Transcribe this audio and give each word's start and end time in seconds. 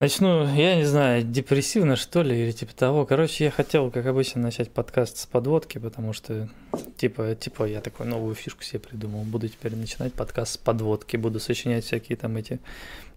Начну, 0.00 0.46
я 0.54 0.76
не 0.76 0.84
знаю, 0.84 1.24
депрессивно 1.24 1.96
что 1.96 2.22
ли, 2.22 2.40
или 2.40 2.52
типа 2.52 2.72
того. 2.72 3.04
Короче, 3.04 3.42
я 3.42 3.50
хотел, 3.50 3.90
как 3.90 4.06
обычно, 4.06 4.40
начать 4.40 4.70
подкаст 4.70 5.16
с 5.16 5.26
подводки, 5.26 5.78
потому 5.78 6.12
что, 6.12 6.48
типа, 6.96 7.34
типа, 7.34 7.64
я 7.64 7.80
такую 7.80 8.08
новую 8.08 8.36
фишку 8.36 8.62
себе 8.62 8.78
придумал. 8.78 9.24
Буду 9.24 9.48
теперь 9.48 9.74
начинать 9.74 10.14
подкаст 10.14 10.52
с 10.52 10.56
подводки, 10.56 11.16
буду 11.16 11.40
сочинять 11.40 11.84
всякие 11.84 12.14
там 12.16 12.36
эти 12.36 12.60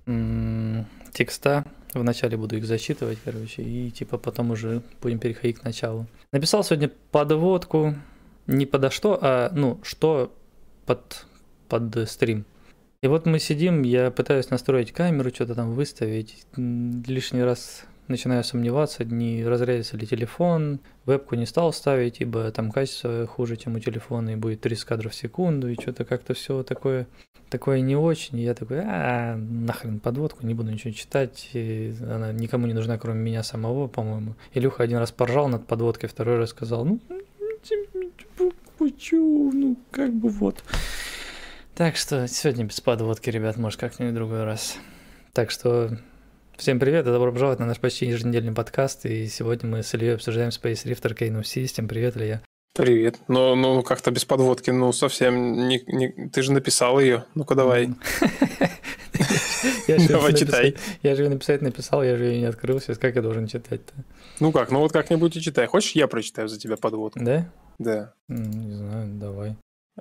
м- 0.08 0.88
текста. 1.14 1.66
Вначале 1.94 2.36
буду 2.36 2.58
их 2.58 2.66
зачитывать, 2.66 3.20
короче, 3.24 3.62
и 3.62 3.92
типа 3.92 4.18
потом 4.18 4.50
уже 4.50 4.82
будем 5.04 5.20
переходить 5.20 5.60
к 5.60 5.64
началу. 5.64 6.08
Написал 6.32 6.64
сегодня 6.64 6.90
подводку 7.12 7.94
не 8.48 8.66
подо 8.66 8.90
что, 8.90 9.20
а, 9.22 9.52
ну, 9.54 9.80
что 9.84 10.34
под, 10.88 11.28
под 11.70 12.10
стрим. 12.10 12.44
И 13.04 13.08
вот 13.08 13.26
мы 13.26 13.40
сидим, 13.40 13.82
я 13.82 14.12
пытаюсь 14.12 14.52
настроить 14.52 14.92
камеру, 14.92 15.32
что-то 15.32 15.56
там 15.56 15.72
выставить. 15.72 16.46
Лишний 16.56 17.42
раз 17.42 17.86
начинаю 18.08 18.44
сомневаться, 18.44 19.04
не 19.04 19.44
разрядится 19.44 19.98
ли 19.98 20.06
телефон. 20.06 20.80
Вебку 21.08 21.34
не 21.34 21.48
стал 21.48 21.74
ставить, 21.74 22.22
ибо 22.22 22.52
там 22.52 22.70
качество 22.70 23.26
хуже, 23.26 23.58
чем 23.58 23.74
у 23.74 23.80
телефона, 23.80 24.30
и 24.30 24.36
будет 24.36 24.62
30 24.62 24.86
кадров 24.86 25.14
в 25.14 25.16
секунду, 25.16 25.68
и 25.68 25.82
что-то 25.82 26.06
как-то 26.06 26.36
все 26.36 26.62
такое, 26.62 27.08
такое 27.50 27.80
не 27.80 27.96
очень. 27.96 28.38
И 28.38 28.44
я 28.44 28.54
такой, 28.54 28.82
а, 28.84 29.36
нахрен 29.36 30.00
подводку, 30.00 30.46
не 30.46 30.54
буду 30.54 30.70
ничего 30.70 30.94
читать, 30.94 31.50
и 31.54 31.96
она 32.04 32.32
никому 32.32 32.68
не 32.68 32.74
нужна, 32.74 33.00
кроме 33.00 33.20
меня 33.20 33.42
самого, 33.42 33.88
по-моему. 33.88 34.36
Илюха 34.54 34.84
один 34.84 35.00
раз 35.00 35.12
поржал 35.12 35.48
над 35.48 35.66
подводкой, 35.66 36.08
второй 36.08 36.38
раз 36.38 36.52
сказал, 36.52 36.86
ну, 36.86 37.00
почему, 38.78 39.52
ну, 39.52 39.76
как 39.90 40.14
бы 40.14 40.30
вот. 40.30 40.64
Так 41.82 41.98
что 41.98 42.28
сегодня 42.28 42.66
без 42.66 42.80
подводки, 42.80 43.32
ребят, 43.32 43.58
может, 43.58 43.80
как-нибудь 43.80 44.14
другой 44.14 44.44
раз. 44.44 44.78
Так 45.34 45.50
что 45.50 45.90
всем 46.56 46.80
привет 46.80 47.08
и 47.08 47.10
добро 47.10 47.32
пожаловать 47.32 47.58
на 47.58 47.66
наш 47.66 47.80
почти 47.80 48.06
еженедельный 48.06 48.54
подкаст. 48.54 49.08
И 49.08 49.26
сегодня 49.26 49.68
мы 49.68 49.82
с 49.82 49.92
Ильей 49.96 50.14
обсуждаем 50.14 50.50
Space 50.50 50.86
Rift 50.86 51.02
Arcane 51.02 51.42
System. 51.42 51.88
Привет, 51.88 52.18
Илья. 52.18 52.44
Привет. 52.76 53.16
Ну, 53.28 53.56
ну 53.56 53.82
как-то 53.82 54.12
без 54.12 54.26
подводки, 54.26 54.70
ну 54.70 54.94
совсем 54.94 55.68
не, 55.68 55.82
не... 55.88 56.30
Ты 56.30 56.44
же 56.44 56.52
написал 56.52 57.00
ее. 57.00 57.26
Ну-ка 57.34 57.56
давай. 57.56 57.90
Давай 59.88 60.36
читай. 60.36 60.76
Я 61.02 61.16
же 61.16 61.24
ее 61.24 61.30
написать 61.30 61.64
написал, 61.64 62.04
я 62.04 62.16
же 62.16 62.26
ее 62.26 62.42
не 62.42 62.46
открыл. 62.46 62.80
Сейчас 62.80 63.00
как 63.00 63.16
я 63.16 63.24
должен 63.24 63.48
читать-то? 63.48 63.94
Ну 64.40 64.52
как, 64.52 64.70
ну 64.70 64.82
вот 64.82 64.92
как-нибудь 64.92 65.36
и 65.36 65.42
читай. 65.42 65.66
Хочешь, 65.66 65.94
я 65.94 66.08
прочитаю 66.08 66.48
за 66.48 66.60
тебя 66.60 66.78
подводку? 66.78 67.20
Да? 67.20 67.52
Да. 67.80 68.14
Не 68.28 68.76
знаю, 68.76 69.08
давай. 69.16 69.56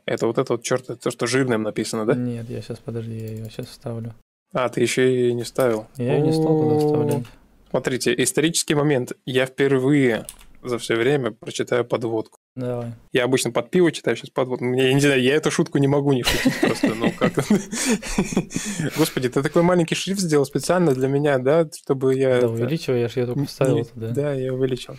Это 0.06 0.27
вот 0.27 0.38
это 0.38 0.55
вот, 0.55 0.62
черт, 0.62 0.86
то, 1.00 1.10
что 1.10 1.27
жирным 1.27 1.62
написано, 1.62 2.06
да? 2.06 2.14
Нет, 2.14 2.48
я 2.48 2.60
сейчас, 2.62 2.78
подожди, 2.78 3.16
я 3.16 3.28
ее 3.28 3.50
сейчас 3.50 3.66
вставлю. 3.66 4.14
А, 4.52 4.69
ты 4.69 4.80
еще 4.80 5.30
и 5.30 5.32
не 5.32 5.42
вставил. 5.42 5.86
Я 5.97 6.16
ее 6.16 6.22
не 6.22 6.32
стал 6.32 6.60
туда 6.60 6.78
вставлять. 6.78 7.27
Смотрите, 7.70 8.14
исторический 8.22 8.74
момент. 8.74 9.12
Я 9.24 9.47
впервые 9.47 10.27
за 10.62 10.78
все 10.78 10.97
время 10.97 11.30
прочитаю 11.30 11.84
подводку. 11.84 12.38
Давай. 12.56 12.92
Я 13.12 13.24
обычно 13.24 13.50
под 13.52 13.70
пиво 13.70 13.92
читаю, 13.92 14.16
сейчас 14.16 14.30
подводку. 14.30 14.64
Мне, 14.64 14.88
я 14.88 14.92
не 14.94 15.00
знаю, 15.00 15.22
я 15.22 15.34
эту 15.34 15.50
шутку 15.50 15.78
не 15.78 15.88
могу 15.88 16.12
не 16.12 16.22
шутить 16.22 16.60
просто, 16.60 16.94
ну 16.94 17.12
как... 17.12 17.32
Господи, 18.98 19.28
ты 19.28 19.42
такой 19.42 19.62
маленький 19.62 19.94
шрифт 19.94 20.20
сделал 20.20 20.44
специально 20.44 20.92
для 20.92 21.08
меня, 21.08 21.38
да, 21.38 21.69
чтобы 21.75 22.14
я... 22.14 22.41
Да, 22.41 22.48
увеличил, 22.48 22.94
я 22.94 23.08
же 23.08 23.20
ее 23.20 23.27
только 23.27 23.44
вставил 23.47 23.84
туда. 23.84 24.08
Да, 24.10 24.32
я 24.34 24.52
увеличил. 24.52 24.97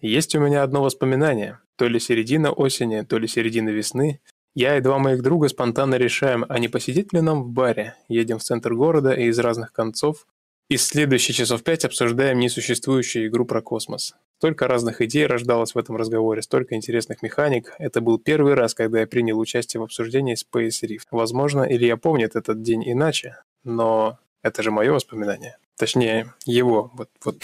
Есть 0.00 0.34
у 0.34 0.40
меня 0.40 0.62
одно 0.62 0.82
воспоминание. 0.82 1.58
То 1.76 1.88
ли 1.88 1.98
середина 1.98 2.52
осени, 2.52 3.02
то 3.02 3.18
ли 3.18 3.26
середина 3.26 3.70
весны. 3.70 4.20
Я 4.54 4.76
и 4.76 4.80
два 4.80 4.98
моих 4.98 5.22
друга 5.22 5.48
спонтанно 5.48 5.96
решаем, 5.96 6.44
а 6.48 6.58
не 6.58 6.68
посидеть 6.68 7.12
ли 7.12 7.20
нам 7.20 7.42
в 7.42 7.50
баре. 7.50 7.94
Едем 8.08 8.38
в 8.38 8.42
центр 8.42 8.74
города 8.74 9.12
и 9.12 9.26
из 9.26 9.38
разных 9.38 9.72
концов. 9.72 10.26
И 10.68 10.76
следующие 10.76 11.34
часов 11.34 11.62
пять 11.62 11.84
обсуждаем 11.84 12.38
несуществующую 12.38 13.28
игру 13.28 13.44
про 13.44 13.62
космос. 13.62 14.14
Столько 14.36 14.68
разных 14.68 15.00
идей 15.00 15.26
рождалось 15.26 15.74
в 15.74 15.78
этом 15.78 15.96
разговоре, 15.96 16.42
столько 16.42 16.74
интересных 16.74 17.22
механик. 17.22 17.74
Это 17.78 18.00
был 18.00 18.18
первый 18.18 18.54
раз, 18.54 18.74
когда 18.74 19.00
я 19.00 19.06
принял 19.06 19.38
участие 19.38 19.80
в 19.80 19.84
обсуждении 19.84 20.36
Space 20.36 20.86
Rift. 20.86 21.06
Возможно, 21.10 21.62
Илья 21.62 21.96
помнит 21.96 22.36
этот 22.36 22.62
день 22.62 22.82
иначе, 22.84 23.36
но 23.64 24.18
это 24.42 24.62
же 24.62 24.70
мое 24.70 24.92
воспоминание. 24.92 25.56
Точнее, 25.78 26.34
его. 26.44 26.90
Вот, 26.94 27.08
вот, 27.24 27.40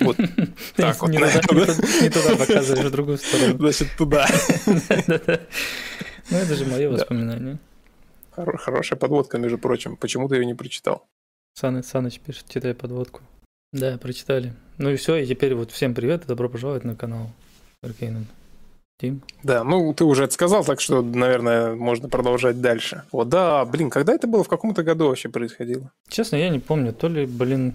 вот 0.00 0.16
так 0.76 1.02
вот. 1.02 1.10
Не 1.10 1.18
туда 2.08 2.36
показываешь, 2.36 2.86
в 2.86 2.90
другую 2.90 3.18
сторону. 3.18 3.58
Значит, 3.58 3.88
туда. 3.96 4.26
Ну, 6.30 6.38
это 6.38 6.54
же 6.54 6.64
мое 6.64 6.88
воспоминание. 6.88 7.58
Хорошая 8.34 8.98
подводка, 8.98 9.36
между 9.36 9.58
прочим. 9.58 9.98
Почему 9.98 10.26
ты 10.26 10.36
ее 10.36 10.46
не 10.46 10.54
прочитал? 10.54 11.06
Саныч, 11.52 11.84
Саныч 11.84 12.18
пишет, 12.18 12.46
читай 12.48 12.72
подводку. 12.72 13.20
Да, 13.74 13.98
прочитали. 13.98 14.54
Ну 14.78 14.88
и 14.88 14.96
все, 14.96 15.16
и 15.16 15.26
теперь 15.26 15.54
вот 15.54 15.70
всем 15.70 15.94
привет 15.94 16.24
и 16.24 16.28
добро 16.28 16.48
пожаловать 16.48 16.84
на 16.84 16.96
канал 16.96 17.30
Аркейнен. 17.82 18.26
Тим? 19.04 19.22
Да, 19.42 19.64
ну 19.64 19.92
ты 19.92 20.04
уже 20.04 20.24
это 20.24 20.32
сказал, 20.32 20.64
так 20.64 20.80
что, 20.80 21.02
наверное, 21.02 21.74
можно 21.74 22.08
продолжать 22.08 22.60
дальше. 22.60 23.02
О, 23.12 23.24
да, 23.24 23.64
блин, 23.64 23.90
когда 23.90 24.14
это 24.14 24.26
было? 24.26 24.44
В 24.44 24.48
каком-то 24.48 24.82
году 24.82 25.08
вообще 25.08 25.28
происходило? 25.28 25.90
Честно, 26.08 26.36
я 26.36 26.48
не 26.48 26.58
помню. 26.58 26.92
То 26.94 27.08
ли, 27.08 27.26
блин, 27.26 27.74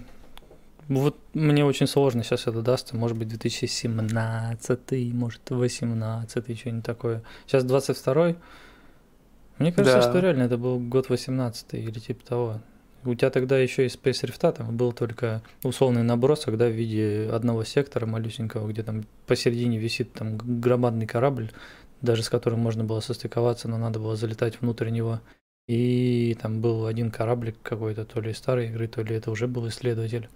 вот 0.88 1.16
мне 1.34 1.64
очень 1.64 1.86
сложно 1.86 2.24
сейчас 2.24 2.48
это 2.48 2.62
даст. 2.62 2.92
Может 2.92 3.16
быть, 3.16 3.28
2017, 3.28 5.14
может, 5.14 5.50
18, 5.50 6.58
что-нибудь 6.58 6.84
такое. 6.84 7.22
Сейчас 7.46 7.62
22 7.62 8.34
Мне 9.58 9.72
кажется, 9.72 9.98
да. 9.98 10.02
что 10.02 10.18
реально 10.18 10.42
это 10.44 10.58
был 10.58 10.80
год 10.80 11.08
18 11.08 11.74
или 11.74 11.98
типа 12.00 12.26
того. 12.26 12.60
У 13.04 13.14
тебя 13.14 13.30
тогда 13.30 13.58
еще 13.58 13.86
из 13.86 13.94
Space 13.94 14.24
Rift 14.24 14.52
там 14.52 14.76
был 14.76 14.92
только 14.92 15.42
условный 15.62 16.02
набросок, 16.02 16.58
да, 16.58 16.66
в 16.68 16.72
виде 16.72 17.30
одного 17.32 17.64
сектора 17.64 18.04
малюсенького, 18.06 18.68
где 18.68 18.82
там 18.82 19.04
посередине 19.26 19.78
висит 19.78 20.12
там 20.12 20.36
громадный 20.36 21.06
корабль, 21.06 21.50
даже 22.02 22.22
с 22.22 22.28
которым 22.28 22.60
можно 22.60 22.84
было 22.84 23.00
состыковаться, 23.00 23.68
но 23.68 23.78
надо 23.78 23.98
было 23.98 24.16
залетать 24.16 24.60
внутрь 24.60 24.90
него. 24.90 25.20
И 25.66 26.36
там 26.42 26.60
был 26.60 26.86
один 26.86 27.10
кораблик 27.10 27.56
какой-то, 27.62 28.04
то 28.04 28.20
ли 28.20 28.34
старой 28.34 28.66
игры, 28.68 28.88
то 28.88 29.02
ли 29.02 29.14
это 29.14 29.30
уже 29.30 29.46
был 29.46 29.68
исследователь. 29.68 30.28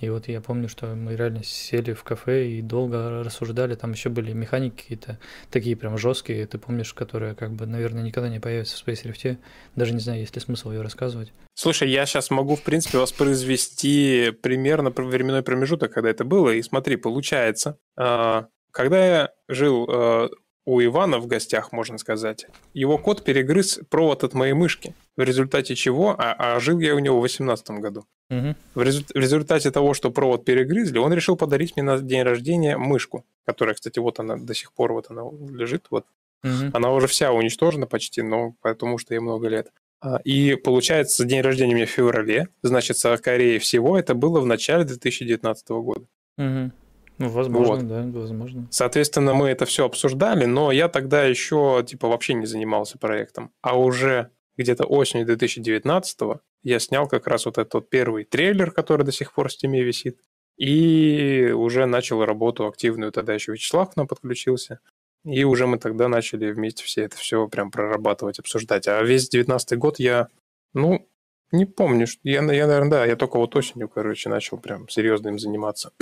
И 0.00 0.08
вот 0.08 0.28
я 0.28 0.40
помню, 0.40 0.68
что 0.68 0.86
мы 0.94 1.14
реально 1.14 1.42
сели 1.44 1.92
в 1.92 2.02
кафе 2.04 2.48
и 2.48 2.62
долго 2.62 3.22
рассуждали. 3.22 3.74
Там 3.74 3.92
еще 3.92 4.08
были 4.08 4.32
механики 4.32 4.82
какие-то 4.82 5.18
такие 5.50 5.76
прям 5.76 5.98
жесткие, 5.98 6.46
ты 6.46 6.58
помнишь, 6.58 6.94
которые, 6.94 7.34
как 7.34 7.52
бы, 7.52 7.66
наверное, 7.66 8.02
никогда 8.02 8.28
не 8.28 8.40
появятся 8.40 8.76
в 8.76 8.86
Space 8.86 9.04
Rift. 9.04 9.38
Даже 9.76 9.92
не 9.92 10.00
знаю, 10.00 10.20
есть 10.20 10.34
ли 10.34 10.40
смысл 10.40 10.70
ее 10.70 10.82
рассказывать. 10.82 11.32
Слушай, 11.54 11.90
я 11.90 12.06
сейчас 12.06 12.30
могу, 12.30 12.56
в 12.56 12.62
принципе, 12.62 12.98
воспроизвести 12.98 14.30
примерно 14.42 14.90
временной 14.90 15.42
промежуток, 15.42 15.92
когда 15.92 16.10
это 16.10 16.24
было. 16.24 16.50
И 16.50 16.62
смотри, 16.62 16.96
получается, 16.96 17.78
а, 17.96 18.46
когда 18.70 19.06
я 19.06 19.30
жил 19.48 19.86
а, 19.88 20.30
у 20.66 20.82
Ивана 20.82 21.18
в 21.18 21.26
гостях, 21.26 21.72
можно 21.72 21.98
сказать, 21.98 22.46
его 22.74 22.98
кот 22.98 23.24
перегрыз 23.24 23.80
провод 23.88 24.24
от 24.24 24.34
моей 24.34 24.52
мышки, 24.52 24.94
в 25.16 25.22
результате 25.22 25.74
чего, 25.74 26.14
а, 26.18 26.34
а 26.38 26.60
жил 26.60 26.80
я 26.80 26.94
у 26.94 26.98
него 26.98 27.18
в 27.18 27.22
2018 27.22 27.70
году. 27.80 28.04
Угу. 28.30 28.54
В, 28.74 28.82
резу, 28.82 29.02
в 29.02 29.16
результате 29.16 29.70
того, 29.70 29.94
что 29.94 30.10
провод 30.10 30.44
перегрызли, 30.44 30.98
он 30.98 31.12
решил 31.12 31.36
подарить 31.36 31.76
мне 31.76 31.82
на 31.82 31.98
день 31.98 32.22
рождения 32.22 32.76
мышку, 32.76 33.24
которая, 33.44 33.74
кстати, 33.74 33.98
вот 33.98 34.20
она 34.20 34.36
до 34.36 34.54
сих 34.54 34.72
пор 34.72 34.92
вот 34.92 35.06
она 35.10 35.22
лежит, 35.50 35.86
вот. 35.90 36.06
Угу. 36.44 36.70
Она 36.72 36.92
уже 36.92 37.06
вся 37.06 37.32
уничтожена 37.32 37.86
почти, 37.86 38.22
но 38.22 38.54
потому 38.62 38.98
что 38.98 39.14
ей 39.14 39.20
много 39.20 39.48
лет. 39.48 39.72
А, 40.00 40.20
и 40.24 40.54
получается, 40.54 41.24
день 41.24 41.42
рождения 41.42 41.74
у 41.74 41.76
меня 41.76 41.86
в 41.86 41.90
феврале, 41.90 42.48
значит, 42.62 42.96
скорее 42.96 43.58
всего, 43.58 43.98
это 43.98 44.14
было 44.14 44.40
в 44.40 44.46
начале 44.46 44.84
2019 44.84 45.68
года. 45.68 46.06
Угу. 46.38 46.70
Ну, 47.20 47.28
возможно, 47.28 47.74
вот. 47.74 48.12
да, 48.12 48.18
возможно. 48.18 48.66
Соответственно, 48.70 49.34
мы 49.34 49.50
это 49.50 49.66
все 49.66 49.84
обсуждали, 49.84 50.46
но 50.46 50.72
я 50.72 50.88
тогда 50.88 51.22
еще, 51.24 51.84
типа, 51.86 52.08
вообще 52.08 52.32
не 52.32 52.46
занимался 52.46 52.96
проектом. 52.96 53.52
А 53.60 53.78
уже 53.78 54.30
где-то 54.56 54.84
осенью 54.84 55.26
2019 55.26 56.18
я 56.62 56.78
снял 56.78 57.06
как 57.06 57.26
раз 57.26 57.44
вот 57.44 57.58
этот 57.58 57.90
первый 57.90 58.24
трейлер, 58.24 58.70
который 58.70 59.04
до 59.04 59.12
сих 59.12 59.34
пор 59.34 59.48
в 59.48 59.52
стиме 59.52 59.82
висит. 59.82 60.18
И 60.56 61.52
уже 61.54 61.84
начал 61.84 62.24
работу 62.24 62.66
активную, 62.66 63.12
тогда 63.12 63.34
еще 63.34 63.52
Вячеслав 63.52 63.90
к 63.90 63.96
нам 63.96 64.06
подключился. 64.06 64.80
И 65.22 65.44
уже 65.44 65.66
мы 65.66 65.78
тогда 65.78 66.08
начали 66.08 66.50
вместе 66.50 66.84
все 66.84 67.02
это 67.02 67.18
все 67.18 67.46
прям 67.48 67.70
прорабатывать, 67.70 68.38
обсуждать. 68.38 68.88
А 68.88 69.02
весь 69.02 69.28
19 69.28 69.76
год 69.76 69.98
я, 69.98 70.28
ну, 70.72 71.06
не 71.52 71.66
помню. 71.66 72.06
Я, 72.22 72.40
я, 72.40 72.66
наверное, 72.66 72.90
да, 72.90 73.04
я 73.04 73.16
только 73.16 73.36
вот 73.36 73.54
осенью, 73.56 73.90
короче, 73.90 74.30
начал 74.30 74.56
прям 74.56 74.88
серьезно 74.88 75.28
им 75.28 75.38
заниматься. 75.38 75.92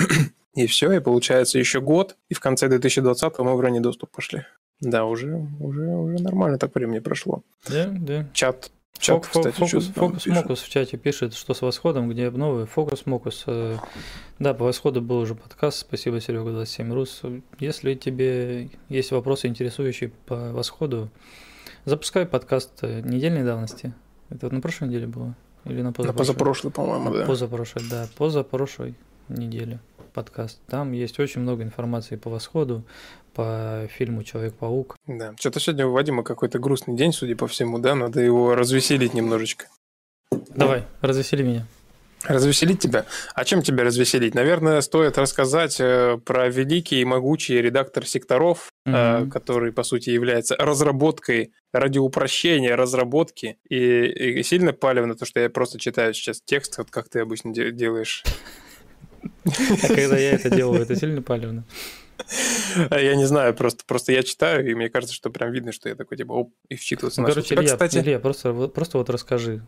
И 0.55 0.65
все, 0.67 0.91
и 0.91 0.99
получается 0.99 1.59
еще 1.59 1.81
год, 1.81 2.17
и 2.27 2.33
в 2.33 2.39
конце 2.39 2.67
2020 2.67 3.39
мы 3.39 3.55
в 3.55 3.59
ранний 3.59 3.79
доступ 3.79 4.11
пошли. 4.11 4.45
Да, 4.81 5.05
уже, 5.05 5.27
уже, 5.59 5.85
уже 5.85 6.23
нормально 6.23 6.57
так 6.57 6.73
времени 6.73 6.99
прошло. 6.99 7.43
Да, 7.69 7.87
да. 7.89 8.27
Чат 8.33 8.71
Чат, 8.97 9.23
Фок, 9.25 9.27
кстати, 9.27 9.55
фокус, 9.55 9.87
фокус 9.87 10.25
Мокус 10.27 10.61
в 10.61 10.69
чате 10.69 10.97
пишет, 10.97 11.33
что 11.33 11.53
с 11.53 11.61
восходом, 11.61 12.09
где 12.09 12.27
обновы. 12.27 12.65
Фокус 12.65 13.05
Мокус. 13.05 13.45
Э, 13.47 13.77
да, 14.39 14.53
по 14.53 14.65
восходу 14.65 15.01
был 15.01 15.19
уже 15.19 15.35
подкаст. 15.35 15.79
Спасибо, 15.79 16.19
Серега 16.19 16.51
27 16.51 16.93
Рус. 16.93 17.21
Если 17.59 17.93
тебе 17.93 18.69
есть 18.89 19.11
вопросы, 19.11 19.47
интересующие 19.47 20.11
по 20.25 20.51
восходу, 20.51 21.09
запускай 21.85 22.25
подкаст 22.25 22.83
недельной 22.83 23.45
давности. 23.45 23.93
Это 24.29 24.47
вот 24.47 24.51
на 24.51 24.59
прошлой 24.59 24.89
неделе 24.89 25.07
было. 25.07 25.33
Или 25.63 25.81
на 25.81 25.93
На 25.97 26.13
позапрошлой? 26.13 26.71
по-моему, 26.71 27.13
да. 27.13 27.25
Позапрошлой, 27.25 27.83
да, 27.89 28.09
позапрошлой 28.17 28.95
неделе 29.33 29.79
подкаст. 30.13 30.59
Там 30.67 30.91
есть 30.91 31.19
очень 31.19 31.41
много 31.41 31.63
информации 31.63 32.15
по 32.15 32.29
восходу, 32.29 32.83
по 33.33 33.87
фильму 33.95 34.23
Человек-паук. 34.23 34.95
Да. 35.07 35.33
Что-то 35.39 35.59
сегодня 35.59 35.85
у 35.87 35.91
Вадима 35.91 36.23
какой-то 36.23 36.59
грустный 36.59 36.95
день, 36.95 37.13
судя 37.13 37.35
по 37.35 37.47
всему, 37.47 37.79
да? 37.79 37.95
Надо 37.95 38.19
его 38.21 38.55
развеселить 38.55 39.13
немножечко. 39.13 39.67
Давай, 40.55 40.83
развесели 41.01 41.43
меня. 41.43 41.65
Развеселить 42.25 42.79
тебя? 42.81 43.05
А 43.33 43.45
чем 43.45 43.61
тебя 43.61 43.85
развеселить? 43.85 44.35
Наверное, 44.35 44.81
стоит 44.81 45.17
рассказать 45.17 45.79
э, 45.79 46.17
про 46.25 46.49
великий 46.49 46.99
и 46.99 47.05
могучий 47.05 47.61
редактор 47.61 48.05
секторов, 48.05 48.71
Мгм. 48.85 49.29
который, 49.31 49.71
по 49.71 49.83
сути, 49.83 50.09
является 50.09 50.57
разработкой 50.57 51.53
ради 51.71 51.97
упрощения 51.99 52.75
разработки. 52.75 53.57
И, 53.69 53.77
и 53.77 54.43
сильно 54.43 54.73
палевно 54.73 55.15
то, 55.15 55.25
что 55.25 55.39
я 55.39 55.49
просто 55.49 55.79
читаю 55.79 56.13
сейчас 56.13 56.41
текст, 56.43 56.77
вот 56.77 56.89
как 56.91 57.07
ты 57.07 57.19
обычно 57.19 57.53
де- 57.53 57.71
делаешь. 57.71 58.23
А 59.83 59.87
когда 59.87 60.17
я 60.17 60.31
это 60.33 60.49
делаю, 60.49 60.81
это 60.81 60.95
сильно 60.95 61.21
палевно. 61.21 61.63
Я 62.91 63.15
не 63.15 63.25
знаю, 63.25 63.53
просто, 63.53 63.83
просто 63.85 64.11
я 64.11 64.23
читаю, 64.23 64.69
и 64.69 64.75
мне 64.75 64.89
кажется, 64.89 65.15
что 65.15 65.29
прям 65.29 65.51
видно, 65.51 65.71
что 65.71 65.89
я 65.89 65.95
такой, 65.95 66.17
типа, 66.17 66.33
оп, 66.33 66.53
и 66.67 66.75
вчитываться 66.75 67.21
Ну, 67.21 67.27
короче, 67.27 67.55
Илья, 67.55 67.71
кстати, 67.73 67.97
Илья, 67.97 68.19
просто, 68.19 68.53
просто 68.67 68.97
вот 68.97 69.09
расскажи, 69.09 69.61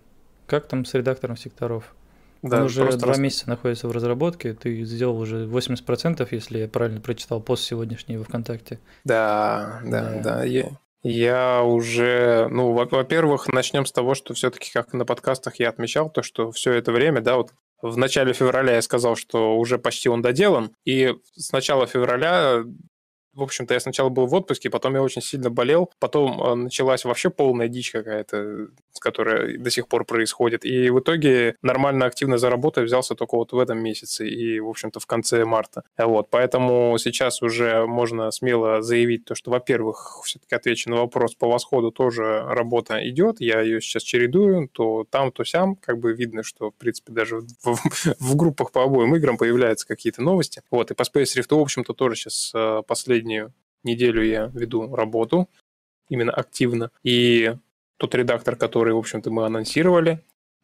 как 0.47 0.67
там 0.67 0.85
с 0.85 0.93
редактором 0.93 1.37
секторов? 1.37 1.95
да, 2.41 2.57
Он 2.57 2.63
уже 2.63 2.83
два 2.97 3.09
рас- 3.09 3.19
месяца 3.19 3.47
находится 3.49 3.87
в 3.87 3.91
разработке, 3.91 4.53
ты 4.53 4.83
сделал 4.83 5.17
уже 5.19 5.45
80%, 5.45 6.27
если 6.31 6.59
я 6.59 6.67
правильно 6.67 6.99
прочитал 6.99 7.39
пост 7.39 7.63
сегодняшний 7.63 8.17
во 8.17 8.23
ВКонтакте. 8.25 8.79
Да, 9.05 9.79
да, 9.85 10.01
Да. 10.15 10.21
да. 10.37 10.43
Я, 10.43 10.69
я 11.03 11.61
уже, 11.63 12.47
ну, 12.51 12.73
во- 12.73 12.85
во-первых, 12.85 13.47
начнем 13.47 13.85
с 13.85 13.91
того, 13.91 14.13
что 14.15 14.33
все-таки, 14.33 14.71
как 14.73 14.91
на 14.93 15.05
подкастах 15.05 15.55
я 15.59 15.69
отмечал, 15.69 16.09
то, 16.09 16.21
что 16.23 16.51
все 16.51 16.73
это 16.73 16.91
время, 16.91 17.21
да, 17.21 17.37
вот 17.37 17.53
в 17.81 17.97
начале 17.97 18.33
февраля 18.33 18.75
я 18.75 18.81
сказал, 18.81 19.15
что 19.15 19.57
уже 19.57 19.77
почти 19.77 20.09
он 20.09 20.21
доделан, 20.21 20.75
и 20.85 21.15
с 21.35 21.51
начала 21.51 21.87
февраля 21.87 22.63
в 23.33 23.43
общем-то, 23.43 23.73
я 23.73 23.79
сначала 23.79 24.09
был 24.09 24.27
в 24.27 24.33
отпуске, 24.33 24.69
потом 24.69 24.95
я 24.95 25.01
очень 25.01 25.21
сильно 25.21 25.49
болел, 25.49 25.89
потом 25.99 26.41
э, 26.41 26.55
началась 26.55 27.05
вообще 27.05 27.29
полная 27.29 27.67
дичь 27.67 27.91
какая-то, 27.91 28.67
которая 28.99 29.57
до 29.57 29.69
сих 29.69 29.87
пор 29.87 30.05
происходит. 30.05 30.65
И 30.65 30.89
в 30.89 30.99
итоге 30.99 31.55
нормально 31.61 32.05
активно 32.05 32.37
за 32.37 32.49
работу 32.49 32.81
я 32.81 32.85
взялся 32.85 33.15
только 33.15 33.35
вот 33.35 33.53
в 33.53 33.59
этом 33.59 33.79
месяце 33.79 34.27
и, 34.27 34.59
в 34.59 34.67
общем-то, 34.67 34.99
в 34.99 35.05
конце 35.05 35.45
марта. 35.45 35.83
Вот, 35.97 36.29
поэтому 36.29 36.97
сейчас 36.97 37.41
уже 37.41 37.85
можно 37.85 38.31
смело 38.31 38.81
заявить 38.81 39.25
то, 39.25 39.35
что, 39.35 39.51
во-первых, 39.51 40.21
все-таки 40.25 40.55
отвечу 40.55 40.89
на 40.89 40.97
вопрос, 40.97 41.35
по 41.35 41.47
восходу 41.47 41.91
тоже 41.91 42.43
работа 42.45 43.07
идет, 43.07 43.39
я 43.39 43.61
ее 43.61 43.81
сейчас 43.81 44.03
чередую, 44.03 44.67
то 44.69 45.05
там, 45.09 45.31
то 45.31 45.43
сям, 45.43 45.75
как 45.75 45.99
бы 45.99 46.13
видно, 46.13 46.43
что, 46.43 46.71
в 46.71 46.75
принципе, 46.75 47.13
даже 47.13 47.41
в, 47.63 47.77
в 48.19 48.35
группах 48.35 48.71
по 48.71 48.83
обоим 48.83 49.15
играм 49.15 49.37
появляются 49.37 49.87
какие-то 49.87 50.21
новости. 50.21 50.61
Вот, 50.69 50.91
и 50.91 50.93
по 50.93 51.03
Space 51.03 51.37
Rift, 51.37 51.55
в 51.55 51.59
общем-то, 51.59 51.93
тоже 51.93 52.15
сейчас 52.15 52.51
э, 52.53 52.81
последнюю 53.21 53.53
неделю 53.83 54.23
я 54.23 54.51
веду 54.53 54.95
работу, 54.95 55.47
именно 56.09 56.31
активно, 56.31 56.89
и 57.03 57.55
тот 57.97 58.15
редактор, 58.15 58.55
который, 58.55 58.93
в 58.93 58.97
общем-то, 58.97 59.29
мы 59.29 59.45
анонсировали, 59.45 60.19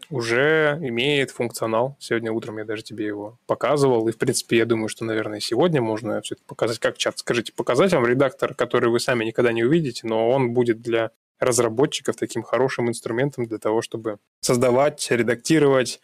уже 0.10 0.78
имеет 0.82 1.32
функционал. 1.32 1.96
Сегодня 2.00 2.32
утром 2.32 2.58
я 2.58 2.66
даже 2.66 2.84
тебе 2.84 3.06
его 3.06 3.38
показывал. 3.46 4.08
И, 4.08 4.12
в 4.12 4.18
принципе, 4.18 4.58
я 4.58 4.66
думаю, 4.66 4.90
что, 4.90 5.06
наверное, 5.06 5.40
сегодня 5.40 5.82
можно 5.82 6.22
все 6.22 6.36
это 6.36 6.44
показать. 6.46 6.80
Как 6.80 6.98
чат? 6.98 7.18
Скажите, 7.20 7.52
показать 7.54 7.94
вам 7.94 8.06
редактор, 8.06 8.54
который 8.54 8.90
вы 8.90 9.00
сами 9.00 9.26
никогда 9.26 9.52
не 9.52 9.64
увидите, 9.64 10.08
но 10.08 10.30
он 10.30 10.54
будет 10.54 10.82
для 10.82 11.12
разработчиков 11.40 12.16
таким 12.16 12.44
хорошим 12.44 12.90
инструментом 12.90 13.46
для 13.46 13.58
того, 13.58 13.82
чтобы 13.82 14.18
создавать, 14.42 15.08
редактировать, 15.12 16.00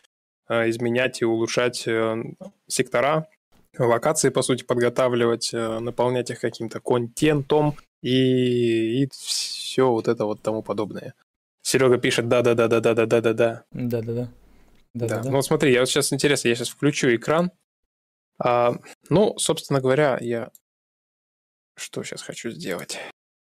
э, 0.49 0.69
изменять 0.69 1.21
и 1.21 1.25
улучшать 1.25 1.87
э, 1.87 2.23
сектора, 2.67 3.27
локации, 3.77 4.29
по 4.29 4.41
сути, 4.41 4.63
подготавливать, 4.63 5.53
э, 5.53 5.79
наполнять 5.79 6.29
их 6.29 6.39
каким-то 6.39 6.79
контентом 6.79 7.75
и, 8.01 9.03
и 9.03 9.09
все 9.11 9.89
вот 9.89 10.07
это 10.07 10.25
вот 10.25 10.41
тому 10.41 10.61
подобное. 10.61 11.13
Серега 11.61 11.97
пишет 11.97 12.27
да-да-да-да-да-да-да-да. 12.27 13.63
Да-да-да. 13.71 14.29
Да, 14.93 15.07
Да-да-да. 15.07 15.29
ну 15.29 15.37
вот 15.37 15.45
смотри, 15.45 15.71
я 15.71 15.79
вот 15.79 15.89
сейчас 15.89 16.13
интересно, 16.13 16.49
я 16.49 16.55
сейчас 16.55 16.69
включу 16.69 17.15
экран. 17.15 17.51
А, 18.37 18.75
ну, 19.09 19.37
собственно 19.37 19.79
говоря, 19.79 20.17
я 20.21 20.51
что 21.75 22.03
сейчас 22.03 22.21
хочу 22.21 22.51
сделать? 22.51 22.99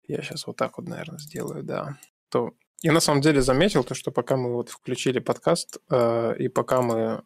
Я 0.08 0.22
сейчас 0.22 0.48
вот 0.48 0.56
так 0.56 0.78
вот, 0.78 0.88
наверное, 0.88 1.20
сделаю, 1.20 1.64
да. 1.64 1.98
То 2.30 2.54
я 2.81 2.92
на 2.92 3.00
самом 3.00 3.22
деле 3.22 3.42
заметил 3.42 3.84
то, 3.84 3.96
что 3.96 4.12
пока 4.12 4.38
мы 4.38 4.54
вот 4.54 4.70
включили 4.70 5.20
подкаст 5.20 5.78
э, 5.90 6.36
и 6.38 6.48
пока 6.48 6.81
мы 6.81 7.24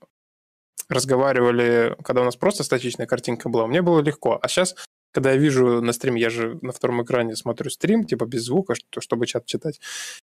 разговаривали, 0.89 1.95
когда 2.03 2.21
у 2.21 2.25
нас 2.25 2.35
просто 2.35 2.63
статичная 2.63 3.07
картинка 3.07 3.49
была, 3.49 3.67
мне 3.67 3.81
было 3.81 3.99
легко. 4.01 4.39
А 4.41 4.47
сейчас, 4.47 4.75
когда 5.11 5.31
я 5.31 5.37
вижу 5.37 5.81
на 5.81 5.93
стриме, 5.93 6.21
я 6.21 6.29
же 6.29 6.57
на 6.61 6.71
втором 6.71 7.03
экране 7.03 7.35
смотрю 7.35 7.69
стрим, 7.69 8.05
типа 8.05 8.25
без 8.25 8.43
звука, 8.45 8.75
что, 8.75 9.01
чтобы 9.01 9.25
чат 9.27 9.45
читать. 9.45 9.79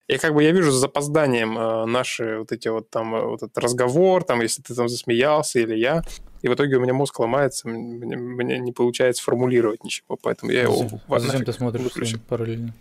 И 0.08 0.18
как 0.18 0.34
бы 0.34 0.44
я 0.44 0.52
вижу 0.52 0.72
с 0.72 0.76
запозданием 0.76 1.58
э, 1.58 1.86
наши 1.86 2.40
вот 2.40 2.52
эти 2.52 2.68
вот 2.68 2.90
там, 2.90 3.16
э, 3.16 3.26
вот 3.26 3.44
этот 3.44 3.58
разговор, 3.58 4.24
там, 4.24 4.42
если 4.42 4.62
ты 4.62 4.76
там 4.76 4.88
засмеялся 4.88 5.60
или 5.60 5.76
я, 5.76 6.04
и 6.42 6.48
в 6.48 6.54
итоге 6.54 6.78
у 6.78 6.82
меня 6.82 6.94
мозг 6.94 7.20
ломается, 7.20 7.68
мне, 7.68 8.18
мне 8.18 8.60
не 8.60 8.72
получается 8.72 9.24
формулировать 9.24 9.84
ничего, 9.84 10.18
поэтому 10.22 10.52
я 10.52 10.64
его 10.64 10.78
Зачем, 10.78 11.02
а 11.08 11.20
зачем 11.20 11.46
ты 11.46 11.54
смотришь 11.54 11.84
выключу. 11.84 12.20
параллельно? 12.20 12.74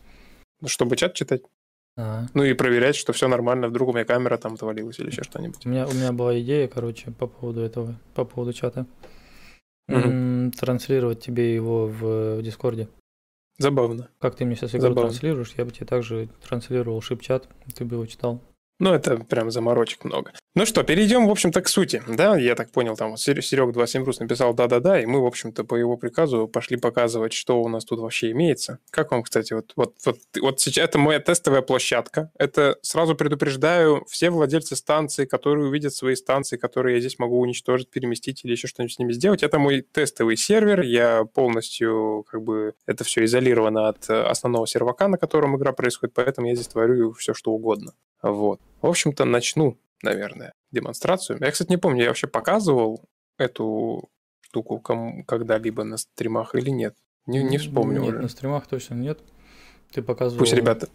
Ну, 0.60 0.68
чтобы 0.68 0.96
чат 0.96 1.14
читать, 1.14 1.42
Ну 2.35 2.44
и 2.44 2.52
проверять, 2.55 2.97
что 2.97 3.12
все 3.12 3.29
нормально, 3.29 3.69
вдруг 3.69 3.88
у 3.91 3.93
меня 3.93 4.05
камера 4.05 4.37
там 4.37 4.55
отвалилась 4.55 4.99
или 4.99 5.08
еще 5.08 5.23
что-нибудь. 5.23 5.64
у 5.67 5.69
меня, 5.69 5.87
у 5.87 5.93
меня 5.93 6.12
была 6.12 6.38
идея, 6.41 6.69
короче, 6.69 7.11
по 7.11 7.26
поводу 7.26 7.61
этого, 7.61 7.99
по 8.14 8.25
поводу 8.25 8.52
чата. 8.52 8.87
М, 9.88 10.52
Транслировать 10.52 11.20
тебе 11.20 11.55
его 11.55 11.87
в 11.87 12.43
Дискорде. 12.43 12.88
Забавно. 13.58 14.08
Как 14.19 14.37
ты 14.37 14.44
мне 14.44 14.55
сейчас 14.56 14.70
игру 14.70 14.82
Забавно. 14.88 15.11
транслируешь, 15.11 15.52
я 15.56 15.64
бы 15.64 15.70
тебе 15.70 15.87
также 15.87 16.29
транслировал 16.47 17.00
шип-чат, 17.02 17.49
ты 17.75 17.85
бы 17.85 17.97
его 17.97 18.06
читал. 18.06 18.41
Ну, 18.80 18.94
это 18.94 19.18
прям 19.18 19.50
заморочек 19.50 20.04
много. 20.04 20.32
Ну 20.54 20.66
что, 20.66 20.82
перейдем, 20.82 21.28
в 21.28 21.30
общем-то, 21.30 21.60
к 21.60 21.68
сути. 21.68 22.02
Да, 22.08 22.36
я 22.36 22.54
так 22.56 22.72
понял, 22.72 22.96
там 22.96 23.16
Серег 23.16 23.72
27 23.72 24.04
Рус 24.04 24.18
написал 24.18 24.52
да-да-да, 24.52 25.00
и 25.00 25.06
мы, 25.06 25.20
в 25.20 25.26
общем-то, 25.26 25.64
по 25.64 25.76
его 25.76 25.96
приказу 25.96 26.48
пошли 26.48 26.76
показывать, 26.76 27.34
что 27.34 27.62
у 27.62 27.68
нас 27.68 27.84
тут 27.84 28.00
вообще 28.00 28.32
имеется. 28.32 28.78
Как 28.90 29.12
вам, 29.12 29.22
кстати, 29.22 29.52
вот, 29.52 29.72
вот, 29.76 29.94
вот, 30.04 30.16
вот 30.40 30.60
сейчас 30.60 30.86
это 30.86 30.98
моя 30.98 31.20
тестовая 31.20 31.60
площадка. 31.60 32.32
Это 32.36 32.78
сразу 32.80 33.14
предупреждаю 33.14 34.04
все 34.08 34.30
владельцы 34.30 34.74
станций, 34.74 35.26
которые 35.26 35.68
увидят 35.68 35.94
свои 35.94 36.16
станции, 36.16 36.56
которые 36.56 36.94
я 36.96 37.00
здесь 37.00 37.18
могу 37.18 37.38
уничтожить, 37.38 37.90
переместить 37.90 38.44
или 38.44 38.52
еще 38.52 38.66
что-нибудь 38.66 38.94
с 38.94 38.98
ними 38.98 39.12
сделать. 39.12 39.42
Это 39.42 39.58
мой 39.58 39.82
тестовый 39.82 40.38
сервер. 40.38 40.80
Я 40.80 41.25
полностью, 41.25 42.25
как 42.28 42.42
бы, 42.42 42.72
это 42.87 43.04
все 43.04 43.25
изолировано 43.25 43.88
от 43.88 44.08
э, 44.08 44.22
основного 44.22 44.66
сервака, 44.66 45.06
на 45.06 45.18
котором 45.18 45.56
игра 45.56 45.72
происходит, 45.72 46.14
поэтому 46.14 46.49
я 46.49 46.54
здесь 46.54 46.68
творю 46.68 47.12
все, 47.12 47.34
что 47.34 47.52
угодно. 47.52 47.92
Вот. 48.22 48.60
В 48.80 48.87
общем-то, 48.87 49.25
начну, 49.25 49.78
наверное, 50.02 50.52
демонстрацию. 50.70 51.38
Я, 51.40 51.50
кстати, 51.50 51.70
не 51.70 51.76
помню, 51.76 52.02
я 52.02 52.08
вообще 52.08 52.26
показывал 52.26 53.08
эту 53.38 54.08
штуку 54.40 54.80
кому, 54.80 55.25
когда-либо 55.25 55.84
на 55.84 55.96
стримах 55.96 56.54
или 56.54 56.70
нет. 56.70 56.96
Не, 57.26 57.42
не 57.42 57.58
вспомню 57.58 58.00
Нет, 58.00 58.08
уже. 58.14 58.22
на 58.22 58.28
стримах 58.28 58.66
точно 58.66 58.94
нет. 58.94 59.20
Ты 59.92 60.02
показывал... 60.02 60.38
Пусть 60.38 60.54
ребята... 60.54 60.88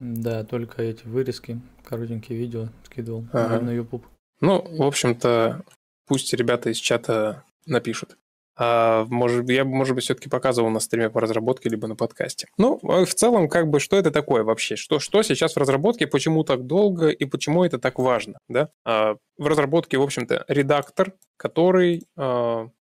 Да, 0.00 0.44
только 0.44 0.82
эти 0.82 1.04
вырезки, 1.06 1.60
коротенькие 1.84 2.38
видео 2.38 2.68
скидывал 2.84 3.26
Ага. 3.32 3.60
на 3.60 3.70
YouTube. 3.70 4.06
Ну, 4.40 4.62
в 4.62 4.82
общем-то, 4.82 5.64
пусть 6.06 6.32
ребята 6.32 6.70
из 6.70 6.76
чата 6.76 7.42
напишут. 7.66 8.16
А, 8.60 9.04
может, 9.08 9.48
я, 9.48 9.64
может 9.64 9.94
быть, 9.94 10.04
все-таки 10.04 10.28
показывал 10.28 10.68
на 10.70 10.80
стриме 10.80 11.10
по 11.10 11.20
разработке, 11.20 11.68
либо 11.68 11.86
на 11.86 11.94
подкасте. 11.94 12.48
Ну, 12.58 12.80
а 12.82 13.04
в 13.04 13.14
целом, 13.14 13.48
как 13.48 13.68
бы, 13.68 13.78
что 13.78 13.96
это 13.96 14.10
такое 14.10 14.42
вообще? 14.42 14.74
Что, 14.74 14.98
что 14.98 15.22
сейчас 15.22 15.54
в 15.54 15.58
разработке, 15.58 16.08
почему 16.08 16.42
так 16.42 16.66
долго 16.66 17.08
и 17.08 17.24
почему 17.24 17.64
это 17.64 17.78
так 17.78 17.98
важно? 17.98 18.38
Да? 18.48 18.70
А, 18.84 19.14
в 19.38 19.46
разработке, 19.46 19.96
в 19.98 20.02
общем-то, 20.02 20.44
редактор, 20.48 21.14
который 21.36 22.06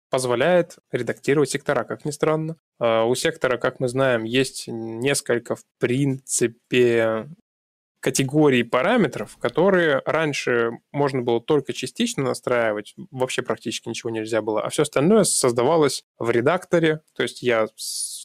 позволяет 0.10 0.78
редактировать 0.92 1.50
сектора, 1.50 1.86
как 1.86 2.06
ни 2.06 2.12
странно. 2.12 2.58
У 2.80 3.16
сектора, 3.16 3.58
как 3.58 3.80
мы 3.80 3.88
знаем, 3.88 4.26
есть 4.26 4.66
несколько, 4.68 5.56
в 5.56 5.64
принципе, 5.80 7.30
категории 8.04 8.64
параметров, 8.64 9.38
которые 9.40 10.02
раньше 10.06 10.72
можно 10.92 11.22
было 11.22 11.40
только 11.40 11.72
частично 11.72 12.24
настраивать, 12.24 12.96
вообще 13.12 13.42
практически 13.42 13.88
ничего 13.88 14.10
нельзя 14.10 14.42
было, 14.42 14.62
а 14.62 14.70
все 14.70 14.82
остальное 14.84 15.24
создавалось 15.24 16.04
в 16.20 16.30
редакторе, 16.30 17.00
то 17.16 17.24
есть 17.24 17.42
я 17.42 17.68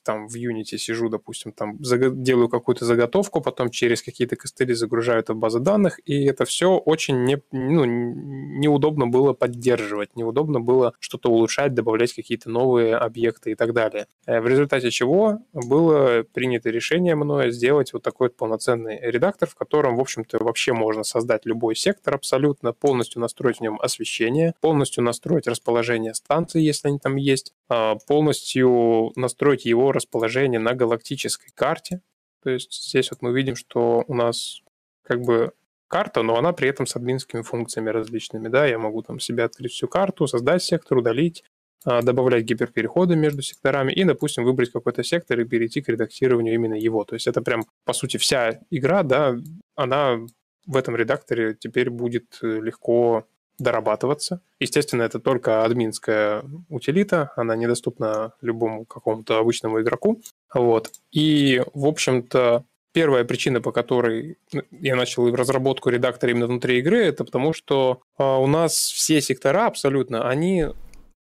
там 0.05 0.29
в 0.29 0.35
Unity 0.37 0.79
сижу, 0.79 1.09
допустим, 1.09 1.53
там 1.53 1.77
делаю 1.81 2.49
какую-то 2.49 2.85
заготовку, 2.85 3.41
потом 3.41 3.71
через 3.71 4.03
какие-то 4.03 4.37
костыли 4.37 4.75
загружаю 4.75 5.21
это 5.21 5.35
в 5.35 5.37
базу 5.37 5.61
данных, 5.61 5.99
и 6.05 6.25
это 6.25 6.45
все 6.45 6.77
очень 6.77 7.25
не, 7.25 7.43
ну, 7.53 7.85
неудобно 7.85 9.07
было 9.07 9.33
поддерживать, 9.33 10.17
неудобно 10.17 10.61
было 10.61 10.95
что-то 11.01 11.31
улучшать, 11.31 11.75
добавлять 11.75 12.13
какие-то 12.13 12.51
новые 12.51 12.97
объекты 12.97 13.53
и 13.53 13.55
так 13.55 13.73
далее. 13.73 14.07
Э, 14.27 14.41
в 14.41 14.47
результате 14.47 14.91
чего 14.91 15.41
было 15.53 16.25
принято 16.33 16.71
решение 16.71 17.15
мною 17.15 17.51
сделать 17.51 17.93
вот 17.93 18.03
такой 18.03 18.29
вот 18.29 18.37
полноценный 18.37 18.99
редактор, 19.01 19.49
в 19.49 19.55
котором, 19.55 19.97
в 19.97 20.01
общем-то, 20.01 20.43
вообще 20.45 20.73
можно 20.73 21.03
создать 21.03 21.47
любой 21.47 21.75
сектор 21.75 22.15
абсолютно, 22.15 22.73
полностью 22.73 23.21
настроить 23.21 23.59
в 23.59 23.61
нем 23.61 23.79
освещение, 23.81 24.55
полностью 24.61 25.03
настроить 25.03 25.47
расположение 25.47 26.15
станций, 26.15 26.63
если 26.63 26.89
они 26.89 26.99
там 26.99 27.17
есть, 27.17 27.55
а, 27.69 27.97
полностью 28.07 29.13
настроить 29.17 29.65
его 29.65 29.88
расположение 29.93 30.61
на 30.61 30.75
галактической 30.75 31.51
карте. 31.55 32.01
То 32.43 32.51
есть 32.51 32.89
здесь 32.89 33.11
вот 33.11 33.23
мы 33.23 33.33
видим, 33.33 33.57
что 33.57 34.05
у 34.07 34.15
нас 34.15 34.63
как 35.03 35.21
бы 35.23 35.53
карта, 35.89 36.23
но 36.23 36.37
она 36.37 36.53
при 36.53 36.69
этом 36.69 36.87
с 36.87 36.97
админскими 36.97 37.43
функциями 37.43 37.91
различными. 37.91 38.49
Да, 38.49 38.67
я 38.67 38.79
могу 38.79 39.03
там 39.03 39.19
себе 39.19 39.45
открыть 39.45 39.73
всю 39.73 39.89
карту, 39.89 40.27
создать 40.27 40.63
сектор, 40.63 40.99
удалить, 40.99 41.45
а, 41.85 42.03
добавлять 42.03 42.45
гиперпереходы 42.45 43.17
между 43.17 43.43
секторами 43.43 43.93
и, 43.93 44.05
допустим, 44.05 44.45
выбрать 44.45 44.71
какой-то 44.71 45.03
сектор 45.03 45.41
и 45.41 45.45
перейти 45.45 45.81
к 45.81 45.89
редактированию 45.89 46.55
именно 46.55 46.75
его. 46.75 47.05
То 47.05 47.15
есть 47.15 47.27
это 47.27 47.41
прям, 47.41 47.65
по 47.85 47.93
сути, 47.93 48.17
вся 48.19 48.61
игра, 48.71 49.03
да, 49.03 49.37
она 49.75 50.19
в 50.67 50.77
этом 50.77 50.97
редакторе 50.97 51.55
теперь 51.59 51.89
будет 51.89 52.39
э, 52.43 52.61
легко 52.61 53.27
дорабатываться. 53.59 54.41
Естественно, 54.61 55.03
это 55.03 55.19
только 55.19 55.65
админская 55.65 56.45
утилита, 56.69 57.33
она 57.37 57.57
недоступна 57.57 58.33
любому 58.41 58.85
какому-то 58.85 59.39
обычному 59.39 59.81
игроку. 59.81 60.21
Вот. 60.53 60.91
И, 61.11 61.63
в 61.75 61.87
общем-то, 61.87 62.65
первая 62.93 63.25
причина, 63.25 63.61
по 63.61 63.73
которой 63.73 64.39
я 64.71 64.97
начал 64.97 65.35
разработку 65.35 65.91
редактора 65.91 66.33
именно 66.33 66.47
внутри 66.47 66.79
игры, 66.79 67.05
это 67.05 67.25
потому 67.25 67.53
что 67.53 68.01
а, 68.17 68.39
у 68.39 68.47
нас 68.47 68.75
все 68.75 69.21
сектора 69.21 69.67
абсолютно, 69.67 70.29
они 70.29 70.67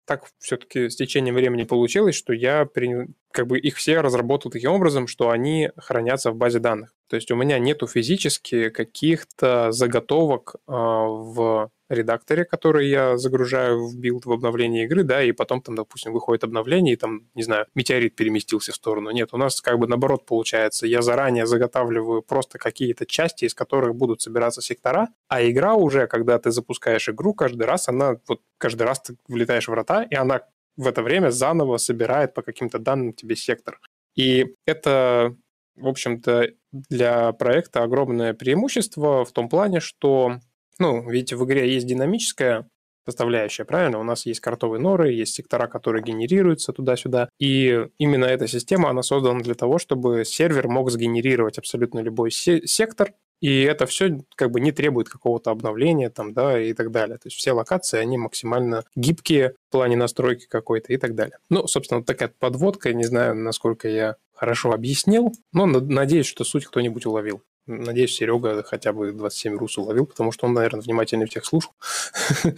так 0.06 0.26
все-таки 0.40 0.90
с 0.90 0.96
течением 0.96 1.36
времени 1.36 1.64
получилось, 1.64 2.16
что 2.16 2.34
я 2.34 2.68
как 3.32 3.48
бы 3.48 3.60
их 3.60 3.78
все 3.78 4.02
разработал 4.02 4.52
таким 4.52 4.72
образом, 4.72 5.08
что 5.08 5.30
они 5.30 5.70
хранятся 5.78 6.32
в 6.32 6.36
базе 6.36 6.60
данных. 6.60 6.94
То 7.08 7.16
есть 7.16 7.32
у 7.32 7.36
меня 7.36 7.60
нету 7.60 7.88
физически 7.88 8.70
каких-то 8.70 9.72
заготовок 9.72 10.56
э, 10.56 10.72
в 10.72 11.70
редакторе, 11.94 12.46
который 12.46 12.90
я 12.90 13.18
загружаю 13.18 13.88
в 13.88 13.98
билд 13.98 14.26
в 14.26 14.32
обновление 14.32 14.86
игры, 14.86 15.04
да, 15.04 15.24
и 15.24 15.32
потом 15.32 15.62
там, 15.62 15.76
допустим, 15.76 16.14
выходит 16.14 16.44
обновление, 16.44 16.94
и 16.94 16.98
там, 16.98 17.28
не 17.36 17.44
знаю, 17.44 17.66
метеорит 17.76 18.16
переместился 18.16 18.72
в 18.72 18.76
сторону. 18.76 19.12
Нет, 19.12 19.30
у 19.34 19.38
нас 19.38 19.62
как 19.62 19.80
бы 19.80 19.88
наоборот 19.88 20.26
получается. 20.26 20.88
Я 20.88 21.02
заранее 21.02 21.46
заготавливаю 21.46 22.22
просто 22.22 22.58
какие-то 22.58 23.06
части, 23.06 23.46
из 23.46 23.54
которых 23.54 23.96
будут 23.96 24.22
собираться 24.22 24.62
сектора, 24.62 25.10
а 25.28 25.44
игра 25.44 25.76
уже, 25.76 26.08
когда 26.08 26.40
ты 26.40 26.52
запускаешь 26.52 27.10
игру, 27.10 27.34
каждый 27.34 27.64
раз 27.64 27.90
она, 27.90 28.18
вот 28.28 28.42
каждый 28.58 28.84
раз 28.84 29.02
ты 29.02 29.16
влетаешь 29.28 29.68
в 29.68 29.72
врата, 29.72 30.04
и 30.04 30.16
она 30.16 30.42
в 30.78 30.88
это 30.88 31.04
время 31.04 31.30
заново 31.30 31.78
собирает 31.78 32.34
по 32.34 32.42
каким-то 32.42 32.80
данным 32.80 33.14
тебе 33.14 33.36
сектор. 33.36 33.80
И 34.16 34.56
это 34.66 35.36
в 35.76 35.88
общем-то, 35.88 36.50
для 36.72 37.32
проекта 37.34 37.84
огромное 37.84 38.34
преимущество 38.34 39.26
в 39.26 39.32
том 39.32 39.50
плане, 39.50 39.80
что, 39.80 40.40
ну, 40.80 41.10
видите, 41.10 41.36
в 41.36 41.46
игре 41.46 41.74
есть 41.74 41.88
динамическая 41.88 42.68
составляющая, 43.06 43.66
правильно? 43.66 44.00
У 44.00 44.04
нас 44.04 44.26
есть 44.26 44.40
картовые 44.40 44.80
норы, 44.80 45.12
есть 45.12 45.34
сектора, 45.34 45.68
которые 45.68 46.04
генерируются 46.04 46.72
туда-сюда. 46.72 47.30
И 47.40 47.88
именно 47.98 48.26
эта 48.26 48.48
система, 48.48 48.90
она 48.90 49.04
создана 49.04 49.40
для 49.40 49.56
того, 49.56 49.80
чтобы 49.80 50.24
сервер 50.26 50.68
мог 50.68 50.92
сгенерировать 50.92 51.58
абсолютно 51.58 52.00
любой 52.00 52.32
се- 52.32 52.66
сектор, 52.66 53.14
и 53.42 53.64
это 53.64 53.88
все 53.88 54.20
как 54.36 54.52
бы 54.52 54.60
не 54.60 54.72
требует 54.72 55.10
какого-то 55.10 55.50
обновления 55.50 56.12
там, 56.12 56.32
да, 56.34 56.62
и 56.62 56.74
так 56.74 56.92
далее. 56.92 57.18
То 57.18 57.28
есть 57.28 57.38
все 57.38 57.54
локации, 57.54 57.98
они 57.98 58.18
максимально 58.18 58.84
гибкие 58.96 59.56
в 59.68 59.72
плане 59.72 59.98
настройки 59.98 60.46
какой-то 60.48 60.94
и 60.94 60.98
так 60.98 61.16
далее. 61.16 61.38
Ну, 61.50 61.66
собственно, 61.66 62.00
вот 62.00 62.06
такая 62.06 62.32
подводка. 62.40 62.94
Не 62.94 63.04
знаю, 63.04 63.36
насколько 63.36 63.90
я 63.90 64.16
хорошо 64.34 64.72
объяснил, 64.74 65.34
но 65.54 65.66
надеюсь, 65.66 66.28
что 66.28 66.44
суть 66.44 66.66
кто-нибудь 66.66 67.08
уловил. 67.08 67.42
Надеюсь, 67.78 68.14
Серега 68.14 68.64
хотя 68.64 68.94
бы 68.94 69.12
27 69.12 69.58
рус 69.58 69.78
уловил, 69.78 70.06
потому 70.06 70.32
что 70.32 70.48
он, 70.48 70.54
наверное, 70.54 70.82
внимательно 70.82 71.26
всех 71.26 71.46
слушал. 71.46 71.72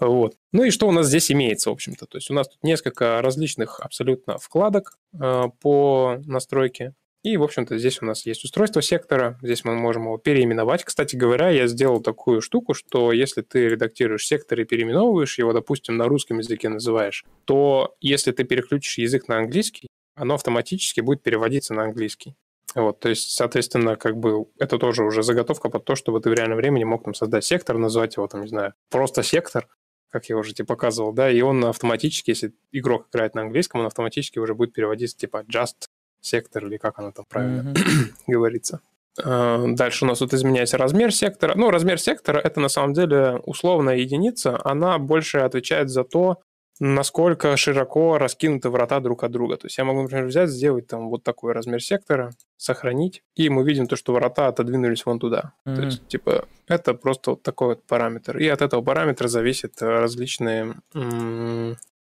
вот. 0.00 0.36
Ну 0.52 0.64
и 0.64 0.70
что 0.70 0.88
у 0.88 0.92
нас 0.92 1.06
здесь 1.06 1.30
имеется, 1.30 1.70
в 1.70 1.72
общем-то? 1.72 2.06
То 2.06 2.18
есть 2.18 2.30
у 2.30 2.34
нас 2.34 2.48
тут 2.48 2.62
несколько 2.62 3.20
различных 3.22 3.80
абсолютно 3.80 4.38
вкладок 4.38 4.98
э, 5.20 5.44
по 5.60 6.18
настройке. 6.26 6.94
И, 7.24 7.38
в 7.38 7.42
общем-то, 7.42 7.78
здесь 7.78 8.02
у 8.02 8.04
нас 8.04 8.26
есть 8.26 8.44
устройство 8.44 8.82
сектора, 8.82 9.38
здесь 9.42 9.64
мы 9.64 9.74
можем 9.74 10.02
его 10.02 10.18
переименовать. 10.18 10.84
Кстати 10.84 11.16
говоря, 11.16 11.48
я 11.48 11.66
сделал 11.68 12.02
такую 12.02 12.42
штуку, 12.42 12.74
что 12.74 13.12
если 13.12 13.40
ты 13.40 13.66
редактируешь 13.66 14.26
сектор 14.26 14.60
и 14.60 14.64
переименовываешь 14.64 15.38
его, 15.38 15.54
допустим, 15.54 15.96
на 15.96 16.04
русском 16.04 16.38
языке 16.38 16.68
называешь, 16.68 17.24
то 17.46 17.96
если 18.02 18.30
ты 18.32 18.44
переключишь 18.44 18.98
язык 18.98 19.26
на 19.28 19.38
английский, 19.38 19.88
оно 20.14 20.34
автоматически 20.34 21.00
будет 21.00 21.22
переводиться 21.22 21.72
на 21.72 21.84
английский. 21.84 22.36
Вот, 22.74 23.00
то 23.00 23.08
есть, 23.08 23.30
соответственно, 23.30 23.96
как 23.96 24.16
бы 24.16 24.46
это 24.58 24.78
тоже 24.78 25.04
уже 25.04 25.22
заготовка 25.22 25.68
под 25.68 25.84
то, 25.84 25.94
чтобы 25.94 26.20
ты 26.20 26.30
в 26.30 26.34
реальном 26.34 26.58
времени 26.58 26.84
мог 26.84 27.04
там 27.04 27.14
создать 27.14 27.44
сектор, 27.44 27.78
назвать 27.78 28.16
его 28.16 28.26
там, 28.26 28.42
не 28.42 28.48
знаю, 28.48 28.74
просто 28.90 29.22
сектор, 29.22 29.68
как 30.10 30.28
я 30.28 30.36
уже 30.36 30.54
тебе 30.54 30.66
показывал, 30.66 31.12
да, 31.12 31.30
и 31.30 31.40
он 31.40 31.64
автоматически, 31.64 32.30
если 32.30 32.52
игрок 32.72 33.08
играет 33.10 33.34
на 33.34 33.42
английском, 33.42 33.80
он 33.80 33.86
автоматически 33.86 34.38
уже 34.38 34.54
будет 34.54 34.72
переводиться 34.72 35.16
типа 35.16 35.44
just 35.50 35.88
сектор 36.20 36.66
или 36.66 36.78
как 36.78 36.98
оно 36.98 37.12
там 37.12 37.24
правильно 37.28 37.72
mm-hmm. 37.72 38.12
говорится. 38.26 38.80
А, 39.22 39.64
дальше 39.66 40.04
у 40.04 40.08
нас 40.08 40.18
тут 40.18 40.34
изменяется 40.34 40.78
размер 40.78 41.12
сектора. 41.12 41.54
Ну, 41.54 41.70
размер 41.70 42.00
сектора 42.00 42.38
это 42.38 42.60
на 42.60 42.68
самом 42.68 42.94
деле 42.94 43.40
условная 43.44 43.96
единица. 43.96 44.60
Она 44.64 44.98
больше 44.98 45.38
отвечает 45.38 45.90
за 45.90 46.04
то, 46.04 46.40
насколько 46.80 47.56
широко 47.56 48.18
раскинуты 48.18 48.68
врата 48.68 49.00
друг 49.00 49.24
от 49.24 49.30
друга. 49.30 49.56
То 49.56 49.66
есть 49.66 49.78
я 49.78 49.84
могу, 49.84 50.02
например, 50.02 50.26
взять, 50.26 50.50
сделать 50.50 50.86
там 50.86 51.08
вот 51.08 51.22
такой 51.22 51.52
размер 51.52 51.82
сектора, 51.82 52.32
сохранить, 52.56 53.22
и 53.36 53.48
мы 53.48 53.64
видим 53.64 53.86
то, 53.86 53.96
что 53.96 54.12
врата 54.12 54.48
отодвинулись 54.48 55.06
вон 55.06 55.18
туда. 55.18 55.52
Mm-hmm. 55.66 55.76
То 55.76 55.82
есть, 55.82 56.08
типа, 56.08 56.48
это 56.66 56.94
просто 56.94 57.32
вот 57.32 57.42
такой 57.42 57.68
вот 57.68 57.84
параметр. 57.84 58.38
И 58.38 58.48
от 58.48 58.62
этого 58.62 58.82
параметра 58.82 59.28
зависят 59.28 59.80
различные, 59.80 60.74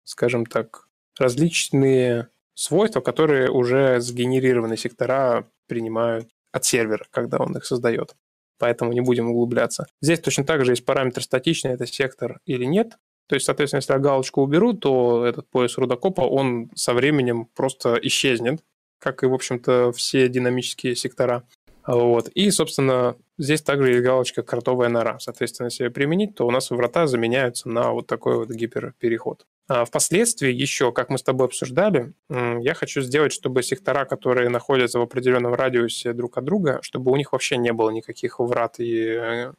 скажем 0.04 0.46
так, 0.46 0.88
различные 1.20 2.30
свойства, 2.54 3.02
которые 3.02 3.50
уже 3.50 4.00
сгенерированные 4.00 4.78
сектора 4.78 5.48
принимают 5.68 6.30
от 6.52 6.66
сервера, 6.66 7.06
когда 7.10 7.38
он 7.40 7.56
их 7.58 7.66
создает. 7.66 8.16
Поэтому 8.60 8.94
не 8.94 9.02
будем 9.02 9.30
углубляться. 9.30 9.88
Здесь 10.02 10.20
точно 10.20 10.46
так 10.46 10.64
же 10.64 10.72
есть 10.72 10.86
параметр 10.86 11.24
статичный, 11.24 11.72
это 11.72 11.86
сектор 11.86 12.40
или 12.46 12.66
нет. 12.66 12.98
То 13.28 13.36
есть, 13.36 13.46
соответственно, 13.46 13.80
если 13.80 13.94
я 13.94 14.00
галочку 14.00 14.42
уберу, 14.42 14.74
то 14.74 15.26
этот 15.26 15.50
пояс 15.50 15.78
рудокопа, 15.78 16.22
он 16.22 16.70
со 16.76 16.94
временем 16.94 17.48
просто 17.56 17.98
исчезнет, 18.02 18.64
как 19.00 19.24
и, 19.24 19.28
в 19.28 19.34
общем-то, 19.34 19.92
все 19.92 20.28
динамические 20.28 20.96
сектора. 20.96 21.44
Вот. 21.86 22.30
И, 22.30 22.50
собственно, 22.52 23.16
здесь 23.38 23.62
также 23.62 23.90
есть 23.90 24.04
галочка 24.04 24.42
«Картовая 24.42 24.90
нора». 24.90 25.20
Соответственно, 25.20 25.68
если 25.68 25.84
ее 25.86 25.92
применить, 25.92 26.36
то 26.36 26.48
у 26.48 26.52
нас 26.52 26.72
врата 26.72 27.08
заменяются 27.08 27.70
на 27.70 27.92
вот 27.92 28.08
такой 28.08 28.38
вот 28.38 28.50
гиперпереход. 28.50 29.46
А 29.68 29.86
впоследствии 29.86 30.52
еще, 30.52 30.92
как 30.92 31.10
мы 31.10 31.18
с 31.18 31.24
тобой 31.24 31.48
обсуждали, 31.48 32.14
я 32.30 32.74
хочу 32.74 33.02
сделать, 33.02 33.32
чтобы 33.32 33.64
сектора, 33.64 34.06
которые 34.06 34.50
находятся 34.50 35.00
в 35.00 35.04
определенном 35.04 35.54
радиусе 35.54 36.14
друг 36.14 36.38
от 36.38 36.44
друга, 36.44 36.80
чтобы 36.82 37.12
у 37.12 37.16
них 37.16 37.32
вообще 37.32 37.58
не 37.58 37.72
было 37.72 37.90
никаких 37.90 38.40
врат 38.40 38.80
и 38.80 39.06
э, 39.08 39.54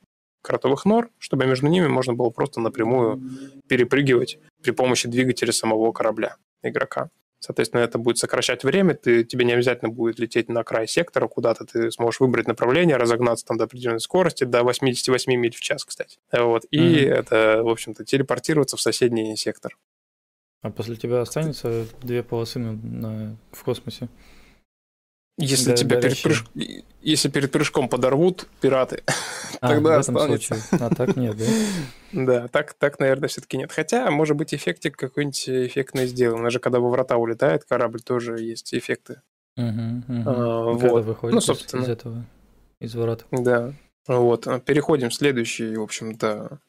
кротовых 0.44 0.84
нор, 0.84 1.10
чтобы 1.18 1.46
между 1.46 1.66
ними 1.66 1.86
можно 1.86 2.12
было 2.12 2.30
просто 2.30 2.60
напрямую 2.60 3.20
перепрыгивать 3.66 4.38
при 4.62 4.70
помощи 4.70 5.08
двигателя 5.08 5.52
самого 5.52 5.90
корабля 5.92 6.36
игрока. 6.62 7.10
Соответственно, 7.40 7.80
это 7.82 7.98
будет 7.98 8.16
сокращать 8.16 8.64
время, 8.64 8.94
ты, 8.94 9.22
тебе 9.22 9.44
не 9.44 9.52
обязательно 9.52 9.90
будет 9.90 10.18
лететь 10.18 10.48
на 10.48 10.64
край 10.64 10.88
сектора 10.88 11.28
куда-то, 11.28 11.66
ты 11.66 11.90
сможешь 11.90 12.20
выбрать 12.20 12.46
направление, 12.46 12.96
разогнаться 12.96 13.44
там 13.44 13.58
до 13.58 13.64
определенной 13.64 14.00
скорости, 14.00 14.44
до 14.44 14.62
88 14.62 15.34
миль 15.34 15.54
в 15.54 15.60
час, 15.60 15.84
кстати. 15.84 16.18
Вот. 16.32 16.64
И 16.70 16.78
mm-hmm. 16.78 17.12
это, 17.12 17.62
в 17.62 17.68
общем-то, 17.68 18.04
телепортироваться 18.04 18.78
в 18.78 18.80
соседний 18.80 19.36
сектор. 19.36 19.76
А 20.62 20.70
после 20.70 20.96
тебя 20.96 21.20
останется 21.20 21.86
две 22.00 22.22
полосы 22.22 22.58
на, 22.58 22.72
на, 22.72 23.36
в 23.52 23.62
космосе? 23.62 24.08
Если 25.36 25.70
да, 25.70 25.76
тебя 25.76 26.00
перед, 26.00 26.22
прыж... 26.22 26.44
если 27.02 27.28
перед 27.28 27.50
прыжком 27.50 27.88
подорвут 27.88 28.46
пираты, 28.60 29.02
а, 29.60 29.68
тогда 29.68 29.98
в 29.98 30.00
этом 30.00 30.16
останется. 30.16 30.54
Случае. 30.54 30.86
А 30.86 30.94
так 30.94 31.16
нет, 31.16 31.36
да? 31.36 31.44
Да, 32.12 32.46
так, 32.46 32.74
так, 32.74 33.00
наверное, 33.00 33.28
все-таки 33.28 33.56
нет. 33.56 33.72
Хотя, 33.72 34.08
может 34.12 34.36
быть, 34.36 34.54
эффектик 34.54 34.96
какой-нибудь 34.96 35.48
эффектный 35.48 36.06
сделан. 36.06 36.44
Даже 36.44 36.60
когда 36.60 36.78
во 36.78 36.88
врата 36.88 37.16
улетает 37.16 37.64
корабль, 37.64 38.00
тоже 38.00 38.38
есть 38.40 38.72
эффекты. 38.72 39.22
Угу, 39.56 39.66
угу. 39.66 40.22
А, 40.26 40.72
когда 40.72 40.88
вот. 40.88 41.04
выходит 41.04 41.34
ну, 41.34 41.40
собственно. 41.40 41.82
из 41.82 41.88
этого, 41.88 42.24
из 42.78 42.94
ворот. 42.94 43.26
Да. 43.32 43.74
Вот. 44.06 44.46
Переходим 44.64 45.10
в 45.10 45.14
следующий, 45.14 45.74
в 45.76 45.82
общем-то, 45.82 46.60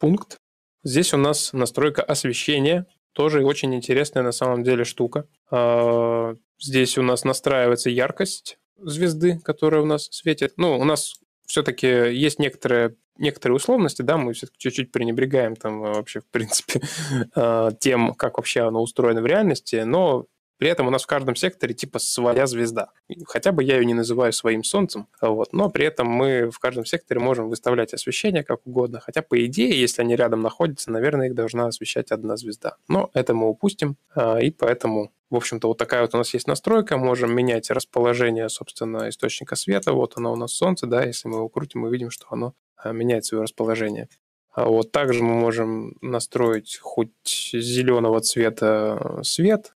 пункт. 0.00 0.38
Здесь 0.82 1.14
у 1.14 1.16
нас 1.16 1.52
настройка 1.52 2.02
освещения. 2.02 2.86
Тоже 3.12 3.44
очень 3.44 3.72
интересная 3.74 4.24
на 4.24 4.32
самом 4.32 4.64
деле 4.64 4.84
штука. 4.84 5.26
Здесь 6.60 6.98
у 6.98 7.02
нас 7.02 7.24
настраивается 7.24 7.90
яркость 7.90 8.58
звезды, 8.78 9.38
которая 9.38 9.82
у 9.82 9.86
нас 9.86 10.08
светит. 10.10 10.54
Ну, 10.56 10.78
у 10.78 10.84
нас 10.84 11.14
все-таки 11.46 11.86
есть 11.86 12.38
некоторые, 12.38 12.96
некоторые 13.18 13.56
условности, 13.56 14.02
да, 14.02 14.16
мы 14.16 14.32
все-таки 14.32 14.58
чуть-чуть 14.58 14.92
пренебрегаем 14.92 15.56
там 15.56 15.80
вообще, 15.80 16.20
в 16.20 16.26
принципе, 16.26 16.80
тем, 17.80 18.14
как 18.14 18.38
вообще 18.38 18.60
оно 18.60 18.82
устроено 18.82 19.22
в 19.22 19.26
реальности, 19.26 19.76
но 19.84 20.26
при 20.60 20.68
этом 20.68 20.86
у 20.86 20.90
нас 20.90 21.04
в 21.04 21.06
каждом 21.06 21.36
секторе 21.36 21.72
типа 21.72 21.98
своя 21.98 22.46
звезда. 22.46 22.90
Хотя 23.24 23.50
бы 23.50 23.64
я 23.64 23.78
ее 23.78 23.86
не 23.86 23.94
называю 23.94 24.30
своим 24.34 24.62
солнцем, 24.62 25.08
вот, 25.22 25.54
но 25.54 25.70
при 25.70 25.86
этом 25.86 26.06
мы 26.06 26.50
в 26.50 26.58
каждом 26.58 26.84
секторе 26.84 27.18
можем 27.18 27.48
выставлять 27.48 27.94
освещение 27.94 28.44
как 28.44 28.66
угодно. 28.66 29.00
Хотя, 29.00 29.22
по 29.22 29.42
идее, 29.46 29.80
если 29.80 30.02
они 30.02 30.16
рядом 30.16 30.42
находятся, 30.42 30.90
наверное, 30.90 31.28
их 31.28 31.34
должна 31.34 31.66
освещать 31.66 32.10
одна 32.10 32.36
звезда. 32.36 32.76
Но 32.88 33.10
это 33.14 33.32
мы 33.32 33.48
упустим, 33.48 33.96
а, 34.14 34.38
и 34.38 34.50
поэтому 34.50 35.12
в 35.30 35.36
общем-то, 35.36 35.68
вот 35.68 35.78
такая 35.78 36.02
вот 36.02 36.14
у 36.14 36.18
нас 36.18 36.34
есть 36.34 36.48
настройка. 36.48 36.96
Можем 36.96 37.32
менять 37.32 37.70
расположение, 37.70 38.48
собственно, 38.48 39.08
источника 39.08 39.54
света. 39.54 39.92
Вот 39.92 40.16
оно 40.16 40.32
у 40.32 40.36
нас 40.36 40.52
солнце, 40.52 40.86
да, 40.86 41.04
если 41.04 41.28
мы 41.28 41.36
его 41.36 41.48
крутим, 41.48 41.82
мы 41.82 41.90
видим, 41.90 42.10
что 42.10 42.26
оно 42.30 42.54
а, 42.76 42.92
меняет 42.92 43.24
свое 43.24 43.44
расположение. 43.44 44.08
А 44.52 44.66
вот 44.66 44.90
также 44.90 45.22
мы 45.22 45.34
можем 45.34 45.96
настроить 46.00 46.78
хоть 46.78 47.50
зеленого 47.52 48.20
цвета 48.20 49.20
свет, 49.22 49.74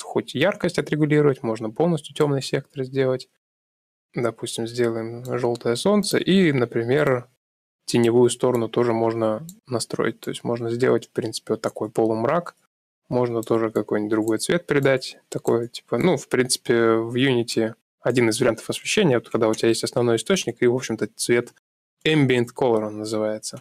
хоть 0.00 0.34
яркость 0.34 0.78
отрегулировать, 0.78 1.42
можно 1.42 1.70
полностью 1.70 2.14
темный 2.14 2.40
сектор 2.40 2.84
сделать. 2.84 3.28
Допустим, 4.14 4.66
сделаем 4.66 5.24
желтое 5.38 5.76
солнце 5.76 6.18
и, 6.18 6.52
например, 6.52 7.28
теневую 7.84 8.30
сторону 8.30 8.68
тоже 8.68 8.92
можно 8.92 9.46
настроить. 9.66 10.20
То 10.20 10.30
есть 10.30 10.44
можно 10.44 10.70
сделать, 10.70 11.08
в 11.08 11.10
принципе, 11.10 11.54
вот 11.54 11.60
такой 11.60 11.90
полумрак. 11.90 12.56
Можно 13.10 13.42
тоже 13.42 13.70
какой-нибудь 13.70 14.10
другой 14.10 14.38
цвет 14.38 14.66
придать. 14.66 15.18
Такой, 15.28 15.68
типа, 15.68 15.98
ну, 15.98 16.16
в 16.16 16.28
принципе, 16.28 16.92
в 16.92 17.14
Unity 17.16 17.74
один 18.00 18.30
из 18.30 18.40
вариантов 18.40 18.70
освещения, 18.70 19.18
вот 19.18 19.28
когда 19.28 19.48
у 19.48 19.54
тебя 19.54 19.68
есть 19.68 19.84
основной 19.84 20.16
источник, 20.16 20.62
и, 20.62 20.66
в 20.66 20.74
общем-то, 20.74 21.08
цвет 21.16 21.52
ambient 22.06 22.48
color 22.56 22.86
он 22.86 22.98
называется. 22.98 23.60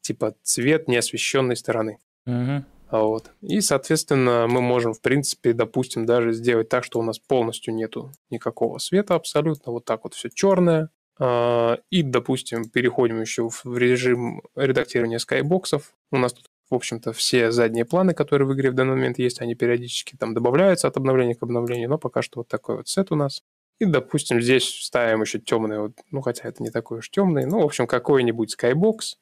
Типа 0.00 0.34
цвет 0.42 0.88
неосвещенной 0.88 1.54
стороны. 1.54 1.98
Угу. 2.26 2.64
Вот. 2.90 3.30
И, 3.42 3.60
соответственно, 3.60 4.46
мы 4.48 4.62
можем, 4.62 4.94
в 4.94 5.02
принципе, 5.02 5.52
допустим, 5.52 6.06
даже 6.06 6.32
сделать 6.32 6.70
так, 6.70 6.82
что 6.82 6.98
у 6.98 7.02
нас 7.02 7.18
полностью 7.18 7.74
нету 7.74 8.10
никакого 8.30 8.78
света 8.78 9.14
абсолютно. 9.14 9.72
Вот 9.72 9.84
так 9.84 10.04
вот 10.04 10.14
все 10.14 10.30
черное. 10.30 10.88
А, 11.20 11.78
и, 11.90 12.02
допустим, 12.02 12.70
переходим 12.70 13.20
еще 13.20 13.50
в 13.50 13.76
режим 13.76 14.40
редактирования 14.56 15.18
скайбоксов. 15.18 15.92
У 16.10 16.16
нас 16.16 16.32
тут, 16.32 16.47
в 16.70 16.74
общем-то, 16.74 17.12
все 17.12 17.50
задние 17.50 17.84
планы, 17.84 18.14
которые 18.14 18.46
в 18.46 18.54
игре 18.54 18.70
в 18.70 18.74
данный 18.74 18.94
момент 18.94 19.18
есть, 19.18 19.40
они 19.40 19.54
периодически 19.54 20.16
там 20.16 20.34
добавляются 20.34 20.88
от 20.88 20.96
обновления 20.96 21.34
к 21.34 21.42
обновлению, 21.42 21.88
но 21.88 21.98
пока 21.98 22.22
что 22.22 22.40
вот 22.40 22.48
такой 22.48 22.76
вот 22.76 22.88
сет 22.88 23.10
у 23.10 23.16
нас. 23.16 23.42
И, 23.78 23.84
допустим, 23.84 24.40
здесь 24.40 24.64
ставим 24.64 25.22
еще 25.22 25.38
темный, 25.38 25.78
вот, 25.78 25.92
ну, 26.10 26.20
хотя 26.20 26.48
это 26.48 26.62
не 26.62 26.70
такой 26.70 26.98
уж 26.98 27.10
темный, 27.10 27.46
ну, 27.46 27.60
в 27.60 27.64
общем, 27.64 27.86
какой-нибудь 27.86 28.50
скайбокс. 28.50 29.18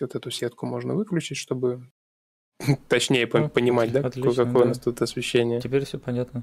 Вот 0.00 0.14
эту 0.14 0.30
сетку 0.30 0.66
можно 0.66 0.94
выключить, 0.94 1.38
чтобы 1.38 1.88
Точнее 2.88 3.28
ну, 3.32 3.48
понимать, 3.48 3.92
да, 3.92 4.00
отлично, 4.00 4.44
какое 4.44 4.52
да. 4.52 4.64
у 4.64 4.68
нас 4.68 4.78
тут 4.78 5.00
освещение. 5.02 5.60
Теперь 5.60 5.84
все 5.84 5.98
понятно. 5.98 6.42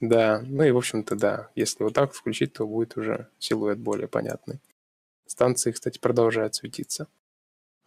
Да, 0.00 0.42
ну 0.46 0.64
и, 0.64 0.70
в 0.70 0.76
общем-то, 0.76 1.16
да. 1.16 1.50
Если 1.54 1.82
вот 1.82 1.94
так 1.94 2.12
включить, 2.12 2.54
то 2.54 2.66
будет 2.66 2.96
уже 2.96 3.28
силуэт 3.38 3.78
более 3.78 4.08
понятный. 4.08 4.60
Станции, 5.26 5.72
кстати, 5.72 5.98
продолжают 5.98 6.54
светиться. 6.54 7.06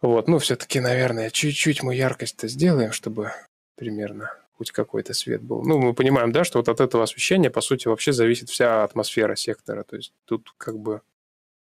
Вот, 0.04 0.28
ну, 0.28 0.38
все-таки, 0.38 0.80
наверное, 0.80 1.30
чуть-чуть 1.30 1.82
мы 1.82 1.94
яркость-то 1.94 2.46
сделаем, 2.48 2.92
чтобы 2.92 3.32
примерно 3.76 4.30
хоть 4.52 4.70
какой-то 4.70 5.14
свет 5.14 5.42
был. 5.42 5.62
Ну, 5.62 5.78
мы 5.78 5.94
понимаем, 5.94 6.30
да, 6.30 6.44
что 6.44 6.58
вот 6.58 6.68
от 6.68 6.80
этого 6.80 7.04
освещения, 7.04 7.50
по 7.50 7.60
сути, 7.60 7.88
вообще 7.88 8.12
зависит 8.12 8.50
вся 8.50 8.84
атмосфера 8.84 9.34
сектора. 9.34 9.82
То 9.82 9.96
есть 9.96 10.12
тут 10.26 10.52
как 10.58 10.78
бы 10.78 11.00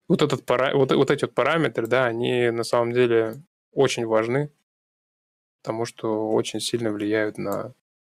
вот, 0.09 0.23
этот 0.23 0.45
пара... 0.45 0.77
вот, 0.77 0.93
вот 0.93 1.11
эти 1.11 1.25
вот 1.25 1.35
параметры, 1.35 1.87
да, 1.87 2.05
они 2.05 2.51
на 2.51 2.63
самом 2.63 2.93
деле 2.93 3.37
очень 3.73 4.07
важны 4.07 4.51
потому 5.67 5.85
что 5.85 6.31
очень 6.31 6.61
сильно 6.61 6.93
влияют 6.93 7.39
на, 7.39 7.73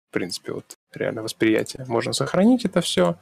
в 0.09 0.11
принципе, 0.11 0.51
вот 0.51 0.75
реально 0.93 1.23
восприятие. 1.23 1.85
Можно 1.87 2.11
сохранить 2.11 2.65
это 2.65 2.81
все, 2.81 3.15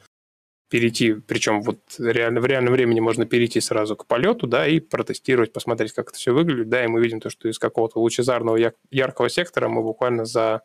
перейти, 0.69 1.13
причем 1.13 1.61
вот 1.61 1.79
реально, 1.99 2.41
в 2.41 2.45
реальном 2.45 2.73
времени 2.73 2.99
можно 2.99 3.25
перейти 3.25 3.61
сразу 3.61 3.95
к 3.95 4.07
полету, 4.07 4.47
да, 4.47 4.67
и 4.67 4.79
протестировать, 4.79 5.53
посмотреть, 5.53 5.93
как 5.93 6.09
это 6.09 6.17
все 6.17 6.33
выглядит, 6.33 6.69
да, 6.69 6.83
и 6.83 6.87
мы 6.87 7.01
видим 7.01 7.19
то, 7.19 7.29
что 7.29 7.47
из 7.47 7.59
какого-то 7.59 7.99
лучезарного 7.99 8.73
яркого 8.91 9.29
сектора 9.29 9.69
мы 9.69 9.83
буквально 9.83 10.25
за 10.25 10.61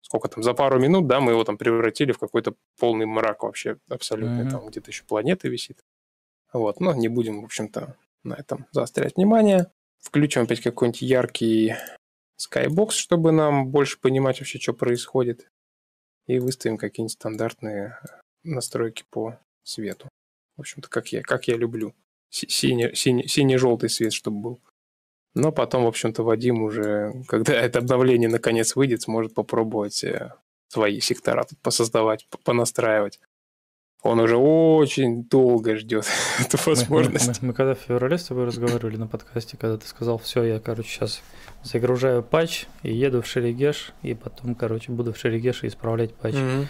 сколько 0.00 0.28
там, 0.28 0.42
за 0.42 0.52
пару 0.54 0.78
минут, 0.78 1.06
да, 1.06 1.20
мы 1.20 1.32
его 1.32 1.44
там 1.44 1.56
превратили 1.56 2.12
в 2.12 2.18
какой-то 2.18 2.54
полный 2.78 3.06
мрак 3.06 3.42
вообще 3.42 3.78
абсолютно, 3.88 4.42
mm-hmm. 4.42 4.50
там 4.50 4.66
где-то 4.68 4.90
еще 4.90 5.04
планета 5.04 5.48
висит. 5.48 5.80
Вот, 6.52 6.78
но 6.80 6.94
не 6.94 7.08
будем, 7.08 7.40
в 7.40 7.44
общем-то, 7.46 7.96
на 8.22 8.34
этом 8.34 8.66
заострять 8.70 9.16
внимание. 9.16 9.70
Включим 10.00 10.42
опять 10.42 10.60
какой-нибудь 10.60 11.02
яркий 11.02 11.74
Skybox, 12.38 12.90
чтобы 12.90 13.32
нам 13.32 13.68
больше 13.68 13.98
понимать 13.98 14.40
вообще, 14.40 14.58
что 14.58 14.72
происходит. 14.74 15.48
И 16.26 16.38
выставим 16.38 16.78
какие-нибудь 16.78 17.12
стандартные 17.12 17.98
настройки 18.44 19.04
по 19.10 19.38
свету. 19.62 20.08
В 20.56 20.60
общем-то, 20.60 20.88
как 20.88 21.08
я, 21.08 21.22
как 21.22 21.48
я 21.48 21.56
люблю. 21.56 21.94
Синий, 22.30 22.94
синий, 22.94 23.28
синий-желтый 23.28 23.88
свет, 23.88 24.12
чтобы 24.12 24.40
был. 24.40 24.60
Но 25.34 25.50
потом, 25.52 25.84
в 25.84 25.88
общем-то, 25.88 26.22
Вадим 26.22 26.62
уже, 26.62 27.12
когда 27.26 27.54
это 27.54 27.80
обновление 27.80 28.28
наконец 28.28 28.76
выйдет, 28.76 29.02
сможет 29.02 29.34
попробовать 29.34 30.04
э, 30.04 30.32
свои 30.68 31.00
сектора 31.00 31.44
тут 31.44 31.58
посоздавать, 31.60 32.26
понастраивать 32.44 33.20
он 34.04 34.20
уже 34.20 34.36
очень 34.36 35.24
долго 35.24 35.76
ждет 35.76 36.06
эту 36.38 36.58
возможность. 36.66 37.26
Мы, 37.26 37.32
мы, 37.32 37.38
мы, 37.40 37.48
мы 37.48 37.54
когда 37.54 37.74
в 37.74 37.78
феврале 37.78 38.18
с 38.18 38.24
тобой 38.24 38.44
разговаривали 38.44 38.96
на 38.96 39.06
подкасте, 39.06 39.56
когда 39.56 39.78
ты 39.78 39.86
сказал, 39.88 40.18
все, 40.18 40.44
я, 40.44 40.60
короче, 40.60 40.90
сейчас 40.90 41.22
загружаю 41.62 42.22
патч 42.22 42.66
и 42.82 42.92
еду 42.92 43.22
в 43.22 43.26
Шерегеш, 43.26 43.94
и 44.02 44.14
потом, 44.14 44.54
короче, 44.54 44.92
буду 44.92 45.14
в 45.14 45.18
Шерегеше 45.18 45.66
исправлять 45.66 46.14
патч. 46.14 46.34
Mm-hmm. 46.34 46.66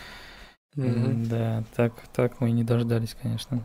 Mm-hmm. 0.76 1.26
Да, 1.28 1.64
так, 1.76 1.92
так 2.12 2.40
мы 2.40 2.50
и 2.50 2.52
не 2.52 2.64
дождались, 2.64 3.16
конечно. 3.20 3.62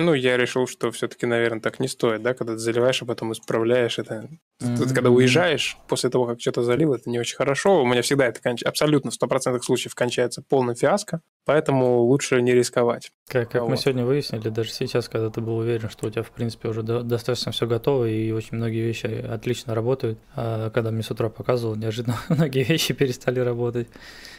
Ну, 0.00 0.14
я 0.14 0.36
решил, 0.36 0.66
что 0.66 0.90
все-таки, 0.90 1.26
наверное, 1.26 1.60
так 1.60 1.80
не 1.80 1.88
стоит, 1.88 2.22
да, 2.22 2.34
когда 2.34 2.54
ты 2.54 2.58
заливаешь, 2.58 3.02
а 3.02 3.06
потом 3.06 3.32
исправляешь 3.32 3.98
это. 3.98 4.28
Mm-hmm. 4.60 4.76
Ты, 4.76 4.94
когда 4.94 5.10
уезжаешь, 5.10 5.76
после 5.88 6.10
того, 6.10 6.26
как 6.26 6.40
что-то 6.40 6.62
залил, 6.62 6.94
это 6.94 7.08
не 7.10 7.18
очень 7.18 7.36
хорошо. 7.36 7.82
У 7.82 7.86
меня 7.86 8.02
всегда 8.02 8.26
это 8.26 8.40
конч... 8.40 8.62
абсолютно 8.62 9.10
в 9.10 9.22
100% 9.22 9.60
случаев 9.60 9.94
кончается 9.94 10.42
полным 10.42 10.74
фиаско, 10.74 11.20
поэтому 11.44 12.00
лучше 12.00 12.40
не 12.42 12.52
рисковать. 12.52 13.12
Как, 13.26 13.50
как 13.50 13.62
вот. 13.62 13.70
мы 13.70 13.76
сегодня 13.76 14.04
выяснили, 14.04 14.48
даже 14.48 14.70
сейчас, 14.70 15.08
когда 15.08 15.30
ты 15.30 15.40
был 15.40 15.58
уверен, 15.58 15.88
что 15.90 16.06
у 16.06 16.10
тебя, 16.10 16.22
в 16.22 16.30
принципе, 16.30 16.68
уже 16.68 16.82
до, 16.82 17.02
достаточно 17.02 17.52
все 17.52 17.66
готово, 17.66 18.06
и 18.08 18.32
очень 18.32 18.56
многие 18.56 18.82
вещи 18.82 19.06
отлично 19.06 19.74
работают, 19.74 20.18
а 20.34 20.70
когда 20.70 20.90
мне 20.90 21.02
с 21.02 21.10
утра 21.10 21.28
показывал, 21.28 21.76
неожиданно 21.76 22.18
многие 22.28 22.64
вещи 22.64 22.94
перестали 22.94 23.40
работать, 23.40 23.88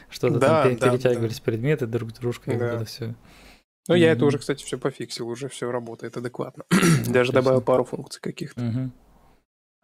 что-то 0.10 0.40
да, 0.40 0.64
там 0.64 0.78
да, 0.78 0.90
перетягивались 0.90 1.38
да. 1.38 1.44
предметы 1.46 1.86
друг 1.88 2.12
с 2.12 2.14
дружкой, 2.16 2.58
да. 2.58 2.66
вот 2.66 2.76
это 2.76 2.86
все. 2.86 3.16
Ну, 3.88 3.96
mm-hmm. 3.96 4.00
я 4.00 4.12
это 4.12 4.26
уже, 4.26 4.38
кстати, 4.38 4.64
все 4.64 4.78
пофиксил, 4.78 5.28
уже 5.28 5.50
все 5.50 5.72
работает 5.72 6.18
адекватно. 6.18 6.66
Даже 7.08 7.32
добавил 7.32 7.62
пару 7.62 7.84
функций 7.84 8.22
каких-то. 8.22 8.62
Mm-hmm. 8.62 8.90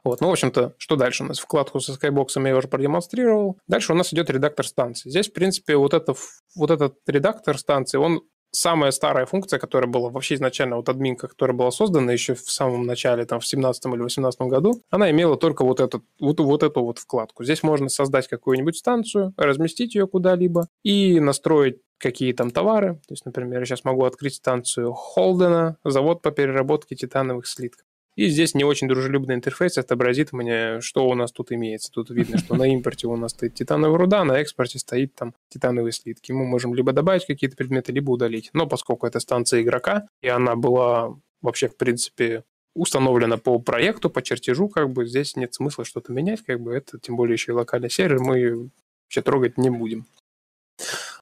Вот, 0.04 0.22
ну, 0.22 0.28
в 0.28 0.32
общем-то, 0.32 0.76
что 0.78 0.96
дальше 0.96 1.24
у 1.24 1.28
нас? 1.28 1.40
Вкладку 1.40 1.80
со 1.80 1.94
скайбоксом 1.94 2.46
я 2.46 2.56
уже 2.56 2.68
продемонстрировал. 2.68 3.60
Дальше 3.68 3.92
у 3.92 3.96
нас 3.96 4.14
идет 4.14 4.30
редактор 4.30 4.66
станции. 4.66 5.10
Здесь, 5.10 5.30
в 5.30 5.34
принципе, 5.34 5.76
вот, 5.76 5.94
это, 5.94 6.14
вот 6.56 6.72
этот 6.72 6.98
редактор 7.08 7.58
станции, 7.58 7.98
он 7.98 8.22
самая 8.52 8.92
старая 8.92 9.26
функция, 9.26 9.60
которая 9.60 9.90
была 9.90 10.10
вообще 10.10 10.36
изначально, 10.36 10.78
вот 10.78 10.90
админка, 10.90 11.28
которая 11.28 11.56
была 11.56 11.72
создана 11.72 12.12
еще 12.12 12.36
в 12.36 12.50
самом 12.52 12.86
начале, 12.86 13.26
там, 13.26 13.40
в 13.40 13.48
17 13.48 13.86
или 13.86 14.02
18 14.02 14.42
году, 14.42 14.82
она 14.90 15.10
имела 15.12 15.38
только 15.38 15.64
вот, 15.64 15.80
этот, 15.80 16.04
вот, 16.20 16.40
вот 16.40 16.64
эту 16.64 16.84
вот 16.84 17.00
вкладку. 17.00 17.44
Здесь 17.44 17.64
можно 17.64 17.90
создать 17.90 18.28
какую-нибудь 18.28 18.78
станцию, 18.78 19.34
разместить 19.38 19.96
ее 19.96 20.08
куда-либо 20.08 20.68
и 20.84 21.20
настроить 21.20 21.78
какие 22.00 22.34
там 22.34 22.52
товары. 22.52 22.96
То 23.08 23.14
есть, 23.14 23.26
например, 23.26 23.60
я 23.60 23.66
сейчас 23.66 23.84
могу 23.84 24.06
открыть 24.06 24.36
станцию 24.36 24.94
Холдена, 24.94 25.78
завод 25.84 26.22
по 26.22 26.32
переработке 26.32 26.96
титановых 26.96 27.48
слитков. 27.48 27.86
И 28.18 28.30
здесь 28.30 28.56
не 28.56 28.64
очень 28.64 28.88
дружелюбный 28.88 29.36
интерфейс 29.36 29.78
отобразит 29.78 30.34
мне, 30.34 30.82
что 30.82 31.08
у 31.08 31.14
нас 31.14 31.32
тут 31.32 31.52
имеется. 31.52 31.92
Тут 31.92 32.10
видно, 32.10 32.40
что 32.40 32.56
на 32.56 32.64
импорте 32.64 33.06
у 33.06 33.16
нас 33.16 33.32
стоит 33.32 33.54
титановая 33.54 33.96
руда, 33.96 34.24
на 34.24 34.40
экспорте 34.40 34.80
стоит 34.80 35.14
там 35.14 35.36
титановые 35.50 35.92
слитки. 35.92 36.32
Мы 36.32 36.44
можем 36.44 36.74
либо 36.74 36.94
добавить 36.94 37.28
какие-то 37.28 37.56
предметы, 37.56 37.92
либо 37.92 38.10
удалить. 38.10 38.50
Но 38.54 38.66
поскольку 38.66 39.06
это 39.06 39.20
станция 39.20 39.62
игрока, 39.62 40.08
и 40.24 40.30
она 40.30 40.56
была 40.56 41.16
вообще, 41.44 41.68
в 41.68 41.78
принципе, 41.78 42.44
установлена 42.74 43.38
по 43.38 43.60
проекту, 43.60 44.10
по 44.10 44.24
чертежу, 44.24 44.68
как 44.68 44.90
бы 44.90 45.06
здесь 45.06 45.36
нет 45.36 45.54
смысла 45.54 45.86
что-то 45.86 46.12
менять, 46.12 46.42
как 46.42 46.60
бы 46.60 46.74
это, 46.74 46.98
тем 47.00 47.18
более 47.18 47.34
еще 47.34 47.52
и 47.52 47.56
локальный 47.56 47.92
сервер, 47.92 48.20
мы 48.20 48.72
вообще 49.06 49.22
трогать 49.22 49.60
не 49.60 49.70
будем. 49.70 50.08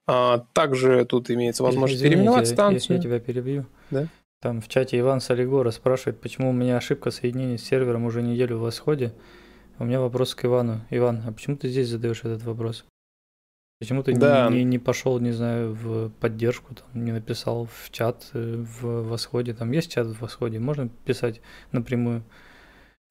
А, 0.08 0.46
также 0.54 1.04
тут 1.04 1.30
имеется 1.30 1.62
возможность 1.64 2.00
Извините, 2.00 2.16
переименовать 2.16 2.48
станцию. 2.48 2.96
Я, 2.96 2.96
я 2.96 3.04
тебя 3.04 3.20
перебью. 3.20 3.66
Да? 3.92 4.08
Там 4.42 4.62
в 4.62 4.68
чате 4.68 5.00
Иван 5.00 5.22
Солигора 5.22 5.72
спрашивает, 5.72 6.20
почему 6.22 6.50
у 6.50 6.54
меня 6.54 6.78
ошибка 6.78 7.12
соединения 7.12 7.58
с 7.58 7.64
сервером 7.64 8.06
уже 8.06 8.22
неделю 8.22 8.58
в 8.58 8.62
восходе. 8.62 9.14
У 9.80 9.86
меня 9.86 10.00
вопрос 10.00 10.36
к 10.36 10.46
Ивану. 10.46 10.82
Иван, 10.90 11.24
а 11.28 11.32
почему 11.32 11.58
ты 11.58 11.68
здесь 11.70 11.90
задаешь 11.90 12.20
этот 12.20 12.44
вопрос? 12.44 12.86
Почему 13.80 14.04
ты 14.04 14.14
Да. 14.14 14.48
не, 14.50 14.60
не, 14.60 14.64
не 14.64 14.80
пошел, 14.80 15.20
не 15.20 15.32
знаю, 15.32 15.74
в 15.74 16.10
поддержку, 16.10 16.76
там, 16.76 17.04
не 17.04 17.12
написал 17.12 17.66
в 17.66 17.92
чат 17.92 18.30
э, 18.34 18.64
в 18.82 19.10
Восходе? 19.10 19.54
Там 19.54 19.72
есть 19.72 19.92
чат 19.92 20.08
в 20.08 20.22
Восходе? 20.22 20.60
Можно 20.60 20.88
писать 20.88 21.42
напрямую? 21.74 22.24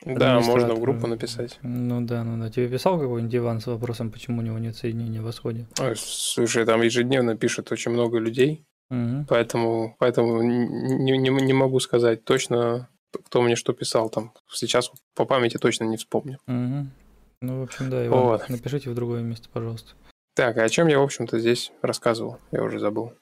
Да, 0.06 0.40
можно 0.40 0.74
в 0.74 0.80
группу 0.80 1.06
написать. 1.06 1.58
Ну 1.62 2.00
да, 2.00 2.24
ну 2.24 2.42
да. 2.42 2.50
Тебе 2.50 2.68
писал 2.68 2.98
какой-нибудь 2.98 3.34
Иван 3.34 3.60
с 3.60 3.66
вопросом, 3.66 4.10
почему 4.10 4.38
у 4.38 4.42
него 4.42 4.58
нет 4.58 4.74
соединения 4.74 5.20
в 5.20 5.24
Восходе? 5.24 5.66
Ой, 5.80 5.94
Слушай, 5.96 6.64
там 6.64 6.82
ежедневно 6.82 7.37
пишет 7.37 7.70
очень 7.70 7.90
много 7.92 8.18
людей, 8.18 8.64
Мгм. 8.94 9.26
поэтому, 9.26 9.96
поэтому 9.98 10.42
не, 10.42 11.18
не, 11.18 11.28
не 11.28 11.52
могу 11.52 11.80
сказать 11.80 12.24
точно, 12.24 12.88
кто 13.24 13.42
мне 13.42 13.57
что 13.57 13.72
писал 13.72 14.09
там. 14.09 14.33
Сейчас 14.50 14.92
по 15.14 15.24
памяти 15.24 15.57
точно 15.59 15.85
не 15.85 15.96
вспомню. 15.96 16.38
Мгм. 16.46 16.92
Ну, 17.40 17.61
в 17.61 17.62
общем, 17.64 17.90
да, 17.90 18.07
Иван, 18.07 18.24
Вот. 18.24 18.48
напишите 18.48 18.90
в 18.90 18.94
другое 18.94 19.22
место, 19.22 19.48
пожалуйста. 19.52 19.92
Так, 20.35 20.57
а 20.59 20.64
о 20.64 20.68
чем 20.68 20.87
я, 20.87 20.98
в 20.98 21.02
общем-то, 21.02 21.38
здесь 21.38 21.72
рассказывал? 21.83 22.38
Я 22.52 22.62
уже 22.62 22.78
забыл. 22.78 23.12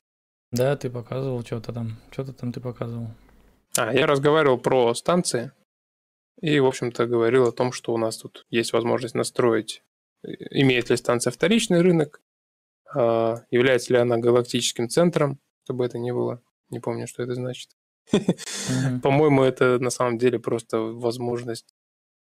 Да, 0.51 0.77
ты 0.77 0.91
показывал 0.91 1.43
что-то 1.43 1.73
там. 1.73 1.97
Что-то 2.11 2.33
там 2.33 2.53
ты 2.53 2.61
показывал. 2.61 3.09
А, 3.79 3.93
я 3.93 4.07
разговаривал 4.07 4.59
про 4.59 4.95
станции 4.95 5.53
и, 6.41 6.61
в 6.61 6.67
общем-то, 6.67 7.07
говорил 7.07 7.49
о 7.49 7.53
том, 7.53 7.73
что 7.73 7.95
у 7.95 7.99
нас 7.99 8.19
тут 8.19 8.47
есть 8.51 8.73
возможность 8.75 9.15
настроить, 9.15 9.83
э, 10.23 10.29
имеет 10.51 10.91
ли 10.91 10.97
станция 10.97 11.31
вторичный 11.31 11.81
рынок, 11.81 12.21
а, 12.95 13.43
является 13.51 13.93
ли 13.95 13.99
она 13.99 14.19
галактическим 14.19 14.89
центром, 14.89 15.39
чтобы 15.65 15.85
это 15.85 15.99
не 15.99 16.13
было. 16.13 16.41
Не 16.71 16.81
помню, 16.81 17.07
что 17.07 17.23
это 17.23 17.35
значит. 17.35 17.71
Мгм. 18.13 19.01
По-моему, 19.03 19.43
это 19.43 19.79
на 19.79 19.91
самом 19.91 20.19
деле 20.19 20.39
просто 20.39 20.79
возможность... 20.79 21.75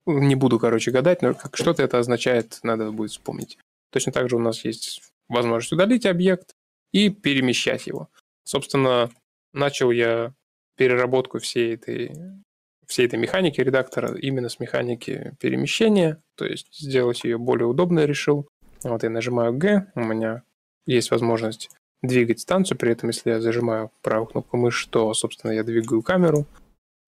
Не 0.05 0.35
буду, 0.35 0.59
короче, 0.59 0.91
гадать, 0.91 1.23
но 1.23 1.33
как 1.33 1.57
что-то 1.57 1.83
это 1.83 1.99
означает, 1.99 2.59
надо 2.65 2.91
будет 2.91 3.13
вспомнить. 3.13 3.59
Точно 3.91 4.11
так 4.11 4.29
же 4.29 4.37
у 4.37 4.41
нас 4.41 4.65
есть 4.65 5.01
возможность 5.29 5.73
удалить 5.73 6.07
объект 6.07 6.55
и 6.93 7.09
перемещать 7.09 7.87
его. 7.87 8.09
Собственно, 8.43 9.11
начал 9.53 9.93
я 9.93 10.35
переработку 10.77 11.39
всей 11.39 11.75
этой, 11.75 12.13
всей 12.87 13.07
этой 13.07 13.19
механики 13.19 13.61
редактора 13.61 14.17
именно 14.17 14.49
с 14.49 14.59
механики 14.59 15.37
перемещения, 15.39 16.21
то 16.35 16.47
есть 16.47 16.67
сделать 16.75 17.23
ее 17.23 17.39
более 17.39 17.67
удобно 17.67 18.05
решил. 18.05 18.49
Вот 18.83 19.05
я 19.05 19.11
нажимаю 19.11 19.53
G, 19.53 19.87
у 19.95 20.01
меня 20.01 20.43
есть 20.87 21.13
возможность 21.13 21.71
двигать 22.03 22.41
станцию, 22.41 22.77
при 22.79 22.93
этом 22.93 23.11
если 23.11 23.31
я 23.31 23.41
зажимаю 23.41 23.91
правую 24.03 24.27
кнопку 24.27 24.57
мыши, 24.57 24.89
то, 24.91 25.15
собственно, 25.15 25.53
я 25.53 25.63
двигаю 25.63 26.03
камеру. 26.03 26.47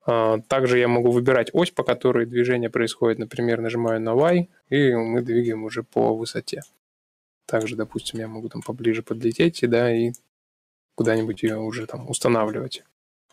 А, 0.07 0.39
Также 0.49 0.79
я 0.79 0.89
могу 0.89 1.11
выбирать 1.11 1.51
ось, 1.53 1.71
по 1.71 1.83
которой 1.83 2.27
движение 2.27 2.71
происходит. 2.71 3.19
Например, 3.19 3.61
нажимаю 3.61 4.01
на 4.01 4.15
Y, 4.15 4.49
и 4.71 4.95
мы 4.95 5.23
двигаем 5.23 5.65
уже 5.65 5.83
по 5.83 6.17
высоте. 6.17 6.63
Также, 7.47 7.77
допустим, 7.77 8.21
я 8.21 8.29
могу 8.29 8.49
там 8.49 8.63
поближе 8.63 9.03
подлететь, 9.03 9.63
и, 9.63 9.67
да, 9.67 9.95
и 9.95 10.13
куда-нибудь 10.95 11.43
ее 11.43 11.59
уже 11.59 11.87
там 11.87 12.09
устанавливать. 12.09 12.85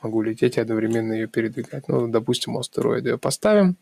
Могу 0.02 0.21
лететь 0.21 0.58
и 0.58 0.62
одновременно 0.62 1.13
ее 1.13 1.28
передвигать. 1.28 1.88
Ну, 1.88 2.08
допустим, 2.08 2.56
у 2.56 2.60
астероида 2.60 3.12
ее 3.12 3.17
поставим. 3.17 3.78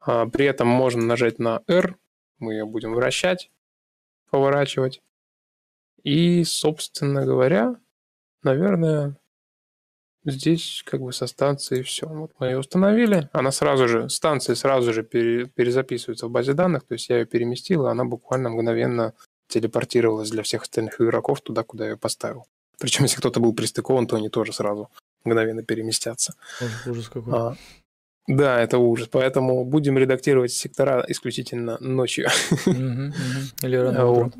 А, 0.00 0.26
При 0.26 0.44
этом 0.46 0.68
можно 0.68 1.02
нажать 1.02 1.38
на 1.38 1.62
R, 1.66 1.96
мы 2.38 2.52
ее 2.54 2.66
будем 2.66 2.94
вращать, 2.94 3.50
поворачивать. 4.30 5.02
И, 6.04 6.44
собственно 6.44 7.24
говоря, 7.24 7.76
наверное, 8.42 9.16
здесь 10.24 10.82
как 10.86 11.00
бы 11.00 11.12
со 11.12 11.26
станцией 11.26 11.82
все. 11.82 12.06
Вот 12.06 12.32
мы 12.38 12.48
ее 12.48 12.58
установили, 12.58 13.28
она 13.32 13.50
сразу 13.50 13.88
же, 13.88 14.08
станция 14.08 14.54
сразу 14.54 14.92
же 14.92 15.02
пере- 15.02 15.46
перезаписывается 15.46 16.26
в 16.26 16.30
базе 16.30 16.52
данных, 16.52 16.84
то 16.86 16.92
есть 16.94 17.08
я 17.08 17.18
ее 17.18 17.26
переместил, 17.26 17.86
и 17.86 17.90
она 17.90 18.04
буквально 18.04 18.50
мгновенно 18.50 19.14
телепортировалась 19.48 20.30
для 20.30 20.42
всех 20.42 20.62
остальных 20.62 21.00
игроков 21.00 21.40
туда, 21.40 21.62
куда 21.62 21.84
я 21.84 21.90
ее 21.92 21.96
поставил. 21.96 22.46
Причем, 22.78 23.04
если 23.04 23.18
кто-то 23.18 23.40
был 23.40 23.54
пристыкован, 23.54 24.06
то 24.06 24.16
они 24.16 24.28
тоже 24.28 24.52
сразу 24.52 24.90
мгновенно 25.24 25.62
переместятся. 25.62 26.34
Ужас, 26.60 26.86
ужас 26.86 27.08
какой. 27.08 27.32
А, 27.34 27.56
да, 28.26 28.60
это 28.60 28.78
ужас. 28.78 29.08
Поэтому 29.10 29.64
будем 29.64 29.98
редактировать 29.98 30.52
сектора 30.52 31.04
исключительно 31.08 31.78
ночью. 31.80 32.28
Или 32.66 33.76
рано 33.76 34.02
А, 34.02 34.06
утром. 34.06 34.32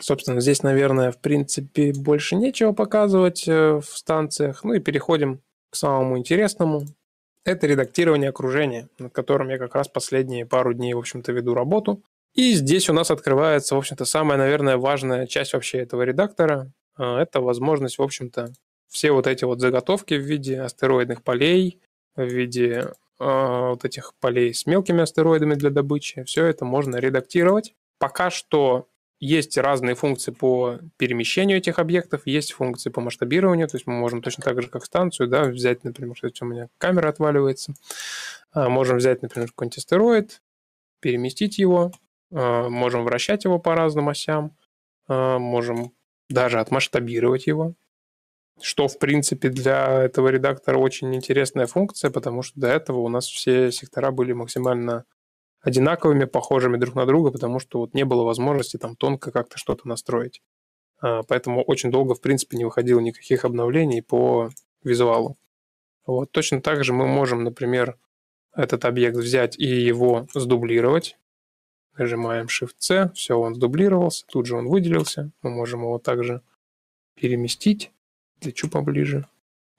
Собственно, 0.00 0.40
здесь, 0.40 0.62
наверное, 0.62 1.10
в 1.10 1.18
принципе, 1.18 1.92
больше 1.92 2.36
нечего 2.36 2.72
показывать 2.72 3.46
э, 3.48 3.80
в 3.80 3.96
станциях. 3.96 4.64
Ну 4.64 4.74
и 4.74 4.80
переходим 4.80 5.40
к 5.70 5.76
самому 5.76 6.18
интересному. 6.18 6.86
Это 7.44 7.66
редактирование 7.66 8.30
окружения, 8.30 8.88
над 8.98 9.12
которым 9.12 9.48
я 9.50 9.58
как 9.58 9.74
раз 9.74 9.88
последние 9.88 10.46
пару 10.46 10.74
дней, 10.74 10.94
в 10.94 10.98
общем-то, 10.98 11.32
веду 11.32 11.54
работу. 11.54 12.02
И 12.34 12.52
здесь 12.52 12.90
у 12.90 12.92
нас 12.92 13.10
открывается, 13.10 13.76
в 13.76 13.78
общем-то, 13.78 14.04
самая, 14.04 14.36
наверное, 14.36 14.76
важная 14.76 15.26
часть 15.26 15.54
вообще 15.54 15.78
этого 15.78 16.02
редактора. 16.02 16.72
А, 16.96 17.20
Это 17.22 17.40
возможность, 17.40 17.98
в 17.98 18.02
общем-то, 18.02 18.52
все 18.88 19.12
вот 19.12 19.26
эти 19.26 19.44
вот 19.44 19.60
заготовки 19.60 20.14
в 20.14 20.22
виде 20.22 20.60
астероидных 20.60 21.22
полей, 21.22 21.80
в 22.14 22.24
виде 22.24 22.92
а, 23.18 23.70
вот 23.70 23.84
этих 23.84 24.12
полей 24.20 24.52
с 24.52 24.66
мелкими 24.66 25.02
астероидами 25.02 25.54
для 25.54 25.70
добычи, 25.70 26.24
все 26.24 26.44
это 26.44 26.64
можно 26.64 26.96
редактировать. 26.96 27.74
Пока 27.98 28.30
что 28.30 28.88
есть 29.20 29.56
разные 29.58 29.94
функции 29.94 30.30
по 30.32 30.78
перемещению 30.98 31.58
этих 31.58 31.78
объектов, 31.78 32.22
есть 32.26 32.52
функции 32.52 32.90
по 32.90 33.00
масштабированию, 33.00 33.68
то 33.68 33.76
есть 33.76 33.86
мы 33.86 33.94
можем 33.94 34.22
точно 34.22 34.44
так 34.44 34.60
же, 34.62 34.68
как 34.68 34.84
станцию, 34.84 35.28
да, 35.28 35.44
взять, 35.44 35.84
например, 35.84 36.14
кстати, 36.14 36.42
у 36.42 36.46
меня 36.46 36.68
камера 36.78 37.08
отваливается, 37.08 37.74
А, 38.52 38.68
можем 38.70 38.98
взять, 38.98 39.22
например, 39.22 39.48
какой-нибудь 39.50 39.78
астероид, 39.78 40.42
переместить 41.00 41.58
его, 41.58 41.92
а, 42.32 42.68
можем 42.68 43.04
вращать 43.04 43.44
его 43.44 43.58
по 43.58 43.74
разным 43.74 44.08
осям, 44.08 44.56
а, 45.08 45.38
можем 45.38 45.92
даже 46.30 46.60
отмасштабировать 46.60 47.46
его, 47.46 47.74
что, 48.60 48.88
в 48.88 48.98
принципе, 48.98 49.48
для 49.50 50.02
этого 50.04 50.28
редактора 50.28 50.78
очень 50.78 51.14
интересная 51.14 51.66
функция, 51.66 52.10
потому 52.10 52.42
что 52.42 52.60
до 52.60 52.68
этого 52.68 53.00
у 53.00 53.08
нас 53.08 53.26
все 53.26 53.70
сектора 53.72 54.10
были 54.10 54.32
максимально 54.32 55.04
одинаковыми, 55.66 56.26
похожими 56.26 56.76
друг 56.76 56.94
на 56.94 57.06
друга, 57.06 57.32
потому 57.32 57.58
что 57.58 57.80
вот 57.80 57.92
не 57.92 58.04
было 58.04 58.22
возможности 58.22 58.76
там 58.76 58.94
тонко 58.94 59.32
как-то 59.32 59.58
что-то 59.58 59.88
настроить. 59.88 60.40
А, 61.00 61.24
Поэтому 61.24 61.64
очень 61.64 61.90
долго, 61.90 62.14
в 62.14 62.20
принципе, 62.20 62.56
не 62.56 62.64
выходило 62.64 63.00
никаких 63.00 63.44
обновлений 63.44 64.00
по 64.00 64.50
визуалу. 64.84 65.36
Вот 66.06 66.30
точно 66.30 66.62
так 66.62 66.84
же 66.84 66.92
мы 66.92 67.08
можем, 67.08 67.42
например, 67.42 67.98
этот 68.54 68.84
объект 68.84 69.16
взять 69.16 69.58
и 69.58 69.66
его 69.66 70.28
сдублировать. 70.32 71.18
Нажимаем 71.98 72.46
Shift-C, 72.46 73.10
все, 73.14 73.36
он 73.36 73.56
сдублировался, 73.56 74.24
тут 74.28 74.46
же 74.46 74.54
он 74.54 74.68
выделился. 74.68 75.32
Мы 75.42 75.50
можем 75.50 75.80
его 75.80 75.98
также 75.98 76.42
переместить, 77.16 77.90
лечу 78.40 78.70
поближе, 78.70 79.26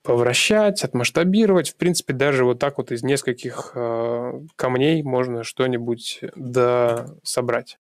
повращать, 0.07 0.83
отмасштабировать. 0.85 1.71
В 1.71 1.75
принципе, 1.75 2.13
даже 2.13 2.45
вот 2.45 2.59
так 2.59 2.77
вот 2.77 2.93
из 2.93 3.03
нескольких 3.03 3.73
э, 3.75 4.41
камней 4.55 5.03
можно 5.03 5.43
что-нибудь 5.43 6.21
да 6.35 7.07
собрать. 7.23 7.77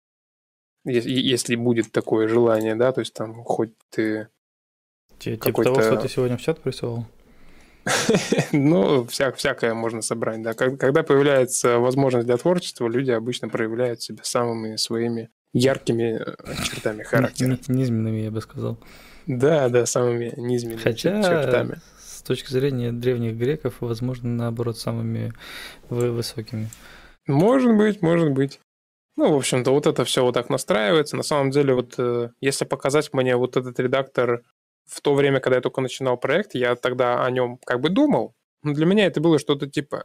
Если, 0.87 1.11
если 1.11 1.55
будет 1.55 1.93
такое 1.93 2.27
желание, 2.29 2.75
да, 2.77 2.93
то 2.93 3.01
есть 3.01 3.13
там 3.13 3.45
хоть 3.45 3.73
ты, 3.91 4.29
Типа 5.19 5.63
того, 5.63 5.81
что 5.81 5.97
ты 5.97 6.09
сегодня 6.09 6.37
в 6.37 6.43
чат 6.43 6.61
присылал. 6.61 7.07
ну, 8.53 9.05
вся, 9.07 9.31
всякое 9.33 9.75
можно 9.75 10.01
собрать, 10.01 10.43
да. 10.43 10.55
Когда 10.55 11.03
появляется 11.03 11.79
возможность 11.79 12.27
для 12.27 12.39
творчества, 12.39 12.89
люди 12.89 13.11
обычно 13.11 13.51
проявляют 13.51 14.01
себя 14.01 14.25
самыми 14.25 14.77
своими 14.77 15.29
яркими 15.53 16.21
э, 16.21 16.65
чертами 16.65 17.03
характера. 17.03 17.59
Ни- 17.69 17.73
Низменными, 17.73 18.21
я 18.21 18.31
бы 18.31 18.41
сказал. 18.41 18.79
Да, 19.27 19.69
да, 19.69 19.87
самыми 19.87 20.33
низменными 20.37 20.83
Хотя, 20.83 21.23
чертами. 21.23 21.81
Точки 22.25 22.51
зрения 22.51 22.93
древних 22.93 23.37
греков, 23.37 23.77
возможно, 23.81 24.29
наоборот, 24.29 24.79
самыми 24.79 25.33
вы- 25.91 26.13
высокими. 26.13 26.69
Может 27.27 27.77
быть, 27.77 28.03
может 28.03 28.31
быть. 28.33 28.61
Ну, 29.17 29.33
в 29.33 29.37
общем-то, 29.37 29.71
вот 29.71 29.87
это 29.87 30.05
все 30.05 30.25
вот 30.25 30.35
так 30.35 30.51
настраивается. 30.51 31.17
На 31.17 31.23
самом 31.23 31.51
деле, 31.51 31.75
вот 31.75 31.95
э, 31.99 32.31
если 32.41 32.65
показать 32.65 33.13
мне 33.13 33.37
вот 33.37 33.57
этот 33.57 33.79
редактор 33.79 34.43
в 34.87 35.01
то 35.01 35.15
время, 35.15 35.41
когда 35.41 35.57
я 35.57 35.63
только 35.63 35.81
начинал 35.81 36.17
проект, 36.17 36.55
я 36.55 36.75
тогда 36.75 37.25
о 37.25 37.31
нем 37.31 37.59
как 37.65 37.81
бы 37.81 37.91
думал. 37.91 38.35
Но 38.63 38.73
для 38.73 38.87
меня 38.87 39.07
это 39.07 39.21
было 39.21 39.39
что-то 39.39 39.69
типа, 39.71 40.05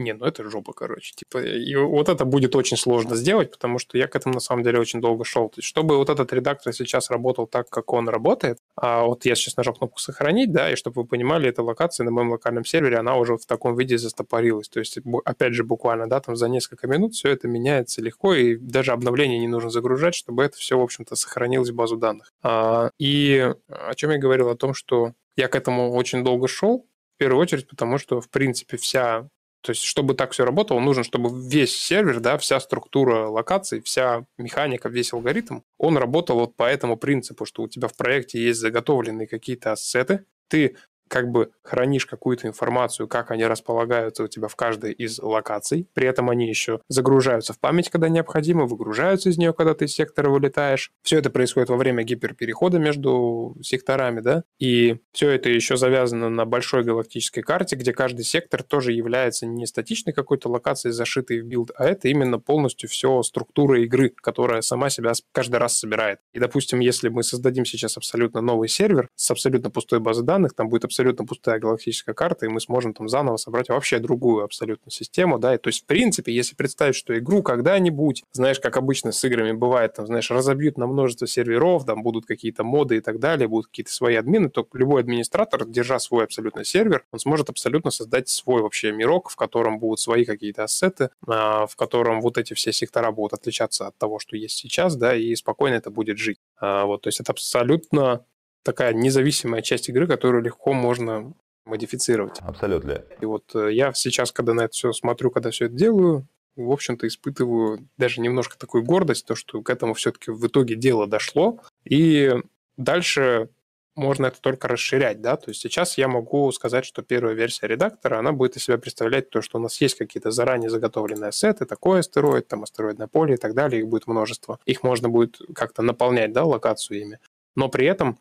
не, 0.00 0.12
ну 0.12 0.24
это 0.24 0.48
жопа, 0.48 0.72
короче. 0.72 1.12
Типа, 1.14 1.38
и 1.38 1.74
вот 1.76 2.08
это 2.08 2.24
будет 2.24 2.56
очень 2.56 2.76
сложно 2.76 3.14
сделать, 3.14 3.50
потому 3.50 3.78
что 3.78 3.98
я 3.98 4.06
к 4.06 4.16
этому 4.16 4.34
на 4.34 4.40
самом 4.40 4.62
деле 4.62 4.80
очень 4.80 5.00
долго 5.00 5.24
шел. 5.24 5.48
То 5.48 5.58
есть, 5.58 5.68
чтобы 5.68 5.96
вот 5.96 6.10
этот 6.10 6.32
редактор 6.32 6.72
сейчас 6.72 7.10
работал 7.10 7.46
так, 7.46 7.68
как 7.68 7.92
он 7.92 8.08
работает, 8.08 8.58
а 8.76 9.04
вот 9.04 9.24
я 9.24 9.34
сейчас 9.34 9.56
нажал 9.56 9.74
кнопку 9.74 9.98
«Сохранить», 9.98 10.52
да, 10.52 10.70
и 10.72 10.76
чтобы 10.76 11.02
вы 11.02 11.08
понимали, 11.08 11.48
эта 11.48 11.62
локация 11.62 12.04
на 12.04 12.10
моем 12.10 12.30
локальном 12.30 12.64
сервере, 12.64 12.96
она 12.98 13.16
уже 13.16 13.36
в 13.36 13.46
таком 13.46 13.76
виде 13.76 13.98
застопорилась. 13.98 14.68
То 14.68 14.80
есть, 14.80 14.98
опять 15.24 15.54
же, 15.54 15.64
буквально, 15.64 16.08
да, 16.08 16.20
там 16.20 16.36
за 16.36 16.48
несколько 16.48 16.86
минут 16.86 17.14
все 17.14 17.30
это 17.30 17.48
меняется 17.48 18.02
легко, 18.02 18.34
и 18.34 18.56
даже 18.56 18.92
обновление 18.92 19.38
не 19.38 19.48
нужно 19.48 19.70
загружать, 19.70 20.14
чтобы 20.14 20.42
это 20.44 20.56
все, 20.56 20.78
в 20.78 20.82
общем-то, 20.82 21.16
сохранилось 21.16 21.70
в 21.70 21.74
базу 21.74 21.96
данных. 21.96 22.32
А, 22.42 22.90
и 22.98 23.54
о 23.68 23.94
чем 23.94 24.10
я 24.10 24.18
говорил? 24.18 24.48
О 24.48 24.56
том, 24.56 24.74
что 24.74 25.12
я 25.36 25.48
к 25.48 25.54
этому 25.54 25.92
очень 25.92 26.24
долго 26.24 26.48
шел, 26.48 26.86
в 27.14 27.18
первую 27.18 27.40
очередь, 27.40 27.68
потому 27.68 27.98
что, 27.98 28.20
в 28.20 28.30
принципе, 28.30 28.76
вся 28.76 29.28
То 29.62 29.70
есть, 29.70 29.82
чтобы 29.82 30.14
так 30.14 30.32
все 30.32 30.44
работало, 30.44 30.80
нужно, 30.80 31.04
чтобы 31.04 31.30
весь 31.48 31.76
сервер, 31.76 32.20
да, 32.20 32.38
вся 32.38 32.60
структура 32.60 33.28
локаций, 33.28 33.80
вся 33.82 34.24
механика, 34.38 34.88
весь 34.88 35.12
алгоритм, 35.12 35.60
он 35.76 35.98
работал 35.98 36.38
вот 36.38 36.56
по 36.56 36.64
этому 36.64 36.96
принципу, 36.96 37.44
что 37.44 37.62
у 37.62 37.68
тебя 37.68 37.88
в 37.88 37.96
проекте 37.96 38.42
есть 38.42 38.60
заготовленные 38.60 39.26
какие-то 39.26 39.72
ассеты, 39.72 40.24
ты 40.48 40.76
как 41.10 41.28
бы 41.28 41.50
хранишь 41.62 42.06
какую-то 42.06 42.46
информацию, 42.46 43.08
как 43.08 43.32
они 43.32 43.44
располагаются 43.44 44.22
у 44.22 44.28
тебя 44.28 44.46
в 44.46 44.54
каждой 44.54 44.92
из 44.92 45.18
локаций. 45.18 45.88
При 45.92 46.06
этом 46.06 46.30
они 46.30 46.48
еще 46.48 46.80
загружаются 46.88 47.52
в 47.52 47.58
память, 47.58 47.90
когда 47.90 48.08
необходимо, 48.08 48.64
выгружаются 48.64 49.28
из 49.28 49.36
нее, 49.36 49.52
когда 49.52 49.74
ты 49.74 49.86
из 49.86 49.92
сектора 49.92 50.30
вылетаешь. 50.30 50.92
Все 51.02 51.18
это 51.18 51.28
происходит 51.28 51.68
во 51.68 51.76
время 51.76 52.04
гиперперехода 52.04 52.78
между 52.78 53.56
секторами, 53.60 54.20
да, 54.20 54.44
и 54.60 54.98
все 55.12 55.30
это 55.30 55.48
еще 55.48 55.76
завязано 55.76 56.30
на 56.30 56.46
большой 56.46 56.84
галактической 56.84 57.42
карте, 57.42 57.74
где 57.74 57.92
каждый 57.92 58.24
сектор 58.24 58.62
тоже 58.62 58.92
является 58.92 59.46
не 59.46 59.66
статичной 59.66 60.12
какой-то 60.12 60.48
локацией, 60.48 60.92
зашитой 60.92 61.40
в 61.40 61.44
билд, 61.44 61.72
а 61.76 61.86
это 61.86 62.06
именно 62.06 62.38
полностью 62.38 62.88
все 62.88 63.20
структура 63.24 63.82
игры, 63.82 64.10
которая 64.10 64.60
сама 64.60 64.90
себя 64.90 65.12
каждый 65.32 65.56
раз 65.56 65.76
собирает. 65.76 66.20
И, 66.32 66.38
допустим, 66.38 66.78
если 66.78 67.08
мы 67.08 67.24
создадим 67.24 67.64
сейчас 67.64 67.96
абсолютно 67.96 68.40
новый 68.40 68.68
сервер 68.68 69.08
с 69.16 69.28
абсолютно 69.32 69.70
пустой 69.70 69.98
базой 69.98 70.24
данных, 70.24 70.54
там 70.54 70.68
будет 70.68 70.84
абсолютно 70.84 70.99
абсолютно 71.00 71.24
пустая 71.24 71.58
галактическая 71.58 72.14
карта, 72.14 72.44
и 72.44 72.48
мы 72.50 72.60
сможем 72.60 72.92
там 72.92 73.08
заново 73.08 73.38
собрать 73.38 73.70
вообще 73.70 73.98
другую 73.98 74.44
абсолютно 74.44 74.90
систему, 74.90 75.38
да, 75.38 75.54
и 75.54 75.58
то 75.58 75.68
есть, 75.68 75.84
в 75.84 75.86
принципе, 75.86 76.32
если 76.32 76.54
представить, 76.54 76.94
что 76.94 77.18
игру 77.18 77.42
когда-нибудь, 77.42 78.24
знаешь, 78.32 78.60
как 78.60 78.76
обычно 78.76 79.12
с 79.12 79.24
играми 79.24 79.52
бывает, 79.52 79.94
там, 79.94 80.06
знаешь, 80.06 80.30
разобьют 80.30 80.76
на 80.76 80.86
множество 80.86 81.26
серверов, 81.26 81.86
там 81.86 82.02
будут 82.02 82.26
какие-то 82.26 82.64
моды 82.64 82.96
и 82.96 83.00
так 83.00 83.18
далее, 83.18 83.48
будут 83.48 83.68
какие-то 83.68 83.92
свои 83.92 84.16
админы, 84.16 84.50
то 84.50 84.66
любой 84.74 85.00
администратор, 85.00 85.64
держа 85.64 85.98
свой 85.98 86.24
абсолютно 86.24 86.64
сервер, 86.64 87.04
он 87.12 87.18
сможет 87.18 87.48
абсолютно 87.48 87.90
создать 87.90 88.28
свой 88.28 88.60
вообще 88.60 88.92
мирок, 88.92 89.30
в 89.30 89.36
котором 89.36 89.78
будут 89.78 90.00
свои 90.00 90.26
какие-то 90.26 90.64
ассеты, 90.64 91.08
а, 91.26 91.66
в 91.66 91.76
котором 91.76 92.20
вот 92.20 92.36
эти 92.36 92.52
все 92.52 92.72
сектора 92.72 93.10
будут 93.10 93.32
отличаться 93.32 93.86
от 93.86 93.96
того, 93.96 94.18
что 94.18 94.36
есть 94.36 94.58
сейчас, 94.58 94.96
да, 94.96 95.16
и 95.16 95.34
спокойно 95.34 95.76
это 95.76 95.90
будет 95.90 96.18
жить. 96.18 96.38
А, 96.60 96.84
вот, 96.84 97.02
то 97.02 97.08
есть 97.08 97.20
это 97.20 97.32
абсолютно 97.32 98.26
такая 98.62 98.92
независимая 98.92 99.62
часть 99.62 99.88
игры, 99.88 100.06
которую 100.06 100.42
легко 100.42 100.72
можно 100.72 101.32
модифицировать. 101.64 102.38
Абсолютно. 102.40 103.04
И 103.20 103.24
вот 103.24 103.54
э, 103.54 103.72
я 103.72 103.92
сейчас, 103.92 104.32
когда 104.32 104.54
на 104.54 104.62
это 104.62 104.72
все 104.72 104.92
смотрю, 104.92 105.30
когда 105.30 105.50
все 105.50 105.66
это 105.66 105.74
делаю, 105.74 106.26
в 106.56 106.70
общем-то, 106.70 107.06
испытываю 107.06 107.88
даже 107.96 108.20
немножко 108.20 108.58
такую 108.58 108.84
гордость, 108.84 109.26
то, 109.26 109.34
что 109.34 109.62
к 109.62 109.70
этому 109.70 109.94
все-таки 109.94 110.30
в 110.30 110.46
итоге 110.46 110.74
дело 110.74 111.06
дошло. 111.06 111.60
И 111.84 112.34
дальше 112.76 113.50
можно 113.96 114.26
это 114.26 114.40
только 114.40 114.68
расширять, 114.68 115.20
да, 115.20 115.36
то 115.36 115.50
есть 115.50 115.60
сейчас 115.60 115.98
я 115.98 116.08
могу 116.08 116.50
сказать, 116.52 116.84
что 116.84 117.02
первая 117.02 117.34
версия 117.34 117.66
редактора, 117.66 118.18
она 118.18 118.32
будет 118.32 118.56
из 118.56 118.64
себя 118.64 118.78
представлять 118.78 119.30
то, 119.30 119.42
что 119.42 119.58
у 119.58 119.60
нас 119.60 119.80
есть 119.80 119.98
какие-то 119.98 120.30
заранее 120.30 120.70
заготовленные 120.70 121.32
сеты, 121.32 121.66
такой 121.66 122.00
астероид, 122.00 122.48
там 122.48 122.62
астероидное 122.62 123.08
поле 123.08 123.34
и 123.34 123.36
так 123.36 123.54
далее, 123.54 123.82
их 123.82 123.88
будет 123.88 124.06
множество. 124.06 124.58
Их 124.64 124.82
можно 124.82 125.08
будет 125.08 125.40
как-то 125.54 125.82
наполнять, 125.82 126.32
да, 126.32 126.44
локацию 126.44 127.00
ими. 127.00 127.18
Но 127.56 127.68
при 127.68 127.86
этом 127.86 128.18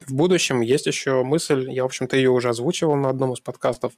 в 0.00 0.12
будущем 0.12 0.60
есть 0.60 0.86
еще 0.86 1.22
мысль, 1.22 1.70
я, 1.70 1.82
в 1.82 1.86
общем-то, 1.86 2.16
ее 2.16 2.30
уже 2.30 2.50
озвучивал 2.50 2.96
на 2.96 3.10
одном 3.10 3.32
из 3.32 3.40
подкастов. 3.40 3.92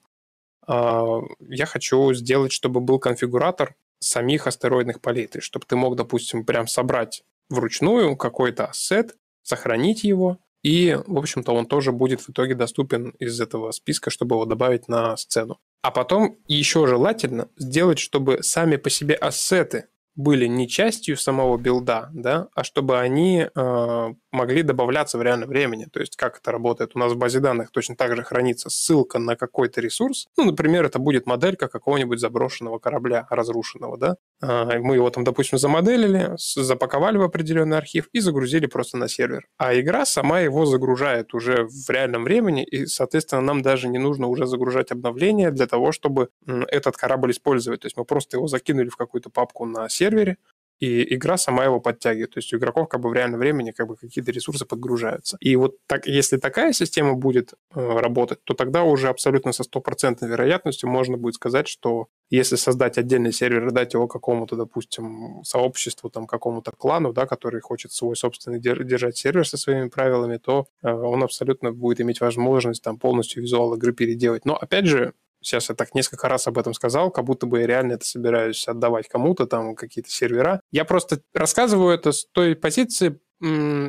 А, 0.67 1.21
я 1.41 1.67
хочу 1.67 2.13
сделать, 2.15 2.53
чтобы 2.53 2.81
был 2.81 2.99
конфигуратор 2.99 3.75
самих 3.99 4.47
астероидных 4.47 5.01
полей, 5.01 5.29
чтобы 5.41 5.67
ты 5.67 5.77
мог, 5.77 5.97
допустим, 5.97 6.45
прям 6.45 6.67
собрать 6.67 7.25
вручную 7.49 8.17
какой-то 8.17 8.67
ассет, 8.67 9.17
сохранить 9.43 10.05
его, 10.05 10.39
и, 10.63 10.99
в 11.07 11.19
общем-то, 11.19 11.53
он 11.53 11.67
тоже 11.67 11.93
будет 11.93 12.21
в 12.21 12.31
итоге 12.31 12.55
доступен 12.55 13.11
из 13.21 13.41
этого 13.41 13.71
списка, 13.71 14.11
чтобы 14.11 14.35
его 14.35 14.47
добавить 14.47 14.89
на 14.89 15.17
сцену. 15.17 15.61
А 15.83 15.93
потом 15.93 16.39
еще 16.49 16.89
желательно 16.89 17.49
сделать, 17.57 18.01
чтобы 18.01 18.43
сами 18.43 18.75
по 18.75 18.91
себе 18.91 19.15
ассеты 19.15 19.87
были 20.17 20.47
не 20.47 20.67
частью 20.67 21.17
самого 21.17 21.59
билда, 21.59 22.11
да, 22.13 22.49
а 22.55 22.65
чтобы 22.65 22.99
они 22.99 23.49
э, 23.55 24.15
могли 24.33 24.63
добавляться 24.63 25.19
в 25.19 25.23
реальном 25.23 25.51
времени. 25.51 25.87
То 25.93 26.01
есть 26.01 26.17
как 26.17 26.39
это 26.39 26.51
работает? 26.51 26.93
У 26.95 26.99
нас 26.99 27.13
в 27.13 27.17
базе 27.17 27.41
данных 27.41 27.71
точно 27.71 27.97
так 27.97 28.17
же 28.17 28.23
хранится 28.23 28.71
ссылка 28.71 29.19
на 29.19 29.37
какой-то 29.37 29.81
ресурс. 29.81 30.27
Ну, 30.39 30.45
например, 30.45 30.87
это 30.87 30.99
будет 30.99 31.27
моделька 31.27 31.69
какого-нибудь 31.69 32.19
заброшенного 32.19 32.79
корабля, 32.79 33.27
разрушенного, 33.31 33.99
да. 33.99 34.17
Э, 34.43 34.79
мы 34.79 34.97
его 34.97 35.11
там, 35.11 35.25
допустим, 35.25 35.59
замоделили, 35.59 36.33
запаковали 36.37 37.19
в 37.19 37.23
определенный 37.23 37.79
архив 37.79 38.09
и 38.13 38.21
загрузили 38.21 38.67
просто 38.67 38.97
на 38.97 39.09
сервер. 39.09 39.47
А 39.59 39.79
игра 39.79 40.05
сама 40.07 40.41
его 40.41 40.67
загружает 40.67 41.35
уже 41.35 41.67
в 41.69 41.91
реальном 41.91 42.25
времени, 42.25 42.65
и, 42.65 42.87
соответственно, 42.87 43.43
нам 43.43 43.63
даже 43.63 43.89
не 43.89 43.99
нужно 43.99 44.27
уже 44.27 44.47
загружать 44.47 44.91
обновления 44.91 45.51
для 45.51 45.67
того, 45.67 45.93
чтобы 45.93 46.29
этот 46.47 46.97
корабль 46.97 47.31
использовать. 47.31 47.81
То 47.81 47.87
есть 47.87 47.97
мы 47.97 48.05
просто 48.05 48.37
его 48.39 48.47
закинули 48.49 48.89
в 48.89 48.97
какую-то 48.97 49.31
папку 49.31 49.67
на 49.67 49.89
сервер, 49.89 50.17
сервере, 50.17 50.37
и 50.79 51.15
игра 51.15 51.37
сама 51.37 51.65
его 51.65 51.81
подтягивает. 51.81 52.35
То 52.35 52.39
есть 52.39 52.53
у 52.53 52.59
игроков 52.59 52.89
как 52.89 53.01
бы 53.01 53.09
в 53.09 53.15
реальном 53.15 53.41
времени 53.41 53.71
как 53.71 53.89
бы 53.89 53.97
какие-то 53.97 54.31
ресурсы 54.31 54.65
подгружаются. 54.67 55.37
И 55.41 55.57
вот 55.57 55.77
так, 55.87 56.07
если 56.07 56.37
такая 56.37 56.73
система 56.73 57.15
будет 57.15 57.55
э, 57.75 57.99
работать, 57.99 58.39
то 58.45 58.55
тогда 58.55 58.83
уже 58.83 59.09
абсолютно 59.09 59.53
со 59.53 59.65
стопроцентной 59.65 60.29
вероятностью 60.29 60.89
можно 60.89 61.17
будет 61.17 61.35
сказать, 61.35 61.69
что 61.69 62.09
если 62.29 62.57
создать 62.57 62.99
отдельный 62.99 63.33
сервер 63.33 63.69
и 63.69 63.73
дать 63.73 63.95
его 63.95 64.09
какому-то, 64.09 64.57
допустим, 64.57 65.43
сообществу, 65.45 66.11
там, 66.11 66.27
какому-то 66.27 66.73
клану, 66.73 67.13
да, 67.13 67.27
который 67.27 67.61
хочет 67.61 67.93
свой 67.93 68.17
собственный 68.17 68.61
держать 68.61 69.17
сервер 69.17 69.47
со 69.47 69.57
своими 69.57 69.89
правилами, 69.89 70.39
то 70.39 70.67
э, 70.83 70.91
он 70.91 71.23
абсолютно 71.23 71.73
будет 71.73 72.01
иметь 72.01 72.21
возможность 72.21 72.83
там 72.83 72.99
полностью 72.99 73.43
визуал 73.43 73.75
игры 73.75 73.93
переделать. 73.93 74.45
Но 74.45 74.57
опять 74.57 74.87
же, 74.87 75.13
Сейчас 75.47 75.69
я 75.69 75.77
так 75.77 75.95
несколько 75.95 76.29
раз 76.29 76.49
об 76.49 76.59
этом 76.59 76.75
сказал, 76.75 77.13
как 77.13 77.25
будто 77.25 77.47
бы 77.47 77.61
я 77.61 77.69
реально 77.69 77.93
это 77.93 78.05
собираюсь 78.05 78.67
отдавать 78.67 79.07
кому-то, 79.07 79.47
там 79.47 79.77
какие-то 79.77 80.11
сервера. 80.11 80.61
Я 80.73 80.85
просто 80.85 81.21
рассказываю 81.33 81.95
это 81.95 82.11
с 82.11 82.27
той 82.33 82.57
позиции, 82.57 83.21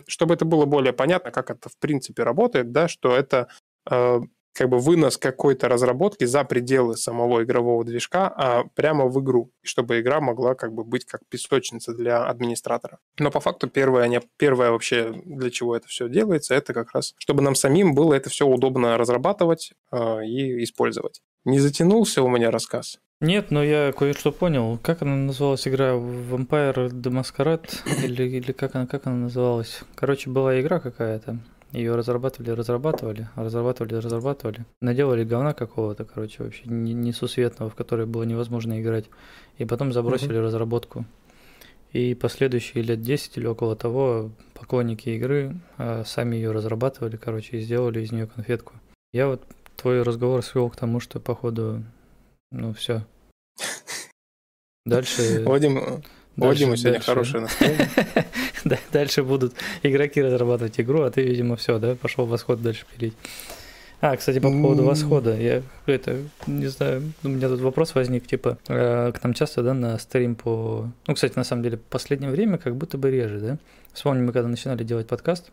чтобы 0.08 0.36
это 0.36 0.46
было 0.46 0.66
более 0.66 0.94
понятно, 0.94 1.32
как 1.32 1.50
это 1.50 1.68
в 1.70 1.78
принципе 1.80 2.22
работает, 2.22 2.72
да, 2.72 2.88
что 2.88 3.16
это 3.16 3.48
э, 3.90 4.20
как 4.58 4.70
бы 4.70 4.80
вынос 4.80 5.18
какой-то 5.18 5.70
разработки 5.70 6.26
за 6.26 6.44
пределы 6.44 6.98
самого 6.98 7.44
игрового 7.44 7.86
движка, 7.86 8.28
а 8.28 8.64
прямо 8.76 9.06
в 9.06 9.22
игру, 9.22 9.52
чтобы 9.62 10.00
игра 10.00 10.20
могла 10.20 10.56
как 10.56 10.74
бы 10.74 10.84
быть 10.84 11.06
как 11.06 11.22
песочница 11.30 11.94
для 11.94 12.26
администратора. 12.26 12.98
Но 13.20 13.30
по 13.30 13.40
факту 13.40 13.68
первое, 13.68 14.08
не, 14.08 14.20
первое 14.38 14.72
вообще, 14.72 15.14
для 15.26 15.52
чего 15.52 15.76
это 15.76 15.88
все 15.88 16.10
делается, 16.10 16.56
это 16.56 16.74
как 16.74 16.94
раз, 16.94 17.14
чтобы 17.20 17.44
нам 17.44 17.54
самим 17.54 17.94
было 17.94 18.16
это 18.16 18.32
все 18.32 18.48
удобно 18.48 18.98
разрабатывать 18.98 19.74
э, 19.92 20.26
и 20.26 20.64
использовать. 20.64 21.22
Не 21.46 21.60
затянулся 21.60 22.24
у 22.24 22.28
меня 22.28 22.50
рассказ? 22.50 23.00
Нет, 23.20 23.52
но 23.52 23.64
я 23.64 23.94
кое-что 23.94 24.32
понял. 24.32 24.80
Как 24.82 25.02
она 25.02 25.16
называлась 25.16 25.68
игра? 25.68 25.94
Vampire 25.94 26.90
the 26.90 27.12
Masquerade? 27.12 27.70
Или, 28.04 28.24
или 28.24 28.52
как, 28.52 28.76
она, 28.76 28.86
как 28.88 29.08
она 29.08 29.16
называлась? 29.16 29.82
Короче, 29.96 30.30
была 30.30 30.60
игра 30.60 30.80
какая-то. 30.80 31.40
Ее 31.78 31.94
разрабатывали, 31.94 32.50
разрабатывали, 32.50 33.30
разрабатывали, 33.36 33.94
разрабатывали. 33.94 34.66
Наделали 34.82 35.24
говна 35.24 35.54
какого-то, 35.54 36.06
короче, 36.06 36.44
вообще 36.44 36.64
несусветного, 36.66 37.70
в 37.70 37.76
которое 37.76 38.08
было 38.08 38.24
невозможно 38.24 38.82
играть. 38.82 39.06
И 39.60 39.66
потом 39.66 39.94
забросили 39.94 40.38
uh-huh. 40.38 40.42
разработку. 40.42 41.06
И 41.94 42.16
последующие 42.16 42.84
лет 42.84 43.02
10 43.02 43.38
или 43.38 43.46
около 43.46 43.76
того 43.76 44.32
поклонники 44.56 45.10
игры 45.10 45.56
а, 45.78 46.04
сами 46.04 46.36
ее 46.36 46.52
разрабатывали, 46.52 47.16
короче, 47.16 47.58
и 47.58 47.62
сделали 47.62 48.02
из 48.02 48.12
нее 48.12 48.26
конфетку. 48.26 48.74
Я 49.14 49.28
вот 49.28 49.44
твой 49.76 50.02
разговор 50.02 50.42
свел 50.42 50.72
к 50.72 50.76
тому, 50.76 51.00
что, 51.00 51.20
походу, 51.20 51.84
ну, 52.52 52.74
все. 52.74 53.06
Дальше... 54.88 55.44
Вадим, 55.46 56.02
Вадим, 56.38 56.76
сегодня 56.76 56.94
дальше. 56.94 57.06
хорошее 57.06 57.42
настроение. 57.44 57.88
дальше 58.92 59.24
будут 59.24 59.54
игроки 59.84 60.22
разрабатывать 60.22 60.80
игру, 60.80 61.02
а 61.02 61.12
ты, 61.12 61.24
видимо, 61.24 61.56
все, 61.56 61.80
да, 61.80 61.96
пошел 61.96 62.26
восход 62.26 62.62
дальше 62.62 62.86
пилить. 62.96 63.14
А, 64.00 64.16
кстати, 64.16 64.38
по 64.38 64.52
поводу 64.52 64.84
восхода, 64.84 65.36
я 65.36 65.64
это, 65.88 66.22
не 66.46 66.68
знаю, 66.68 67.12
у 67.24 67.30
меня 67.30 67.50
тут 67.50 67.62
вопрос 67.62 67.96
возник, 67.96 68.28
типа, 68.28 68.60
э, 68.68 69.12
к 69.12 69.24
нам 69.24 69.34
часто, 69.34 69.64
да, 69.64 69.74
на 69.74 69.98
стрим 69.98 70.36
по... 70.36 70.88
Ну, 71.08 71.16
кстати, 71.16 71.36
на 71.36 71.44
самом 71.44 71.64
деле, 71.64 71.78
в 71.78 71.82
последнее 71.82 72.30
время 72.30 72.60
как 72.60 72.76
будто 72.76 73.00
бы 73.00 73.10
реже, 73.10 73.40
да? 73.40 73.58
Вспомним, 73.94 74.28
мы 74.28 74.34
когда 74.34 74.48
начинали 74.48 74.84
делать 74.84 75.08
подкаст, 75.08 75.50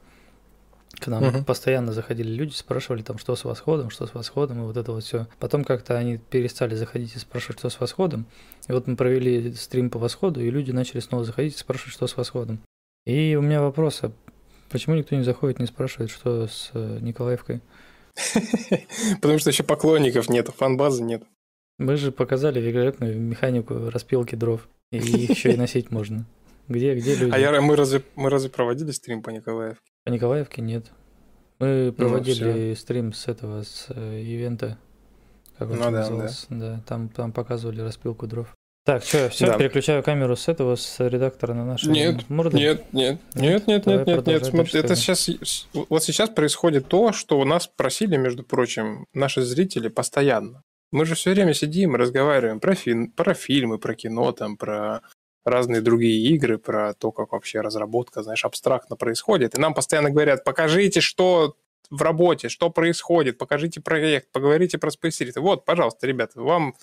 к 1.01 1.07
нам 1.07 1.23
угу. 1.23 1.43
постоянно 1.45 1.93
заходили 1.93 2.29
люди, 2.29 2.53
спрашивали 2.53 3.03
там, 3.03 3.17
что 3.17 3.35
с 3.35 3.45
восходом, 3.45 3.89
что 3.89 4.07
с 4.07 4.15
восходом, 4.15 4.61
и 4.61 4.67
вот 4.67 4.77
это 4.77 4.93
вот 4.93 5.05
все. 5.05 5.27
Потом 5.39 5.65
как-то 5.65 5.97
они 5.97 6.19
перестали 6.19 6.75
заходить 6.75 7.17
и 7.17 7.19
спрашивать, 7.19 7.59
что 7.59 7.71
с 7.71 7.81
восходом. 7.81 8.27
И 8.69 8.73
вот 8.73 8.87
мы 8.87 8.97
провели 8.97 9.55
стрим 9.55 9.89
по 9.89 9.99
восходу, 9.99 10.41
и 10.43 10.51
люди 10.51 10.71
начали 10.71 11.01
снова 11.01 11.25
заходить 11.25 11.55
и 11.55 11.59
спрашивать, 11.59 11.95
что 11.95 12.07
с 12.07 12.17
восходом. 12.17 12.61
И 13.07 13.37
у 13.37 13.43
меня 13.43 13.61
вопрос, 13.61 14.01
а 14.03 14.13
почему 14.71 14.95
никто 14.97 15.15
не 15.15 15.23
заходит, 15.23 15.59
не 15.59 15.67
спрашивает, 15.67 16.11
что 16.11 16.47
с 16.47 16.71
э, 16.73 16.99
Николаевкой? 17.01 17.61
Потому 19.21 19.39
что 19.39 19.51
еще 19.51 19.63
поклонников 19.63 20.29
нет, 20.29 20.49
фан-базы 20.49 21.03
нет. 21.03 21.23
Мы 21.79 21.97
же 21.97 22.13
показали 22.13 22.61
великолепную 22.61 23.21
механику 23.21 23.91
распилки 23.91 24.35
дров, 24.37 24.69
и 24.91 24.99
их 24.99 25.31
еще 25.31 25.53
и 25.53 25.57
носить 25.57 25.91
можно. 25.91 26.25
Где, 26.69 26.95
где 26.95 27.15
люди? 27.17 27.35
А 27.35 27.39
я, 27.39 27.61
мы, 27.61 27.77
разве, 27.77 28.03
мы 28.15 28.31
разве 28.31 28.51
проводили 28.51 28.91
стрим 28.93 29.23
по 29.23 29.31
Николаевке? 29.31 29.83
По 30.05 30.11
Николаевке 30.11 30.63
нет. 30.63 30.91
Мы 31.59 31.87
ну, 31.87 31.93
проводили 31.93 32.71
ну, 32.71 32.77
стрим 32.77 33.13
с 33.13 33.29
этого, 33.29 33.63
с 33.63 33.87
э, 33.91 34.21
ивента 34.23 34.79
как 35.59 35.71
он 35.71 35.77
Ну 35.77 35.83
да, 35.85 35.91
назывался. 35.91 36.47
Да. 36.51 36.81
там, 36.87 37.09
там 37.09 37.33
показывали 37.33 37.81
распилку 37.81 38.27
дров. 38.27 38.55
Так, 38.85 39.03
что, 39.03 39.31
все, 39.31 39.47
Да. 39.47 39.57
переключаю 39.57 40.03
камеру 40.03 40.37
с 40.37 40.47
этого, 40.47 40.77
с 40.77 41.01
редактора 41.09 41.55
на 41.55 41.65
наш. 41.65 41.85
Нет, 41.85 42.29
морды. 42.29 42.59
Нет, 42.59 42.85
нет, 42.93 43.19
нет, 43.35 43.67
нет, 43.67 43.87
нет, 43.87 44.07
нет, 44.07 44.27
нет. 44.27 44.45
дальше 44.53 44.79
это 44.79 44.95
сейчас, 44.95 45.31
вот 45.73 46.05
сейчас 46.05 46.29
происходит 46.29 46.87
то, 46.89 47.13
что 47.13 47.39
у 47.39 47.45
нас 47.45 47.67
просили, 47.67 48.17
между 48.19 48.43
прочим, 48.43 49.07
наши 49.15 49.41
зрители 49.41 49.89
постоянно. 49.89 50.63
Мы 50.93 51.07
же 51.07 51.15
все 51.15 51.31
время 51.31 51.55
сидим 51.55 51.95
и 51.97 51.99
разговариваем 51.99 52.61
про, 52.61 52.75
фин- 52.75 53.11
про 53.11 53.33
фильмы, 53.33 53.79
про 53.79 53.95
кино, 53.95 54.33
там, 54.33 54.57
про 54.59 55.01
разные 55.47 55.81
другие 55.81 56.35
игры, 56.35 56.59
про 56.59 56.93
то, 56.95 57.11
как 57.11 57.33
вообще 57.33 57.63
разработка, 57.63 58.23
знаешь, 58.23 58.45
абстрактно 58.45 58.97
происходит. 58.97 59.57
И 59.57 59.61
нам 59.61 59.73
постоянно 59.75 60.11
говорят, 60.11 60.45
покажите, 60.45 61.01
что 61.01 61.57
в 61.91 62.03
работе, 62.03 62.49
что 62.49 62.71
происходит, 62.71 63.39
покажите 63.39 63.81
проект, 63.81 64.31
поговорите 64.31 64.79
про 64.79 64.91
Space 64.91 65.21
Rift. 65.27 65.41
Вот, 65.41 65.65
пожалуйста, 65.65 66.07
ребята, 66.07 66.41
вам 66.41 66.75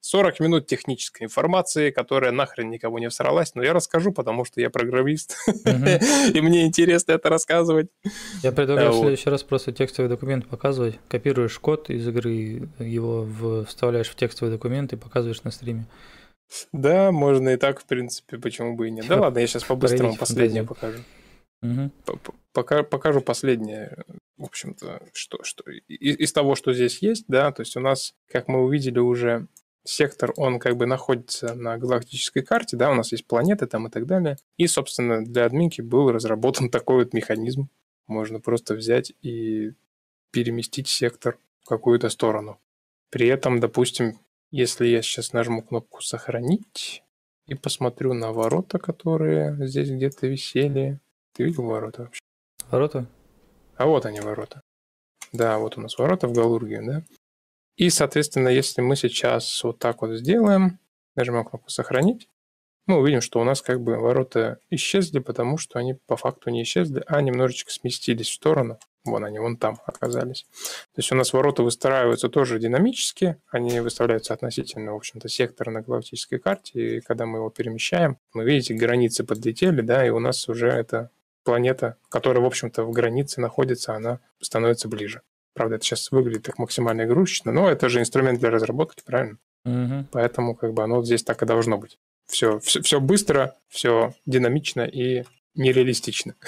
40 0.00 0.40
минут 0.40 0.66
технической 0.66 1.26
информации, 1.26 1.90
которая 1.90 2.32
нахрен 2.32 2.70
никого 2.70 2.98
не 2.98 3.08
всралась, 3.08 3.54
но 3.54 3.62
я 3.62 3.72
расскажу, 3.72 4.12
потому 4.12 4.44
что 4.44 4.60
я 4.60 4.70
программист, 4.70 5.36
и 6.34 6.40
мне 6.40 6.66
интересно 6.66 7.12
это 7.12 7.28
рассказывать. 7.28 7.88
Я 8.42 8.52
предлагаю 8.52 8.92
в 8.92 8.98
следующий 8.98 9.28
раз 9.30 9.42
просто 9.42 9.72
текстовый 9.72 10.08
документ 10.08 10.46
показывать. 10.48 10.98
Копируешь 11.08 11.58
код 11.58 11.90
из 11.90 12.06
игры, 12.08 12.68
его 12.78 13.64
вставляешь 13.66 14.08
в 14.08 14.14
текстовый 14.16 14.52
документ 14.54 14.92
и 14.92 14.96
показываешь 14.96 15.42
на 15.42 15.50
стриме. 15.50 15.86
Да, 16.72 17.12
можно 17.12 17.50
и 17.50 17.56
так, 17.56 17.80
в 17.80 17.84
принципе, 17.84 18.38
почему 18.38 18.74
бы 18.74 18.88
и 18.88 18.90
нет. 18.90 19.06
Да 19.06 19.20
ладно, 19.20 19.38
я 19.38 19.46
сейчас 19.46 19.64
по-быстрому 19.64 20.16
последнее 20.16 20.64
покажу. 20.64 20.98
Пока- 22.52 22.82
покажу 22.82 23.20
последнее, 23.20 24.02
в 24.36 24.44
общем-то, 24.44 25.02
что, 25.12 25.44
что 25.44 25.62
и- 25.70 25.84
из 25.94 26.32
того, 26.32 26.56
что 26.56 26.72
здесь 26.72 26.98
есть, 27.02 27.26
да, 27.28 27.52
то 27.52 27.60
есть 27.60 27.76
у 27.76 27.80
нас, 27.80 28.14
как 28.32 28.48
мы 28.48 28.64
увидели 28.64 28.98
уже, 28.98 29.46
сектор, 29.84 30.32
он 30.36 30.58
как 30.58 30.76
бы 30.76 30.86
находится 30.86 31.54
на 31.54 31.78
галактической 31.78 32.42
карте, 32.42 32.76
да, 32.76 32.90
у 32.90 32.94
нас 32.94 33.12
есть 33.12 33.26
планеты 33.26 33.66
там 33.66 33.86
и 33.86 33.90
так 33.90 34.06
далее. 34.06 34.36
И, 34.56 34.66
собственно, 34.66 35.24
для 35.24 35.44
админки 35.44 35.80
был 35.80 36.10
разработан 36.10 36.70
такой 36.70 37.04
вот 37.04 37.12
механизм. 37.12 37.68
Можно 38.06 38.40
просто 38.40 38.74
взять 38.74 39.12
и 39.22 39.72
переместить 40.32 40.88
сектор 40.88 41.38
в 41.62 41.68
какую-то 41.68 42.08
сторону. 42.08 42.58
При 43.10 43.26
этом, 43.26 43.60
допустим, 43.60 44.18
если 44.50 44.86
я 44.86 45.02
сейчас 45.02 45.32
нажму 45.32 45.62
кнопку 45.62 46.02
«Сохранить» 46.02 47.02
и 47.46 47.54
посмотрю 47.54 48.14
на 48.14 48.32
ворота, 48.32 48.78
которые 48.78 49.66
здесь 49.66 49.90
где-то 49.90 50.26
висели. 50.26 51.00
Ты 51.34 51.44
видел 51.44 51.64
ворота 51.64 52.02
вообще? 52.02 52.20
Ворота? 52.70 53.06
А 53.76 53.86
вот 53.86 54.06
они, 54.06 54.20
ворота. 54.20 54.60
Да, 55.32 55.58
вот 55.58 55.76
у 55.76 55.80
нас 55.80 55.98
ворота 55.98 56.28
в 56.28 56.32
Галургию, 56.32 56.84
да? 56.84 57.04
И, 57.80 57.88
соответственно, 57.88 58.50
если 58.50 58.82
мы 58.82 58.94
сейчас 58.94 59.64
вот 59.64 59.78
так 59.78 60.02
вот 60.02 60.10
сделаем, 60.10 60.78
нажмем 61.16 61.46
кнопку 61.46 61.70
«Сохранить», 61.70 62.28
мы 62.84 62.98
увидим, 62.98 63.22
что 63.22 63.40
у 63.40 63.44
нас 63.44 63.62
как 63.62 63.80
бы 63.80 63.96
ворота 63.96 64.58
исчезли, 64.68 65.18
потому 65.18 65.56
что 65.56 65.78
они 65.78 65.94
по 65.94 66.18
факту 66.18 66.50
не 66.50 66.62
исчезли, 66.62 67.02
а 67.06 67.22
немножечко 67.22 67.70
сместились 67.70 68.28
в 68.28 68.34
сторону. 68.34 68.78
Вон 69.06 69.24
они, 69.24 69.38
вон 69.38 69.56
там 69.56 69.78
оказались. 69.86 70.42
То 70.94 70.98
есть 70.98 71.10
у 71.10 71.14
нас 71.14 71.32
ворота 71.32 71.62
выстраиваются 71.62 72.28
тоже 72.28 72.58
динамически, 72.58 73.38
они 73.50 73.80
выставляются 73.80 74.34
относительно, 74.34 74.92
в 74.92 74.96
общем-то, 74.96 75.30
сектора 75.30 75.70
на 75.70 75.80
галактической 75.80 76.38
карте, 76.38 76.98
и 76.98 77.00
когда 77.00 77.24
мы 77.24 77.38
его 77.38 77.48
перемещаем, 77.48 78.18
мы, 78.34 78.44
видите, 78.44 78.74
границы 78.74 79.24
подлетели, 79.24 79.80
да, 79.80 80.06
и 80.06 80.10
у 80.10 80.18
нас 80.18 80.50
уже 80.50 80.68
эта 80.68 81.08
планета, 81.44 81.96
которая, 82.10 82.42
в 82.42 82.46
общем-то, 82.46 82.84
в 82.84 82.90
границе 82.90 83.40
находится, 83.40 83.94
она 83.94 84.20
становится 84.38 84.86
ближе. 84.86 85.22
Правда, 85.54 85.76
это 85.76 85.84
сейчас 85.84 86.10
выглядит 86.10 86.44
так 86.44 86.58
максимально 86.58 87.02
игрушечно, 87.02 87.52
но 87.52 87.68
это 87.68 87.88
же 87.88 88.00
инструмент 88.00 88.40
для 88.40 88.50
разработки, 88.50 89.02
правильно? 89.04 89.38
Мгм. 89.64 90.08
Поэтому 90.12 90.54
как 90.54 90.72
бы 90.72 90.82
оно 90.82 91.04
здесь 91.04 91.22
так 91.22 91.42
и 91.42 91.46
должно 91.46 91.78
быть. 91.78 91.98
Все, 92.26 92.60
все, 92.60 92.80
все 92.80 93.00
быстро, 93.00 93.56
все 93.68 94.14
динамично 94.26 94.82
и 94.82 95.24
нереалистично. 95.54 96.34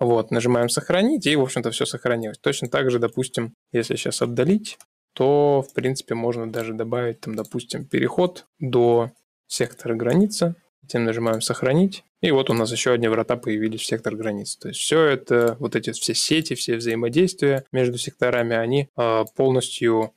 Вот, 0.00 0.32
нажимаем 0.32 0.68
сохранить, 0.68 1.24
и, 1.26 1.36
в 1.36 1.42
общем-то, 1.42 1.70
все 1.70 1.86
сохранилось. 1.86 2.38
Точно 2.38 2.68
так 2.68 2.90
же, 2.90 2.98
допустим, 2.98 3.54
если 3.70 3.94
сейчас 3.94 4.20
отдалить, 4.20 4.76
то, 5.12 5.62
в 5.62 5.72
принципе, 5.72 6.16
можно 6.16 6.50
даже 6.50 6.74
добавить, 6.74 7.20
там, 7.20 7.36
допустим, 7.36 7.84
переход 7.84 8.46
до 8.58 9.12
сектора 9.46 9.94
границы. 9.94 10.56
Затем 10.82 11.04
нажимаем 11.04 11.40
сохранить, 11.40 12.04
и 12.20 12.30
вот 12.30 12.50
у 12.50 12.54
нас 12.54 12.70
еще 12.72 12.92
одни 12.92 13.08
врата 13.08 13.36
появились 13.36 13.80
в 13.80 13.86
сектор 13.86 14.16
границы. 14.16 14.58
То 14.58 14.68
есть 14.68 14.80
все 14.80 15.02
это, 15.04 15.56
вот 15.60 15.76
эти 15.76 15.92
все 15.92 16.14
сети, 16.14 16.54
все 16.54 16.76
взаимодействия 16.76 17.64
между 17.72 17.98
секторами, 17.98 18.56
они 18.56 18.88
а, 18.96 19.24
полностью 19.24 20.12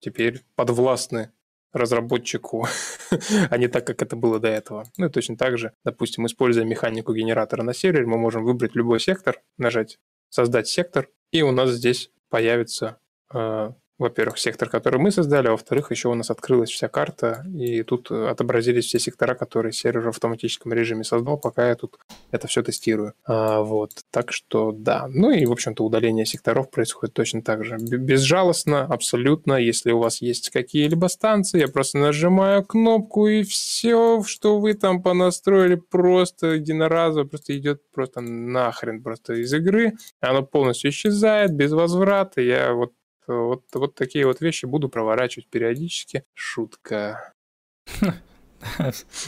теперь 0.00 0.42
подвластны 0.54 1.30
разработчику, 1.72 2.66
а 3.50 3.56
не 3.56 3.68
так, 3.68 3.86
как 3.86 4.02
это 4.02 4.16
было 4.16 4.38
до 4.38 4.48
этого. 4.48 4.84
Ну 4.98 5.06
и 5.06 5.10
точно 5.10 5.36
так 5.36 5.58
же, 5.58 5.72
допустим, 5.84 6.26
используя 6.26 6.64
механику 6.64 7.14
генератора 7.14 7.62
на 7.62 7.72
сервере, 7.72 8.06
мы 8.06 8.18
можем 8.18 8.44
выбрать 8.44 8.74
любой 8.74 9.00
сектор, 9.00 9.40
нажать 9.56 9.98
«Создать 10.28 10.68
сектор», 10.68 11.08
и 11.30 11.42
у 11.42 11.50
нас 11.50 11.70
здесь 11.70 12.10
появится, 12.28 12.98
э, 13.32 13.72
во-первых, 14.02 14.38
сектор, 14.38 14.68
который 14.68 15.00
мы 15.00 15.10
создали, 15.10 15.48
а 15.48 15.52
во-вторых, 15.52 15.90
еще 15.90 16.08
у 16.08 16.14
нас 16.14 16.30
открылась 16.30 16.70
вся 16.70 16.88
карта, 16.88 17.44
и 17.54 17.82
тут 17.82 18.10
э, 18.10 18.28
отобразились 18.28 18.86
все 18.86 18.98
сектора, 18.98 19.34
которые 19.34 19.72
сервер 19.72 20.02
в 20.02 20.08
автоматическом 20.08 20.72
режиме 20.72 21.04
создал, 21.04 21.38
пока 21.38 21.68
я 21.68 21.74
тут 21.74 21.98
это 22.30 22.46
все 22.46 22.62
тестирую. 22.62 23.14
А, 23.24 23.62
вот, 23.62 23.92
так 24.10 24.32
что 24.32 24.72
да. 24.72 25.06
Ну 25.08 25.30
и, 25.30 25.46
в 25.46 25.52
общем-то, 25.52 25.84
удаление 25.84 26.26
секторов 26.26 26.70
происходит 26.70 27.14
точно 27.14 27.42
так 27.42 27.64
же. 27.64 27.76
Безжалостно, 27.78 28.84
абсолютно. 28.84 29.54
Если 29.54 29.92
у 29.92 29.98
вас 29.98 30.20
есть 30.20 30.50
какие-либо 30.50 31.06
станции, 31.06 31.60
я 31.60 31.68
просто 31.68 31.98
нажимаю 31.98 32.64
кнопку, 32.64 33.28
и 33.28 33.42
все, 33.42 34.22
что 34.24 34.58
вы 34.58 34.74
там 34.74 35.02
понастроили, 35.02 35.76
просто 35.76 36.54
единоразово 36.54 37.24
просто 37.24 37.56
идет 37.56 37.82
просто 37.92 38.20
нахрен 38.20 39.02
просто 39.02 39.34
из 39.34 39.52
игры. 39.52 39.92
Оно 40.20 40.42
полностью 40.42 40.90
исчезает, 40.90 41.54
без 41.54 41.72
возврата. 41.72 42.40
Я 42.40 42.72
вот 42.72 42.92
вот, 43.26 43.64
вот 43.72 43.94
такие 43.94 44.26
вот 44.26 44.40
вещи 44.40 44.66
буду 44.66 44.88
проворачивать 44.88 45.48
периодически. 45.48 46.24
Шутка. 46.34 47.34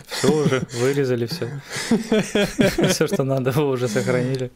Все 0.07 0.33
уже, 0.33 0.63
вырезали 0.75 1.27
все. 1.27 1.49
Все, 2.89 3.07
что 3.07 3.25
надо, 3.25 3.51
вы 3.51 3.69
уже 3.69 3.89
сохранили. 3.89 4.51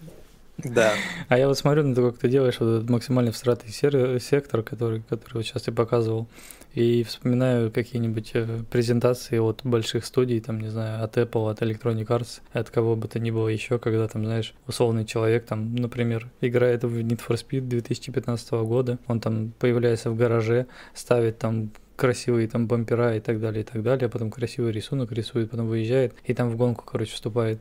Да. 0.65 0.93
А 1.29 1.39
я 1.39 1.47
вот 1.47 1.57
смотрю 1.57 1.85
на 1.85 1.95
то, 1.95 2.11
как 2.11 2.21
ты 2.21 2.29
делаешь 2.29 2.59
вот 2.59 2.79
этот 2.79 2.91
максимально 2.91 3.31
всратый 3.31 3.71
сектор, 3.71 4.63
который, 4.63 5.03
который 5.09 5.35
вот 5.35 5.45
сейчас 5.45 5.63
ты 5.63 5.73
показывал, 5.73 6.29
и 6.75 7.03
вспоминаю 7.05 7.71
какие-нибудь 7.71 8.33
э, 8.35 8.63
презентации 8.71 9.39
от 9.39 9.61
больших 9.65 10.05
студий, 10.05 10.41
там, 10.41 10.61
не 10.61 10.69
знаю, 10.69 11.03
от 11.03 11.17
Apple, 11.17 11.51
от 11.51 11.63
Electronic 11.63 12.07
Arts, 12.07 12.41
от 12.53 12.71
кого 12.71 12.95
бы 12.95 13.09
то 13.09 13.19
ни 13.19 13.31
было 13.31 13.49
еще, 13.49 13.79
когда 13.79 14.07
там, 14.09 14.25
знаешь, 14.25 14.55
условный 14.67 15.05
человек, 15.05 15.47
там, 15.47 15.75
например, 15.75 16.29
играет 16.41 16.85
в 16.85 16.99
Need 16.99 17.21
for 17.27 17.37
Speed 17.37 17.63
2015 17.63 18.51
года, 18.53 18.99
он 19.07 19.21
там 19.21 19.53
появляется 19.59 20.11
в 20.11 20.17
гараже, 20.17 20.67
ставит 20.95 21.39
там 21.39 21.71
красивые 21.97 22.47
там 22.47 22.67
бампера 22.69 23.17
и 23.17 23.21
так 23.21 23.41
далее, 23.41 23.63
и 23.63 23.65
так 23.65 23.83
далее, 23.83 24.07
а 24.07 24.09
потом 24.09 24.31
красивый 24.31 24.73
рисунок 24.73 25.11
рисует, 25.11 25.51
потом 25.51 25.67
выезжает 25.67 26.15
и 26.25 26.35
там 26.35 26.49
в 26.51 26.57
гонку, 26.57 26.85
короче, 26.85 27.13
вступает. 27.13 27.59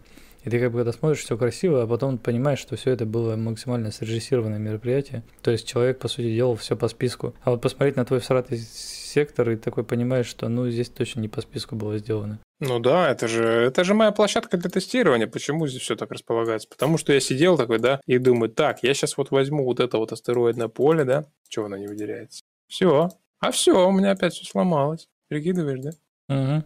И 0.48 0.50
ты 0.50 0.62
как 0.62 0.72
бы 0.72 0.78
когда 0.78 0.94
смотришь, 0.94 1.26
все 1.26 1.38
красиво, 1.38 1.84
а 1.84 1.88
потом 1.88 2.18
понимаешь, 2.18 2.60
что 2.60 2.78
все 2.78 2.92
это 2.92 3.06
было 3.06 3.36
максимально 3.36 3.92
срежиссированное 3.92 4.60
мероприятие. 4.60 5.24
То 5.42 5.52
есть 5.52 5.68
человек, 5.68 6.00
по 6.00 6.08
сути, 6.08 6.34
делал 6.34 6.56
все 6.56 6.78
по 6.78 6.88
списку. 6.88 7.36
А 7.42 7.52
вот 7.52 7.62
посмотреть 7.62 7.98
на 7.98 8.06
твой 8.06 8.22
всратый 8.22 8.58
сектор, 8.58 9.50
и 9.50 9.58
такой 9.58 9.84
понимаешь, 9.84 10.26
что 10.26 10.48
ну 10.48 10.70
здесь 10.70 10.88
точно 10.88 11.20
не 11.20 11.28
по 11.28 11.42
списку 11.42 11.76
было 11.76 11.98
сделано. 11.98 12.40
Ну 12.62 12.80
да, 12.80 13.12
это 13.12 13.28
же, 13.28 13.44
это 13.44 13.84
же 13.84 13.94
моя 13.94 14.14
площадка 14.14 14.56
для 14.56 14.70
тестирования. 14.70 15.28
Почему 15.28 15.68
здесь 15.68 15.82
все 15.82 15.98
так 15.98 16.12
располагается? 16.12 16.70
Потому 16.70 16.98
что 16.98 17.12
я 17.12 17.20
сидел 17.20 17.58
такой, 17.58 17.80
да, 17.80 18.00
и 18.06 18.18
думаю, 18.18 18.50
так, 18.50 18.84
я 18.84 18.94
сейчас 18.94 19.18
вот 19.18 19.32
возьму 19.32 19.66
вот 19.66 19.82
это 19.82 19.98
вот 19.98 20.14
астероидное 20.14 20.70
поле, 20.70 21.04
да, 21.04 21.26
чего 21.50 21.66
оно 21.66 21.76
не 21.76 21.88
выделяется. 21.88 22.42
Все. 22.70 23.10
А 23.42 23.52
все, 23.52 23.86
у 23.86 23.92
меня 23.92 24.12
опять 24.12 24.34
все 24.34 24.46
сломалось. 24.46 25.10
Прикидываешь, 25.28 25.82
да? 25.82 25.92
Угу. 26.34 26.64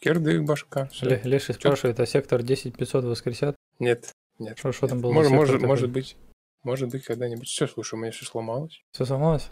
Кирдык 0.00 0.42
башка. 0.44 0.86
всё. 0.86 1.08
Ле- 1.08 1.20
Леший 1.24 1.54
спрашивает, 1.54 1.98
а 2.00 2.06
сектор 2.06 2.42
10500 2.42 3.04
воскресят? 3.04 3.56
Нет, 3.78 4.12
нет. 4.38 4.58
Что, 4.58 4.72
что 4.72 4.86
там 4.88 5.00
было? 5.00 5.12
Может, 5.12 5.32
может, 5.32 5.62
может 5.62 5.90
быть, 5.90 6.16
может 6.62 6.88
быть, 6.90 7.04
когда-нибудь. 7.04 7.46
Все, 7.48 7.66
слушай, 7.66 7.94
у 7.94 7.98
меня 7.98 8.10
все 8.12 8.24
сломалось. 8.24 8.82
Все 8.92 9.04
сломалось? 9.04 9.48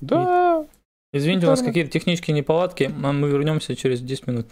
Да. 0.00 0.66
Извините, 1.12 1.46
у 1.46 1.50
нас 1.50 1.62
какие-то 1.62 1.90
технические 1.90 2.36
неполадки, 2.36 2.84
а 3.02 3.12
мы 3.12 3.28
вернемся 3.28 3.74
через 3.74 4.00
10 4.00 4.26
минут. 4.26 4.46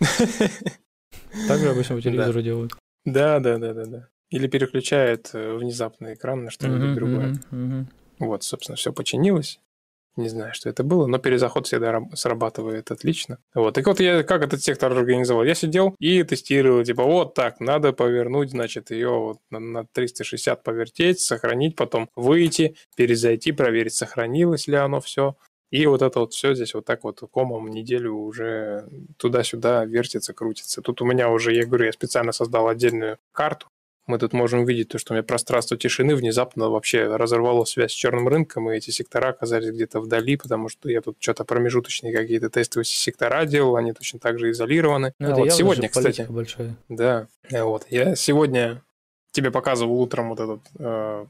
Так 1.48 1.58
же 1.60 1.70
обычно 1.70 1.96
по 1.96 2.02
телевизору 2.02 2.42
делают. 2.42 2.72
Да, 3.04 3.40
да, 3.40 3.58
да, 3.58 3.74
да, 3.74 3.84
да. 3.86 4.08
Или 4.30 4.46
переключает 4.46 5.30
э, 5.34 5.54
внезапно 5.56 6.14
экран 6.14 6.44
на 6.44 6.50
что-нибудь 6.50 6.94
другое. 6.94 7.36
Вот, 8.20 8.44
собственно, 8.44 8.76
все 8.76 8.92
починилось. 8.92 9.60
Не 10.16 10.28
знаю, 10.28 10.54
что 10.54 10.68
это 10.68 10.84
было, 10.84 11.06
но 11.06 11.18
перезаход 11.18 11.66
всегда 11.66 12.00
срабатывает 12.14 12.92
отлично. 12.92 13.38
Вот. 13.52 13.74
Так 13.74 13.86
вот, 13.86 13.98
я 13.98 14.22
как 14.22 14.42
этот 14.42 14.62
сектор 14.62 14.92
организовал? 14.92 15.42
Я 15.42 15.56
сидел 15.56 15.96
и 15.98 16.22
тестировал, 16.22 16.84
типа, 16.84 17.02
вот 17.02 17.34
так, 17.34 17.58
надо 17.58 17.92
повернуть, 17.92 18.50
значит, 18.50 18.92
ее 18.92 19.10
вот 19.10 19.38
на 19.50 19.86
360 19.92 20.62
повертеть, 20.62 21.20
сохранить, 21.20 21.74
потом 21.74 22.08
выйти, 22.14 22.76
перезайти, 22.96 23.50
проверить, 23.50 23.94
сохранилось 23.94 24.68
ли 24.68 24.76
оно 24.76 25.00
все. 25.00 25.36
И 25.70 25.86
вот 25.86 26.02
это 26.02 26.20
вот 26.20 26.32
все 26.32 26.54
здесь 26.54 26.74
вот 26.74 26.84
так 26.84 27.02
вот 27.02 27.20
комом 27.32 27.66
неделю 27.66 28.14
уже 28.14 28.86
туда-сюда 29.16 29.84
вертится, 29.84 30.32
крутится. 30.32 30.82
Тут 30.82 31.02
у 31.02 31.04
меня 31.04 31.28
уже, 31.30 31.52
я 31.52 31.66
говорю, 31.66 31.86
я 31.86 31.92
специально 31.92 32.30
создал 32.30 32.68
отдельную 32.68 33.18
карту, 33.32 33.66
мы 34.06 34.18
тут 34.18 34.32
можем 34.32 34.60
увидеть 34.60 34.88
то, 34.88 34.98
что 34.98 35.12
у 35.12 35.14
меня 35.14 35.22
пространство 35.22 35.76
тишины 35.76 36.14
внезапно 36.14 36.68
вообще 36.68 37.16
разорвало 37.16 37.64
связь 37.64 37.92
с 37.92 37.94
черным 37.94 38.28
рынком, 38.28 38.70
и 38.70 38.76
эти 38.76 38.90
сектора 38.90 39.28
оказались 39.28 39.70
где-то 39.70 40.00
вдали, 40.00 40.36
потому 40.36 40.68
что 40.68 40.90
я 40.90 41.00
тут 41.00 41.16
что-то 41.18 41.44
промежуточные 41.44 42.14
какие-то 42.14 42.50
тестовые 42.50 42.84
сектора 42.84 43.44
делал, 43.46 43.76
они 43.76 43.92
точно 43.92 44.18
так 44.18 44.38
же 44.38 44.50
изолированы. 44.50 45.14
Ну, 45.18 45.28
это 45.28 45.36
вот 45.36 45.52
сегодня, 45.52 45.88
кстати. 45.88 46.26
Большая. 46.28 46.76
Да, 46.88 47.28
вот. 47.50 47.86
Я 47.90 48.14
сегодня 48.14 48.82
тебе 49.32 49.50
показывал 49.50 50.00
утром 50.00 50.28
вот 50.28 50.40
этот 50.40 50.60
э, 50.78 51.26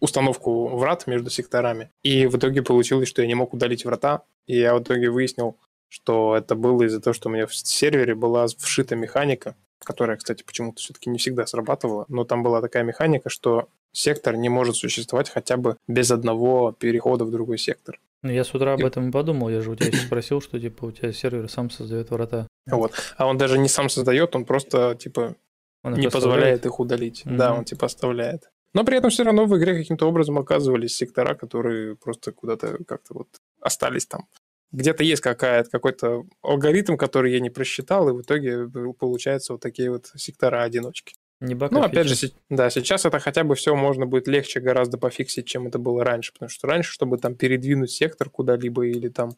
установку 0.00 0.68
врат 0.76 1.06
между 1.06 1.30
секторами, 1.30 1.90
и 2.02 2.26
в 2.26 2.36
итоге 2.38 2.62
получилось, 2.62 3.08
что 3.08 3.22
я 3.22 3.28
не 3.28 3.34
мог 3.34 3.52
удалить 3.54 3.84
врата, 3.84 4.22
и 4.46 4.56
я 4.58 4.74
в 4.74 4.82
итоге 4.82 5.10
выяснил, 5.10 5.56
что 5.88 6.36
это 6.36 6.54
было 6.54 6.84
из-за 6.84 7.00
того, 7.00 7.14
что 7.14 7.28
у 7.28 7.32
меня 7.32 7.46
в 7.46 7.54
сервере 7.54 8.14
была 8.14 8.46
вшита 8.58 8.96
механика, 8.96 9.54
которая, 9.84 10.16
кстати, 10.16 10.42
почему-то 10.42 10.80
все-таки 10.80 11.10
не 11.10 11.18
всегда 11.18 11.46
срабатывала, 11.46 12.04
но 12.08 12.24
там 12.24 12.42
была 12.42 12.60
такая 12.60 12.82
механика, 12.82 13.30
что 13.30 13.68
сектор 13.92 14.36
не 14.36 14.48
может 14.48 14.76
существовать 14.76 15.30
хотя 15.30 15.56
бы 15.56 15.76
без 15.88 16.10
одного 16.10 16.72
перехода 16.72 17.24
в 17.24 17.30
другой 17.30 17.58
сектор. 17.58 17.98
Ну, 18.22 18.30
я 18.30 18.44
с 18.44 18.54
утра 18.54 18.74
об 18.74 18.84
этом 18.84 19.08
и 19.08 19.12
подумал, 19.12 19.48
я 19.48 19.60
же 19.60 19.70
у 19.70 19.76
тебя 19.76 19.96
спросил, 19.98 20.40
что 20.40 20.58
типа 20.58 20.86
у 20.86 20.92
тебя 20.92 21.12
сервер 21.12 21.48
сам 21.48 21.70
создает 21.70 22.10
врата. 22.10 22.46
Вот. 22.66 22.92
А 23.16 23.26
он 23.26 23.38
даже 23.38 23.58
не 23.58 23.68
сам 23.68 23.88
создает, 23.88 24.34
он 24.34 24.44
просто 24.44 24.96
типа 24.96 25.36
он 25.82 25.94
не 25.94 26.10
позволяет 26.10 26.66
их 26.66 26.80
удалить. 26.80 27.22
Mm-hmm. 27.24 27.36
Да, 27.36 27.54
он 27.54 27.64
типа 27.64 27.86
оставляет. 27.86 28.50
Но 28.74 28.84
при 28.84 28.98
этом 28.98 29.10
все 29.10 29.22
равно 29.22 29.46
в 29.46 29.56
игре 29.56 29.74
каким-то 29.74 30.06
образом 30.06 30.38
оказывались 30.38 30.96
сектора, 30.96 31.34
которые 31.34 31.96
просто 31.96 32.32
куда-то 32.32 32.78
как-то 32.84 33.14
вот 33.14 33.28
остались 33.60 34.06
там 34.06 34.26
где-то 34.72 35.04
есть 35.04 35.22
какая-то, 35.22 35.70
какой-то 35.70 36.24
алгоритм, 36.42 36.96
который 36.96 37.32
я 37.32 37.40
не 37.40 37.50
просчитал, 37.50 38.08
и 38.08 38.12
в 38.12 38.22
итоге 38.22 38.68
получаются 38.98 39.52
вот 39.52 39.62
такие 39.62 39.90
вот 39.90 40.10
сектора-одиночки. 40.16 41.14
Не 41.40 41.54
ну, 41.54 41.82
опять 41.82 42.06
же, 42.06 42.30
да, 42.48 42.70
сейчас 42.70 43.04
это 43.04 43.18
хотя 43.18 43.44
бы 43.44 43.54
все 43.56 43.74
можно 43.74 44.06
будет 44.06 44.26
легче 44.26 44.58
гораздо 44.58 44.96
пофиксить, 44.96 45.46
чем 45.46 45.66
это 45.66 45.78
было 45.78 46.02
раньше, 46.02 46.32
потому 46.32 46.48
что 46.48 46.66
раньше, 46.66 46.92
чтобы 46.92 47.18
там 47.18 47.34
передвинуть 47.34 47.90
сектор 47.90 48.30
куда-либо 48.30 48.86
или 48.86 49.08
там 49.08 49.32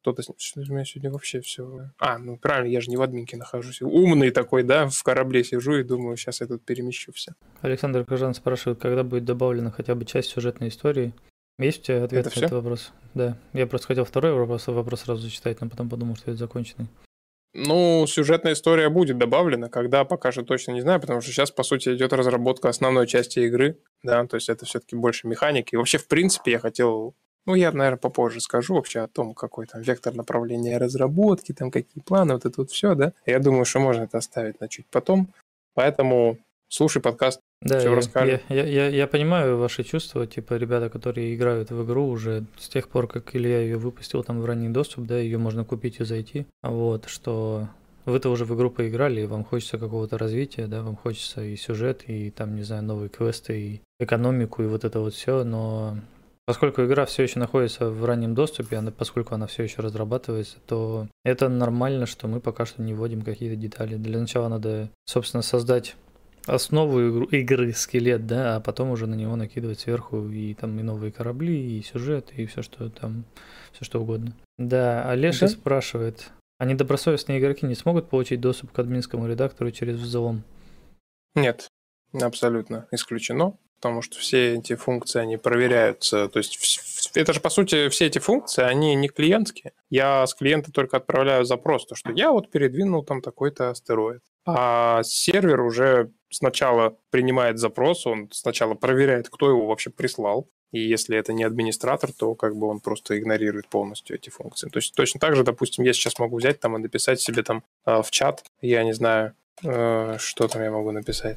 кто-то... 0.00 0.22
Что 0.38 0.60
у 0.60 0.72
меня 0.72 0.84
сегодня 0.86 1.10
вообще 1.10 1.40
все... 1.40 1.90
А, 1.98 2.18
ну 2.18 2.38
правильно, 2.38 2.70
я 2.70 2.80
же 2.80 2.88
не 2.90 2.96
в 2.96 3.02
админке 3.02 3.36
нахожусь. 3.36 3.82
Умный 3.82 4.30
такой, 4.30 4.62
да, 4.62 4.86
в 4.88 5.02
корабле 5.02 5.44
сижу 5.44 5.76
и 5.76 5.82
думаю, 5.82 6.16
сейчас 6.16 6.40
я 6.40 6.46
тут 6.46 6.64
перемещу 6.64 7.12
все. 7.12 7.32
Александр 7.60 8.06
Кажан 8.06 8.34
спрашивает, 8.34 8.80
когда 8.80 9.02
будет 9.02 9.24
добавлена 9.24 9.70
хотя 9.70 9.94
бы 9.94 10.06
часть 10.06 10.30
сюжетной 10.30 10.68
истории 10.68 11.12
есть 11.58 11.80
у 11.80 11.82
тебя 11.84 12.04
ответ 12.04 12.26
это 12.26 12.40
на 12.40 12.44
этот 12.44 12.56
вопрос? 12.56 12.92
Да. 13.14 13.36
Я 13.52 13.66
просто 13.66 13.88
хотел 13.88 14.04
второй 14.04 14.32
вопрос, 14.32 14.66
вопрос 14.66 15.00
сразу 15.02 15.22
зачитать, 15.22 15.60
но 15.60 15.68
потом 15.68 15.88
подумал, 15.88 16.16
что 16.16 16.30
это 16.30 16.38
законченный. 16.38 16.88
Ну, 17.56 18.04
сюжетная 18.08 18.54
история 18.54 18.88
будет 18.88 19.16
добавлена, 19.16 19.68
когда 19.68 20.04
пока 20.04 20.32
что 20.32 20.42
точно 20.42 20.72
не 20.72 20.80
знаю, 20.80 21.00
потому 21.00 21.20
что 21.20 21.30
сейчас, 21.30 21.52
по 21.52 21.62
сути, 21.62 21.94
идет 21.94 22.12
разработка 22.12 22.68
основной 22.68 23.06
части 23.06 23.38
игры, 23.38 23.78
да, 24.02 24.26
то 24.26 24.34
есть 24.34 24.48
это 24.48 24.66
все-таки 24.66 24.96
больше 24.96 25.28
механики. 25.28 25.74
И 25.74 25.76
вообще, 25.76 25.98
в 25.98 26.08
принципе, 26.08 26.50
я 26.50 26.58
хотел, 26.58 27.14
ну, 27.46 27.54
я, 27.54 27.70
наверное, 27.70 27.98
попозже 27.98 28.40
скажу 28.40 28.74
вообще 28.74 29.00
о 29.00 29.06
том, 29.06 29.34
какой 29.34 29.66
там 29.66 29.82
вектор 29.82 30.12
направления 30.14 30.78
разработки, 30.78 31.52
там 31.52 31.70
какие 31.70 32.02
планы, 32.02 32.34
вот 32.34 32.44
это 32.44 32.60
вот 32.60 32.72
все, 32.72 32.96
да. 32.96 33.12
Я 33.24 33.38
думаю, 33.38 33.64
что 33.64 33.78
можно 33.78 34.02
это 34.02 34.18
оставить 34.18 34.60
на 34.60 34.68
чуть 34.68 34.86
потом. 34.86 35.32
Поэтому 35.74 36.38
слушай 36.68 37.00
подкаст, 37.00 37.40
да, 37.64 37.78
все 37.80 37.88
я, 38.24 38.40
Я, 38.48 38.64
я, 38.64 38.88
я 38.88 39.06
понимаю 39.06 39.58
ваши 39.58 39.84
чувства, 39.84 40.26
типа 40.26 40.54
ребята, 40.54 40.90
которые 40.90 41.34
играют 41.34 41.70
в 41.70 41.84
игру 41.84 42.08
уже 42.08 42.44
с 42.58 42.68
тех 42.68 42.88
пор, 42.88 43.08
как 43.08 43.34
Илья 43.34 43.60
ее 43.60 43.78
выпустил 43.78 44.22
там 44.22 44.40
в 44.40 44.44
ранний 44.44 44.68
доступ, 44.68 45.06
да, 45.06 45.18
ее 45.18 45.38
можно 45.38 45.64
купить 45.64 45.98
и 46.00 46.04
зайти, 46.04 46.46
вот, 46.62 47.06
что 47.08 47.68
вы-то 48.04 48.28
уже 48.28 48.44
в 48.44 48.54
игру 48.54 48.70
поиграли, 48.70 49.22
и 49.22 49.26
вам 49.26 49.44
хочется 49.44 49.78
какого-то 49.78 50.18
развития, 50.18 50.66
да, 50.66 50.82
вам 50.82 50.94
хочется 50.96 51.42
и 51.42 51.56
сюжет, 51.56 52.04
и 52.06 52.30
там, 52.30 52.54
не 52.54 52.62
знаю, 52.62 52.84
новые 52.84 53.08
квесты, 53.08 53.58
и 53.58 53.80
экономику, 53.98 54.62
и 54.62 54.66
вот 54.66 54.84
это 54.84 55.00
вот 55.00 55.14
все, 55.14 55.42
но 55.42 55.96
Поскольку 56.46 56.84
игра 56.84 57.06
все 57.06 57.22
еще 57.22 57.38
находится 57.38 57.88
в 57.88 58.04
раннем 58.04 58.34
доступе, 58.34 58.76
она, 58.76 58.90
поскольку 58.90 59.34
она 59.34 59.46
все 59.46 59.62
еще 59.62 59.80
разрабатывается, 59.80 60.58
то 60.66 61.08
это 61.24 61.48
нормально, 61.48 62.04
что 62.04 62.28
мы 62.28 62.40
пока 62.40 62.66
что 62.66 62.82
не 62.82 62.92
вводим 62.92 63.22
какие-то 63.22 63.56
детали. 63.56 63.96
Для 63.96 64.20
начала 64.20 64.48
надо, 64.48 64.90
собственно, 65.06 65.42
создать 65.42 65.96
основу 66.46 67.24
игры 67.24 67.72
скелет, 67.72 68.26
да, 68.26 68.56
а 68.56 68.60
потом 68.60 68.90
уже 68.90 69.06
на 69.06 69.14
него 69.14 69.36
накидывать 69.36 69.80
сверху 69.80 70.28
и 70.28 70.54
там 70.54 70.78
и 70.78 70.82
новые 70.82 71.12
корабли, 71.12 71.78
и 71.78 71.82
сюжет, 71.82 72.32
и 72.36 72.46
все, 72.46 72.62
что 72.62 72.90
там, 72.90 73.24
все 73.72 73.84
что 73.84 74.00
угодно. 74.00 74.34
Да, 74.58 75.08
Олеша 75.10 75.46
да? 75.46 75.48
спрашивает, 75.48 76.30
а 76.58 76.64
недобросовестные 76.64 77.40
игроки 77.40 77.66
не 77.66 77.74
смогут 77.74 78.08
получить 78.08 78.40
доступ 78.40 78.72
к 78.72 78.78
админскому 78.78 79.26
редактору 79.26 79.70
через 79.70 79.96
взлом? 79.96 80.42
Нет, 81.34 81.68
абсолютно 82.12 82.86
исключено, 82.92 83.58
потому 83.84 84.00
что 84.00 84.18
все 84.18 84.54
эти 84.54 84.76
функции, 84.76 85.20
они 85.20 85.36
проверяются, 85.36 86.28
то 86.30 86.38
есть 86.38 87.10
это 87.12 87.34
же, 87.34 87.40
по 87.40 87.50
сути, 87.50 87.90
все 87.90 88.06
эти 88.06 88.18
функции, 88.18 88.62
они 88.62 88.94
не 88.94 89.08
клиентские. 89.08 89.74
Я 89.90 90.26
с 90.26 90.32
клиента 90.32 90.72
только 90.72 90.96
отправляю 90.96 91.44
запрос, 91.44 91.84
то, 91.84 91.94
что 91.94 92.10
я 92.12 92.30
вот 92.30 92.50
передвинул 92.50 93.04
там 93.04 93.20
такой-то 93.20 93.68
астероид. 93.68 94.22
А 94.46 95.02
сервер 95.02 95.60
уже 95.60 96.12
сначала 96.30 96.96
принимает 97.10 97.58
запрос, 97.58 98.06
он 98.06 98.30
сначала 98.32 98.72
проверяет, 98.72 99.28
кто 99.28 99.50
его 99.50 99.66
вообще 99.66 99.90
прислал, 99.90 100.48
и 100.72 100.80
если 100.80 101.18
это 101.18 101.34
не 101.34 101.44
администратор, 101.44 102.10
то 102.10 102.34
как 102.34 102.56
бы 102.56 102.66
он 102.68 102.80
просто 102.80 103.18
игнорирует 103.18 103.68
полностью 103.68 104.16
эти 104.16 104.30
функции. 104.30 104.70
То 104.70 104.78
есть 104.78 104.94
точно 104.94 105.20
так 105.20 105.36
же, 105.36 105.44
допустим, 105.44 105.84
я 105.84 105.92
сейчас 105.92 106.18
могу 106.18 106.38
взять 106.38 106.58
там 106.58 106.74
и 106.74 106.80
написать 106.80 107.20
себе 107.20 107.42
там 107.42 107.62
э, 107.84 108.00
в 108.00 108.10
чат, 108.10 108.44
я 108.62 108.82
не 108.82 108.94
знаю, 108.94 109.34
э, 109.62 110.16
что 110.18 110.48
там 110.48 110.62
я 110.62 110.70
могу 110.70 110.90
написать. 110.90 111.36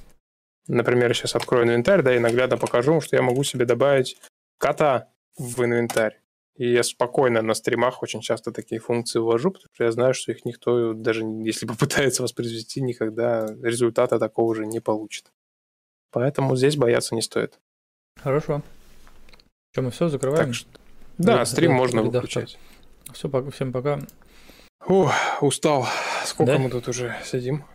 Например, 0.68 1.14
сейчас 1.16 1.36
открою 1.36 1.66
инвентарь, 1.66 2.02
да, 2.02 2.16
и 2.16 2.20
наглядно 2.20 2.58
покажу, 2.58 3.00
что 3.02 3.16
я 3.16 3.22
могу 3.22 3.44
себе 3.44 3.66
добавить 3.66 4.18
кота 4.58 5.10
в 5.38 5.64
инвентарь. 5.64 6.20
И 6.56 6.72
я 6.72 6.84
спокойно 6.84 7.42
на 7.42 7.54
стримах 7.54 8.02
очень 8.02 8.22
часто 8.22 8.52
такие 8.52 8.82
функции 8.82 9.20
ввожу, 9.20 9.52
потому 9.52 9.70
что 9.74 9.84
я 9.84 9.92
знаю, 9.92 10.14
что 10.14 10.32
их 10.32 10.44
никто, 10.44 10.94
даже 10.94 11.24
если 11.24 11.66
попытается 11.68 12.24
воспроизвести, 12.24 12.82
никогда 12.82 13.46
результата 13.62 14.18
такого 14.18 14.56
же 14.56 14.66
не 14.66 14.80
получит. 14.80 15.32
Поэтому 16.12 16.56
здесь 16.56 16.76
бояться 16.76 17.14
не 17.14 17.22
стоит. 17.22 17.60
Хорошо. 18.22 18.64
Что, 19.72 19.84
мы 19.84 19.92
все 19.92 20.10
закрываем? 20.10 20.54
Что... 20.54 20.70
Да, 21.20 21.46
стрим 21.46 21.74
можно 21.74 22.02
выключать. 22.02 22.58
Все, 23.14 23.30
всем 23.52 23.72
пока. 23.72 24.00
О, 24.88 25.12
устал. 25.42 25.86
Сколько 26.26 26.54
да? 26.54 26.58
мы 26.60 26.70
тут 26.70 26.88
уже 26.88 27.16
сидим? 27.24 27.66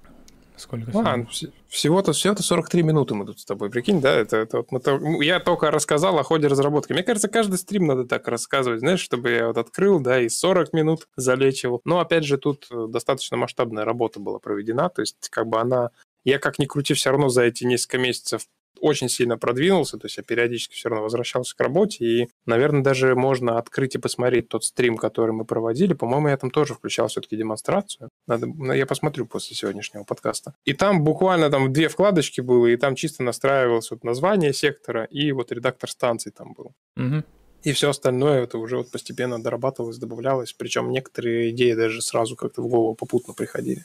Сколько 0.57 0.91
а, 0.95 1.27
всего-то 1.69 2.13
всего 2.13 2.35
43 2.37 2.83
минуты 2.83 3.15
мы 3.15 3.27
тут 3.27 3.41
с 3.41 3.45
тобой, 3.45 3.71
прикинь, 3.71 4.01
да? 4.01 4.15
Это, 4.15 4.37
это 4.37 4.59
вот 4.59 4.73
мы 4.73 4.81
то, 4.81 5.01
я 5.23 5.41
только 5.41 5.71
рассказал 5.71 6.19
о 6.19 6.23
ходе 6.23 6.47
разработки. 6.47 6.93
Мне 6.93 7.03
кажется, 7.03 7.29
каждый 7.29 7.59
стрим 7.59 7.87
надо 7.87 8.05
так 8.05 8.29
рассказывать, 8.29 8.81
знаешь, 8.81 9.01
чтобы 9.01 9.31
я 9.31 9.47
вот 9.49 9.59
открыл, 9.59 9.99
да, 10.01 10.21
и 10.21 10.29
40 10.29 10.73
минут 10.73 11.09
залечивал. 11.17 11.81
Но, 11.85 12.01
опять 12.01 12.25
же, 12.25 12.39
тут 12.39 12.67
э, 12.71 12.87
достаточно 12.89 13.37
масштабная 13.37 13.85
работа 13.85 14.21
была 14.21 14.39
проведена, 14.39 14.89
то 14.89 15.01
есть 15.01 15.29
как 15.31 15.47
бы 15.47 15.59
она 15.59 15.91
я 16.25 16.39
как 16.39 16.59
ни 16.59 16.67
крути, 16.67 16.95
все 16.95 17.11
равно 17.11 17.29
за 17.29 17.43
эти 17.43 17.65
несколько 17.65 17.99
месяцев 17.99 18.47
очень 18.81 19.09
сильно 19.09 19.39
продвинулся, 19.39 19.99
то 19.99 20.07
есть 20.07 20.17
я 20.17 20.23
периодически 20.23 20.75
все 20.75 20.89
равно 20.89 21.05
возвращался 21.05 21.57
к 21.57 21.61
работе, 21.61 22.05
и, 22.05 22.29
наверное, 22.47 22.83
даже 22.83 23.15
можно 23.15 23.59
открыть 23.59 23.95
и 23.95 23.99
посмотреть 23.99 24.49
тот 24.49 24.65
стрим, 24.65 24.97
который 24.97 25.33
мы 25.33 25.45
проводили. 25.45 25.95
По-моему, 25.95 26.29
я 26.29 26.37
там 26.37 26.51
тоже 26.51 26.75
включал 26.75 27.09
все-таки 27.09 27.37
демонстрацию. 27.37 28.11
Надо, 28.27 28.47
ну, 28.47 28.73
я 28.73 28.87
посмотрю 28.87 29.27
после 29.27 29.57
сегодняшнего 29.57 30.05
подкаста. 30.05 30.55
И 30.65 30.73
там 30.73 31.05
буквально 31.05 31.51
там 31.51 31.73
две 31.73 31.89
вкладочки 31.89 32.41
было, 32.41 32.67
и 32.67 32.77
там 32.77 32.95
чисто 32.95 33.23
настраивалось 33.23 33.91
вот 33.91 34.05
название 34.05 34.53
сектора, 34.53 35.05
и 35.05 35.33
вот 35.33 35.53
редактор 35.53 35.91
станции 35.91 36.31
там 36.31 36.55
был. 36.55 36.73
Угу. 36.97 37.25
И 37.63 37.73
все 37.73 37.91
остальное 37.91 38.43
это 38.43 38.59
уже 38.59 38.79
вот 38.79 38.91
постепенно 38.91 39.41
дорабатывалось, 39.41 39.99
добавлялось. 39.99 40.53
Причем 40.53 40.91
некоторые 40.91 41.51
идеи 41.51 41.75
даже 41.75 42.03
сразу 42.03 42.35
как-то 42.35 42.63
в 42.63 42.69
голову 42.69 42.95
попутно 42.95 43.35
приходили. 43.35 43.83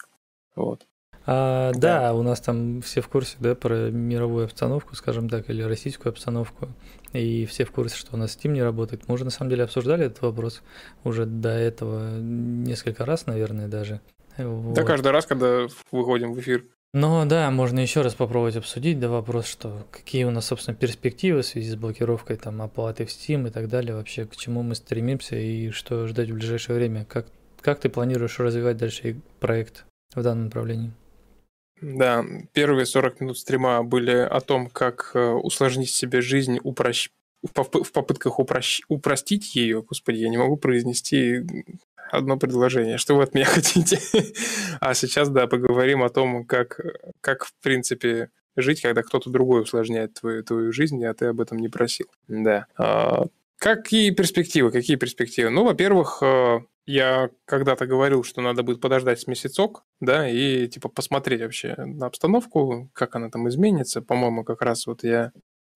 Вот. 0.55 0.85
А, 1.29 1.73
да. 1.73 1.99
да, 1.99 2.13
у 2.13 2.23
нас 2.23 2.39
там 2.39 2.81
все 2.81 3.01
в 3.01 3.09
курсе, 3.09 3.35
да, 3.41 3.53
про 3.53 3.91
мировую 3.91 4.45
обстановку, 4.45 4.95
скажем 4.95 5.27
так, 5.27 5.49
или 5.49 5.61
российскую 5.61 6.11
обстановку. 6.11 6.69
И 7.11 7.45
все 7.45 7.65
в 7.65 7.71
курсе, 7.71 7.97
что 7.97 8.15
у 8.15 8.17
нас 8.17 8.37
Steam 8.37 8.51
не 8.51 8.63
работает. 8.63 9.09
Мы 9.09 9.15
уже 9.15 9.25
на 9.25 9.29
самом 9.29 9.49
деле 9.49 9.65
обсуждали 9.65 10.05
этот 10.05 10.21
вопрос 10.21 10.61
уже 11.03 11.25
до 11.25 11.49
этого 11.49 12.17
несколько 12.17 13.03
раз, 13.03 13.25
наверное, 13.25 13.67
даже. 13.67 13.99
Вот. 14.37 14.73
Да, 14.73 14.83
каждый 14.83 15.11
раз, 15.11 15.25
когда 15.25 15.67
выходим 15.91 16.31
в 16.31 16.39
эфир. 16.39 16.63
Но 16.93 17.25
да, 17.25 17.51
можно 17.51 17.81
еще 17.81 18.03
раз 18.03 18.15
попробовать 18.15 18.55
обсудить, 18.55 18.97
да, 18.97 19.09
вопрос, 19.09 19.47
что 19.47 19.85
какие 19.91 20.23
у 20.23 20.31
нас, 20.31 20.45
собственно, 20.45 20.77
перспективы 20.77 21.41
в 21.41 21.45
связи 21.45 21.69
с 21.69 21.75
блокировкой 21.75 22.37
там 22.37 22.61
оплаты 22.61 23.05
в 23.05 23.09
Steam 23.09 23.49
и 23.49 23.51
так 23.51 23.67
далее, 23.67 23.95
вообще 23.95 24.25
к 24.25 24.37
чему 24.37 24.63
мы 24.63 24.75
стремимся 24.75 25.35
и 25.35 25.71
что 25.71 26.07
ждать 26.07 26.29
в 26.29 26.35
ближайшее 26.35 26.77
время. 26.77 27.03
Как, 27.03 27.27
как 27.59 27.81
ты 27.81 27.89
планируешь 27.89 28.39
развивать 28.39 28.77
дальше 28.77 29.19
проект 29.41 29.85
в 30.15 30.23
данном 30.23 30.45
направлении? 30.45 30.93
Да, 31.81 32.25
первые 32.53 32.85
40 32.85 33.21
минут 33.21 33.37
стрима 33.37 33.83
были 33.83 34.11
о 34.11 34.39
том, 34.41 34.67
как 34.67 35.11
э, 35.13 35.19
усложнить 35.19 35.91
себе 35.91 36.21
жизнь, 36.21 36.59
упрощ... 36.63 37.09
в 37.43 37.91
попытках 37.91 38.39
упрощ... 38.39 38.81
упростить 38.87 39.55
ее. 39.55 39.83
Господи, 39.83 40.17
я 40.17 40.29
не 40.29 40.37
могу 40.37 40.57
произнести 40.57 41.43
одно 42.11 42.37
предложение. 42.37 42.97
Что 42.97 43.15
вы 43.15 43.23
от 43.23 43.33
меня 43.33 43.45
хотите? 43.47 43.99
а 44.79 44.93
сейчас, 44.93 45.29
да, 45.29 45.47
поговорим 45.47 46.03
о 46.03 46.09
том, 46.09 46.45
как, 46.45 46.79
как 47.21 47.45
в 47.45 47.53
принципе, 47.61 48.29
жить, 48.55 48.81
когда 48.81 49.03
кто-то 49.03 49.29
другой 49.29 49.61
усложняет 49.61 50.15
твою, 50.15 50.43
твою 50.43 50.71
жизнь, 50.71 51.03
а 51.05 51.13
ты 51.13 51.27
об 51.27 51.41
этом 51.41 51.59
не 51.59 51.69
просил. 51.69 52.07
Да. 52.27 52.65
А, 52.77 53.25
какие 53.57 54.11
перспективы? 54.11 54.71
Какие 54.71 54.97
перспективы? 54.97 55.49
Ну, 55.49 55.63
во-первых, 55.63 56.19
э, 56.21 56.59
я 56.85 57.29
когда-то 57.45 57.85
говорил, 57.85 58.23
что 58.23 58.41
надо 58.41 58.63
будет 58.63 58.81
подождать 58.81 59.19
с 59.19 59.27
месяцок, 59.27 59.83
да, 59.99 60.27
и 60.29 60.67
типа 60.67 60.89
посмотреть 60.89 61.41
вообще 61.41 61.75
на 61.77 62.05
обстановку, 62.05 62.89
как 62.93 63.15
она 63.15 63.29
там 63.29 63.47
изменится. 63.49 64.01
По-моему, 64.01 64.43
как 64.43 64.61
раз 64.61 64.87
вот 64.87 65.03
я 65.03 65.31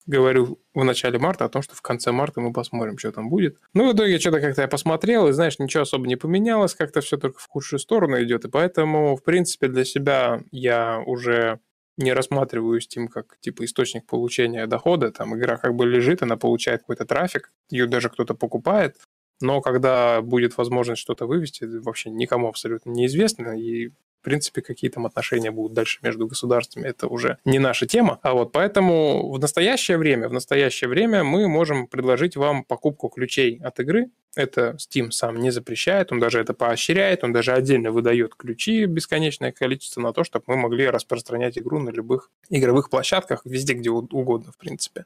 говорил 0.06 0.60
в 0.74 0.84
начале 0.84 1.18
марта 1.18 1.44
о 1.44 1.48
том, 1.48 1.62
что 1.62 1.74
в 1.74 1.82
конце 1.82 2.12
марта 2.12 2.40
мы 2.40 2.52
посмотрим, 2.52 2.98
что 2.98 3.12
там 3.12 3.28
будет. 3.28 3.58
Ну, 3.74 3.90
в 3.90 3.94
итоге 3.94 4.18
что-то 4.18 4.40
как-то 4.40 4.62
я 4.62 4.68
посмотрел, 4.68 5.28
и, 5.28 5.32
знаешь, 5.32 5.58
ничего 5.58 5.82
особо 5.82 6.06
не 6.06 6.16
поменялось, 6.16 6.74
как-то 6.74 7.00
все 7.00 7.16
только 7.16 7.38
в 7.38 7.46
худшую 7.46 7.78
сторону 7.78 8.20
идет, 8.22 8.44
и 8.44 8.50
поэтому, 8.50 9.16
в 9.16 9.22
принципе, 9.22 9.68
для 9.68 9.84
себя 9.84 10.42
я 10.50 11.00
уже 11.06 11.60
не 11.96 12.12
рассматриваю 12.12 12.80
Steam 12.80 13.08
как 13.08 13.38
типа 13.40 13.64
источник 13.64 14.06
получения 14.06 14.66
дохода. 14.66 15.10
Там 15.12 15.36
игра 15.36 15.56
как 15.56 15.74
бы 15.74 15.86
лежит, 15.86 16.22
она 16.22 16.36
получает 16.36 16.80
какой-то 16.80 17.04
трафик, 17.04 17.52
ее 17.70 17.86
даже 17.86 18.08
кто-то 18.08 18.34
покупает. 18.34 18.96
Но 19.40 19.60
когда 19.60 20.22
будет 20.22 20.56
возможность 20.56 21.02
что-то 21.02 21.26
вывести, 21.26 21.64
вообще 21.64 22.10
никому 22.10 22.48
абсолютно 22.48 22.90
неизвестно, 22.90 23.58
и 23.58 23.90
в 24.22 24.24
принципе, 24.24 24.62
какие 24.62 24.88
там 24.88 25.04
отношения 25.04 25.50
будут 25.50 25.72
дальше 25.72 25.98
между 26.02 26.28
государствами, 26.28 26.86
это 26.86 27.08
уже 27.08 27.38
не 27.44 27.58
наша 27.58 27.86
тема. 27.86 28.20
А 28.22 28.34
вот 28.34 28.52
поэтому 28.52 29.32
в 29.32 29.40
настоящее 29.40 29.98
время, 29.98 30.28
в 30.28 30.32
настоящее 30.32 30.88
время 30.88 31.24
мы 31.24 31.48
можем 31.48 31.88
предложить 31.88 32.36
вам 32.36 32.62
покупку 32.62 33.08
ключей 33.08 33.60
от 33.64 33.80
игры 33.80 34.10
это 34.34 34.76
Steam 34.78 35.10
сам 35.10 35.36
не 35.40 35.50
запрещает, 35.50 36.10
он 36.10 36.18
даже 36.18 36.40
это 36.40 36.54
поощряет, 36.54 37.22
он 37.22 37.32
даже 37.32 37.52
отдельно 37.52 37.90
выдает 37.90 38.34
ключи 38.34 38.86
бесконечное 38.86 39.52
количество 39.52 40.00
на 40.00 40.12
то, 40.12 40.24
чтобы 40.24 40.44
мы 40.48 40.56
могли 40.56 40.88
распространять 40.88 41.58
игру 41.58 41.78
на 41.78 41.90
любых 41.90 42.30
игровых 42.48 42.88
площадках, 42.88 43.42
везде, 43.44 43.74
где 43.74 43.90
угодно, 43.90 44.52
в 44.52 44.56
принципе. 44.56 45.04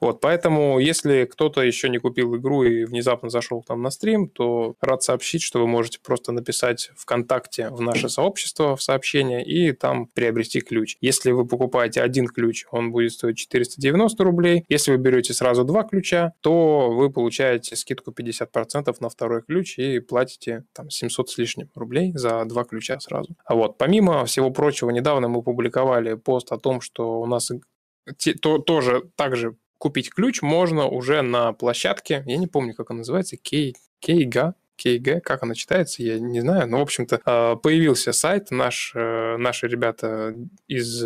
Вот, 0.00 0.20
поэтому, 0.20 0.78
если 0.78 1.24
кто-то 1.24 1.62
еще 1.62 1.88
не 1.88 1.98
купил 1.98 2.36
игру 2.36 2.62
и 2.62 2.84
внезапно 2.84 3.28
зашел 3.28 3.62
там 3.62 3.82
на 3.82 3.90
стрим, 3.90 4.28
то 4.28 4.76
рад 4.80 5.02
сообщить, 5.02 5.42
что 5.42 5.58
вы 5.58 5.66
можете 5.66 5.98
просто 6.00 6.32
написать 6.32 6.90
ВКонтакте 6.96 7.70
в 7.70 7.80
наше 7.80 8.08
сообщество 8.08 8.49
в 8.58 8.82
сообщение 8.82 9.44
и 9.44 9.72
там 9.72 10.06
приобрести 10.06 10.60
ключ. 10.60 10.96
Если 11.00 11.30
вы 11.30 11.46
покупаете 11.46 12.02
один 12.02 12.26
ключ, 12.26 12.66
он 12.70 12.92
будет 12.92 13.12
стоить 13.12 13.38
490 13.38 14.24
рублей. 14.24 14.64
Если 14.68 14.92
вы 14.92 14.98
берете 14.98 15.34
сразу 15.34 15.64
два 15.64 15.84
ключа, 15.84 16.32
то 16.40 16.90
вы 16.90 17.10
получаете 17.10 17.76
скидку 17.76 18.12
50% 18.12 18.40
10% 18.60 18.96
на 19.00 19.08
второй 19.08 19.42
ключ 19.42 19.78
и 19.78 20.00
платите 20.00 20.64
там 20.72 20.90
700 20.90 21.30
с 21.30 21.38
лишним 21.38 21.70
рублей 21.74 22.12
за 22.14 22.44
два 22.44 22.64
ключа 22.64 22.98
сразу. 23.00 23.34
А 23.44 23.54
вот, 23.54 23.78
помимо 23.78 24.24
всего 24.24 24.50
прочего, 24.50 24.90
недавно 24.90 25.28
мы 25.28 25.42
публиковали 25.42 26.14
пост 26.14 26.52
о 26.52 26.58
том, 26.58 26.80
что 26.80 27.20
у 27.20 27.26
нас 27.26 27.50
то, 28.40 28.58
тоже 28.58 29.10
также 29.16 29.56
купить 29.78 30.10
ключ 30.10 30.42
можно 30.42 30.86
уже 30.86 31.22
на 31.22 31.52
площадке, 31.52 32.22
я 32.26 32.36
не 32.36 32.46
помню, 32.46 32.74
как 32.74 32.90
она 32.90 32.98
называется, 32.98 33.36
Кей, 33.36 33.74
Кейга, 34.00 34.54
KG, 34.82 35.20
как 35.20 35.42
она 35.42 35.54
читается, 35.54 36.02
я 36.02 36.18
не 36.18 36.40
знаю, 36.40 36.68
но, 36.68 36.78
в 36.78 36.82
общем-то, 36.82 37.20
а, 37.24 37.56
появился 37.56 38.12
сайт, 38.12 38.50
наш, 38.50 38.92
э, 38.94 39.36
наши 39.36 39.66
ребята 39.68 40.34
из 40.68 41.04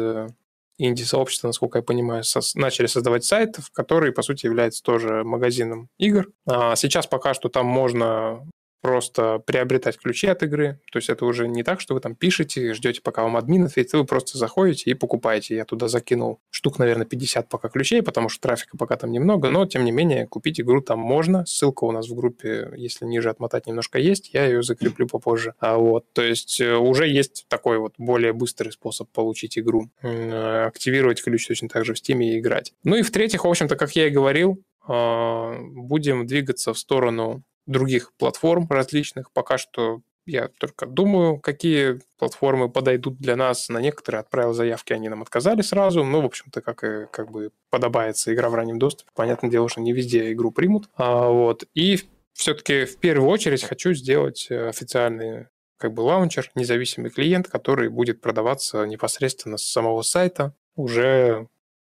инди-сообщества, 0.78 1.46
насколько 1.48 1.78
я 1.78 1.82
понимаю, 1.82 2.24
со- 2.24 2.40
начали 2.58 2.86
создавать 2.86 3.24
сайт, 3.24 3.56
который, 3.72 4.12
по 4.12 4.22
сути, 4.22 4.46
является 4.46 4.82
тоже 4.82 5.22
магазином 5.24 5.88
игр. 5.98 6.32
А 6.46 6.74
сейчас 6.76 7.06
пока 7.06 7.34
что 7.34 7.48
там 7.48 7.66
можно 7.66 8.46
просто 8.84 9.38
приобретать 9.38 9.96
ключи 9.96 10.26
от 10.26 10.42
игры. 10.42 10.78
То 10.92 10.98
есть 10.98 11.08
это 11.08 11.24
уже 11.24 11.48
не 11.48 11.62
так, 11.62 11.80
что 11.80 11.94
вы 11.94 12.00
там 12.00 12.14
пишете, 12.14 12.74
ждете, 12.74 13.00
пока 13.00 13.22
вам 13.22 13.38
админ 13.38 13.64
ответит, 13.64 13.94
вы 13.94 14.04
просто 14.04 14.36
заходите 14.36 14.90
и 14.90 14.94
покупаете. 14.94 15.56
Я 15.56 15.64
туда 15.64 15.88
закинул 15.88 16.40
штук, 16.50 16.78
наверное, 16.78 17.06
50 17.06 17.48
пока 17.48 17.70
ключей, 17.70 18.02
потому 18.02 18.28
что 18.28 18.42
трафика 18.42 18.76
пока 18.76 18.96
там 18.96 19.10
немного, 19.10 19.48
но 19.48 19.64
тем 19.64 19.86
не 19.86 19.90
менее 19.90 20.26
купить 20.26 20.60
игру 20.60 20.82
там 20.82 20.98
можно. 20.98 21.46
Ссылка 21.46 21.84
у 21.84 21.92
нас 21.92 22.10
в 22.10 22.14
группе, 22.14 22.74
если 22.76 23.06
ниже 23.06 23.30
отмотать 23.30 23.66
немножко 23.66 23.98
есть, 23.98 24.34
я 24.34 24.44
ее 24.44 24.62
закреплю 24.62 25.08
попозже. 25.08 25.54
А 25.60 25.78
вот, 25.78 26.04
то 26.12 26.20
есть 26.20 26.60
э, 26.60 26.76
уже 26.76 27.08
есть 27.08 27.46
такой 27.48 27.78
вот 27.78 27.94
более 27.96 28.34
быстрый 28.34 28.68
способ 28.68 29.08
получить 29.12 29.58
игру. 29.58 29.88
Активировать 30.02 31.24
ключ 31.24 31.46
точно 31.46 31.70
так 31.70 31.86
же 31.86 31.94
в 31.94 31.96
Steam 31.96 32.22
и 32.22 32.38
играть. 32.38 32.74
Ну 32.84 32.96
и 32.96 33.02
в-третьих, 33.02 33.46
в 33.46 33.48
общем-то, 33.48 33.76
как 33.76 33.96
я 33.96 34.08
и 34.08 34.10
говорил, 34.10 34.62
а, 34.86 35.58
будем 35.58 36.26
двигаться 36.26 36.74
в 36.74 36.78
сторону 36.78 37.42
других 37.66 38.12
платформ 38.14 38.66
различных. 38.68 39.32
Пока 39.32 39.58
что 39.58 40.02
я 40.26 40.48
только 40.48 40.86
думаю, 40.86 41.38
какие 41.38 42.00
платформы 42.18 42.70
подойдут 42.70 43.18
для 43.18 43.36
нас. 43.36 43.68
На 43.68 43.78
некоторые 43.78 44.20
отправил 44.20 44.54
заявки, 44.54 44.92
они 44.92 45.08
нам 45.08 45.22
отказали 45.22 45.60
сразу. 45.60 46.02
Ну, 46.02 46.22
в 46.22 46.26
общем-то, 46.26 46.62
как 46.62 46.82
и 46.84 47.06
как 47.10 47.30
бы 47.30 47.50
подобается 47.70 48.32
игра 48.32 48.48
в 48.48 48.54
раннем 48.54 48.78
доступе. 48.78 49.10
Понятное 49.14 49.50
дело, 49.50 49.68
что 49.68 49.80
не 49.80 49.92
везде 49.92 50.32
игру 50.32 50.50
примут. 50.50 50.88
А, 50.96 51.28
вот. 51.28 51.64
И 51.74 52.00
все-таки 52.32 52.84
в 52.84 52.98
первую 52.98 53.28
очередь 53.28 53.64
хочу 53.64 53.92
сделать 53.92 54.46
э, 54.50 54.68
официальный 54.68 55.48
как 55.76 55.92
бы 55.92 56.00
лаунчер, 56.00 56.50
независимый 56.54 57.10
клиент, 57.10 57.48
который 57.48 57.90
будет 57.90 58.20
продаваться 58.20 58.84
непосредственно 58.84 59.58
с 59.58 59.66
самого 59.66 60.02
сайта 60.02 60.54
уже 60.76 61.48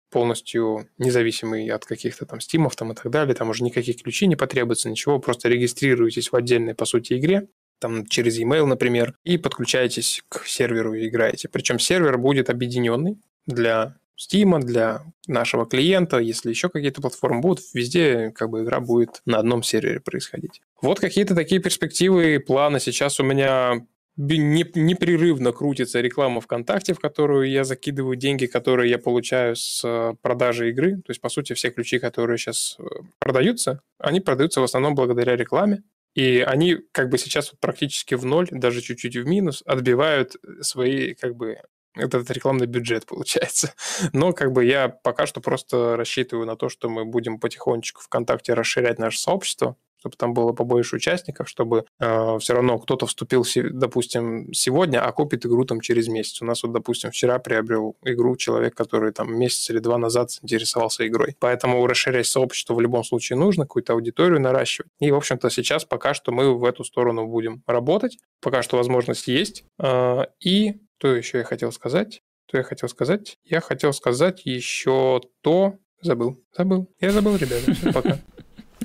полностью 0.09 0.87
независимый 0.97 1.69
от 1.69 1.85
каких-то 1.85 2.25
там 2.25 2.39
стимов 2.39 2.75
там 2.75 2.91
и 2.91 2.95
так 2.95 3.11
далее, 3.11 3.35
там 3.35 3.49
уже 3.49 3.63
никаких 3.63 4.01
ключей 4.01 4.27
не 4.27 4.35
потребуется, 4.35 4.89
ничего, 4.89 5.19
просто 5.19 5.49
регистрируетесь 5.49 6.31
в 6.31 6.35
отдельной, 6.35 6.75
по 6.75 6.85
сути, 6.85 7.17
игре, 7.17 7.47
там 7.79 8.05
через 8.07 8.37
e-mail, 8.37 8.65
например, 8.65 9.13
и 9.23 9.37
подключаетесь 9.37 10.23
к 10.29 10.45
серверу 10.45 10.93
и 10.93 11.07
играете. 11.07 11.49
Причем 11.49 11.79
сервер 11.79 12.17
будет 12.17 12.49
объединенный 12.49 13.17
для 13.45 13.97
Steam, 14.19 14.59
для 14.61 15.03
нашего 15.27 15.67
клиента, 15.67 16.17
если 16.17 16.49
еще 16.49 16.69
какие-то 16.69 17.01
платформы 17.01 17.41
будут, 17.41 17.63
везде 17.73 18.31
как 18.31 18.49
бы 18.49 18.63
игра 18.63 18.79
будет 18.79 19.21
на 19.25 19.37
одном 19.37 19.61
сервере 19.61 19.99
происходить. 19.99 20.61
Вот 20.81 20.99
какие-то 20.99 21.35
такие 21.35 21.61
перспективы 21.61 22.35
и 22.35 22.39
планы. 22.39 22.79
Сейчас 22.79 23.19
у 23.19 23.23
меня 23.23 23.85
непрерывно 24.17 25.51
крутится 25.51 26.01
реклама 26.01 26.41
ВКонтакте, 26.41 26.93
в 26.93 26.99
которую 26.99 27.49
я 27.49 27.63
закидываю 27.63 28.15
деньги, 28.15 28.47
которые 28.47 28.89
я 28.89 28.97
получаю 28.97 29.55
с 29.55 29.81
э, 29.83 30.15
продажи 30.21 30.69
игры. 30.69 30.97
То 30.97 31.11
есть, 31.11 31.21
по 31.21 31.29
сути, 31.29 31.53
все 31.53 31.69
ключи, 31.69 31.99
которые 31.99 32.37
сейчас 32.37 32.77
э, 32.79 32.83
продаются, 33.19 33.81
они 33.99 34.19
продаются 34.19 34.61
в 34.61 34.63
основном 34.63 34.95
благодаря 34.95 35.35
рекламе. 35.35 35.83
И 36.15 36.39
они 36.39 36.77
как 36.91 37.09
бы 37.09 37.19
сейчас 37.19 37.53
практически 37.59 38.15
в 38.15 38.25
ноль, 38.25 38.47
даже 38.49 38.81
чуть-чуть 38.81 39.15
в 39.17 39.27
минус, 39.27 39.61
отбивают 39.67 40.35
свои 40.61 41.13
как 41.13 41.35
бы 41.35 41.57
этот 41.95 42.29
рекламный 42.31 42.65
бюджет 42.65 43.05
получается. 43.05 43.73
Но 44.13 44.33
как 44.33 44.51
бы 44.51 44.65
я 44.65 44.89
пока 44.89 45.25
что 45.27 45.41
просто 45.41 45.95
рассчитываю 45.95 46.47
на 46.47 46.55
то, 46.55 46.69
что 46.69 46.89
мы 46.89 47.05
будем 47.05 47.39
потихонечку 47.39 48.01
ВКонтакте 48.01 48.53
расширять 48.53 48.99
наше 48.99 49.19
сообщество, 49.19 49.75
чтобы 50.07 50.17
там 50.17 50.33
было 50.33 50.53
побольше 50.53 50.95
участников, 50.95 51.49
чтобы 51.49 51.85
э, 51.99 52.37
все 52.39 52.53
равно 52.53 52.79
кто-то 52.79 53.05
вступил, 53.05 53.45
допустим, 53.55 54.53
сегодня, 54.53 55.03
а 55.03 55.11
купит 55.11 55.45
игру 55.45 55.65
там 55.65 55.81
через 55.81 56.07
месяц. 56.07 56.41
У 56.41 56.45
нас 56.45 56.63
вот, 56.63 56.71
допустим, 56.71 57.11
вчера 57.11 57.39
приобрел 57.39 57.97
игру 58.03 58.35
человек, 58.35 58.75
который 58.75 59.11
там 59.11 59.37
месяц 59.37 59.69
или 59.69 59.79
два 59.79 59.97
назад 59.97 60.29
интересовался 60.41 61.07
игрой. 61.07 61.35
Поэтому 61.39 61.85
расширять 61.85 62.27
сообщество 62.27 62.73
в 62.73 62.81
любом 62.81 63.03
случае 63.03 63.37
нужно, 63.37 63.65
какую-то 63.65 63.93
аудиторию 63.93 64.39
наращивать. 64.39 64.91
И, 64.99 65.11
в 65.11 65.15
общем-то, 65.15 65.49
сейчас 65.49 65.85
пока 65.85 66.13
что 66.13 66.31
мы 66.31 66.57
в 66.57 66.63
эту 66.63 66.83
сторону 66.83 67.27
будем 67.27 67.63
работать. 67.67 68.17
Пока 68.41 68.61
что 68.61 68.77
возможность 68.77 69.27
есть. 69.27 69.65
Э, 69.79 70.23
и 70.39 70.79
что 70.97 71.15
еще 71.15 71.39
я 71.39 71.43
хотел 71.43 71.71
сказать? 71.71 72.21
Что 72.47 72.57
я 72.57 72.63
хотел 72.63 72.89
сказать? 72.89 73.37
Я 73.43 73.59
хотел 73.59 73.93
сказать 73.93 74.45
еще 74.45 75.21
то... 75.41 75.75
Забыл. 76.01 76.43
Забыл. 76.55 76.89
Я 77.01 77.11
забыл, 77.11 77.35
ребята. 77.35 77.73
Все, 77.73 77.91
пока. 77.91 78.19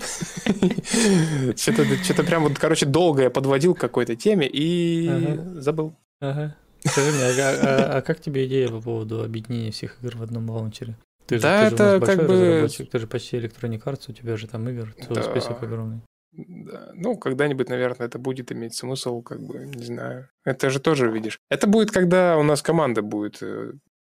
Что-то, 1.56 2.24
прям 2.24 2.42
вот, 2.44 2.58
короче, 2.58 2.86
долго 2.86 3.22
я 3.22 3.30
подводил 3.30 3.74
к 3.74 3.80
какой-то 3.80 4.16
теме 4.16 4.48
и 4.50 5.38
забыл. 5.56 5.94
Ага. 6.20 6.56
Скажи 6.84 7.12
мне, 7.12 7.24
а, 7.24 7.32
а, 7.38 7.98
а 7.98 8.02
как 8.02 8.20
тебе 8.20 8.46
идея 8.46 8.68
по 8.68 8.80
поводу 8.80 9.22
объединения 9.22 9.70
всех 9.70 10.02
игр 10.02 10.16
в 10.16 10.22
одном 10.22 10.50
лаунчере? 10.50 10.96
Ты 11.26 11.36
же, 11.36 11.42
да, 11.42 11.68
ты 11.68 11.74
это 11.74 11.94
же 11.94 12.06
как 12.06 12.26
бы... 12.26 12.68
Ты 12.90 12.98
же 12.98 13.06
почти 13.06 13.36
Electronic 13.36 13.82
Arts, 13.84 14.04
у 14.08 14.12
тебя 14.12 14.36
же 14.36 14.48
там 14.48 14.68
игр, 14.68 14.92
целый 15.00 15.22
да. 15.22 15.30
список 15.30 15.62
огромный. 15.62 16.00
Да. 16.32 16.90
Ну, 16.94 17.16
когда-нибудь, 17.16 17.68
наверное, 17.68 18.06
это 18.06 18.18
будет 18.18 18.50
иметь 18.52 18.74
смысл, 18.74 19.22
как 19.22 19.40
бы, 19.40 19.58
не 19.58 19.84
знаю. 19.84 20.28
Это 20.44 20.70
же 20.70 20.80
тоже, 20.80 21.10
видишь. 21.10 21.38
Это 21.50 21.66
будет, 21.66 21.90
когда 21.90 22.36
у 22.38 22.42
нас 22.42 22.62
команда 22.62 23.02
будет, 23.02 23.42
э, 23.42 23.72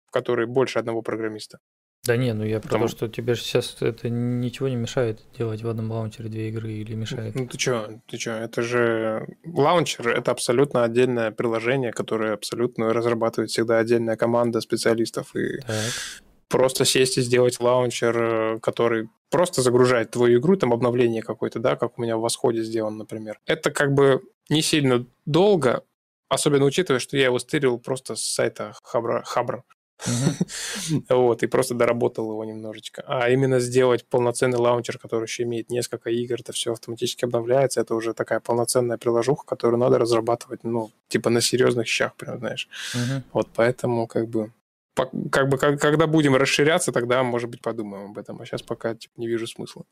в 0.07 0.11
которой 0.11 0.47
больше 0.47 0.79
одного 0.79 1.01
программиста. 1.01 1.59
Да 2.07 2.15
не, 2.15 2.33
ну 2.33 2.45
я 2.45 2.61
Потому... 2.61 2.85
про 2.85 2.89
то, 2.89 2.95
что 2.95 3.07
тебе 3.09 3.35
же 3.35 3.41
сейчас 3.41 3.75
это 3.81 4.09
ничего 4.09 4.69
не 4.69 4.77
мешает 4.77 5.19
делать 5.37 5.61
в 5.61 5.67
одном 5.67 5.91
лаунчере 5.91 6.29
две 6.29 6.47
игры 6.47 6.71
или 6.71 6.95
мешает. 6.95 7.35
Ну 7.35 7.47
ты 7.47 7.57
чё, 7.57 7.99
ты 8.07 8.17
чё, 8.17 8.31
это 8.31 8.61
же 8.61 9.27
лаунчер, 9.45 10.07
это 10.07 10.31
абсолютно 10.31 10.85
отдельное 10.85 11.31
приложение, 11.31 11.91
которое 11.91 12.33
абсолютно 12.33 12.93
разрабатывает 12.93 13.51
всегда 13.51 13.79
отдельная 13.79 14.15
команда 14.15 14.61
специалистов 14.61 15.35
и 15.35 15.59
так. 15.59 15.91
просто 16.47 16.85
сесть 16.85 17.17
и 17.17 17.21
сделать 17.21 17.59
лаунчер, 17.59 18.17
э, 18.17 18.59
который 18.61 19.09
просто 19.29 19.61
загружает 19.61 20.11
твою 20.11 20.39
игру, 20.39 20.55
там 20.55 20.71
обновление 20.71 21.21
какое-то, 21.21 21.59
да, 21.59 21.75
как 21.75 21.99
у 21.99 22.01
меня 22.01 22.15
в 22.15 22.21
Восходе 22.21 22.63
сделано, 22.63 22.99
например. 22.99 23.37
Это 23.45 23.69
как 23.69 23.93
бы 23.93 24.21
не 24.49 24.61
сильно 24.61 25.05
долго, 25.25 25.83
особенно 26.29 26.63
учитывая, 26.63 26.99
что 26.99 27.17
я 27.17 27.25
его 27.25 27.39
стырил 27.39 27.79
просто 27.79 28.15
с 28.15 28.21
сайта 28.21 28.73
Хабра, 28.81 29.23
Хабра. 29.25 29.65
вот, 31.09 31.43
и 31.43 31.47
просто 31.47 31.73
доработал 31.73 32.31
его 32.31 32.43
немножечко. 32.45 33.03
А 33.07 33.29
именно 33.29 33.59
сделать 33.59 34.05
полноценный 34.05 34.57
лаунчер, 34.57 34.97
который 34.97 35.23
еще 35.25 35.43
имеет 35.43 35.69
несколько 35.69 36.09
игр, 36.09 36.35
это 36.39 36.53
все 36.53 36.71
автоматически 36.73 37.25
обновляется, 37.25 37.81
это 37.81 37.95
уже 37.95 38.13
такая 38.13 38.39
полноценная 38.39 38.97
приложуха, 38.97 39.45
которую 39.45 39.79
надо 39.79 39.97
разрабатывать, 39.97 40.63
ну, 40.63 40.91
типа 41.07 41.29
на 41.29 41.41
серьезных 41.41 41.87
щах, 41.87 42.15
прям, 42.15 42.39
знаешь. 42.39 42.69
Вот 43.33 43.49
поэтому, 43.55 44.07
как 44.07 44.27
бы, 44.29 44.51
как 45.31 45.49
бы, 45.49 45.57
когда 45.57 46.07
будем 46.07 46.35
расширяться, 46.35 46.91
тогда, 46.91 47.23
может 47.23 47.49
быть, 47.49 47.61
подумаем 47.61 48.11
об 48.11 48.17
этом. 48.17 48.41
А 48.41 48.45
сейчас 48.45 48.61
пока 48.61 48.95
типа, 48.95 49.13
не 49.17 49.27
вижу 49.27 49.47
смысла. 49.47 49.83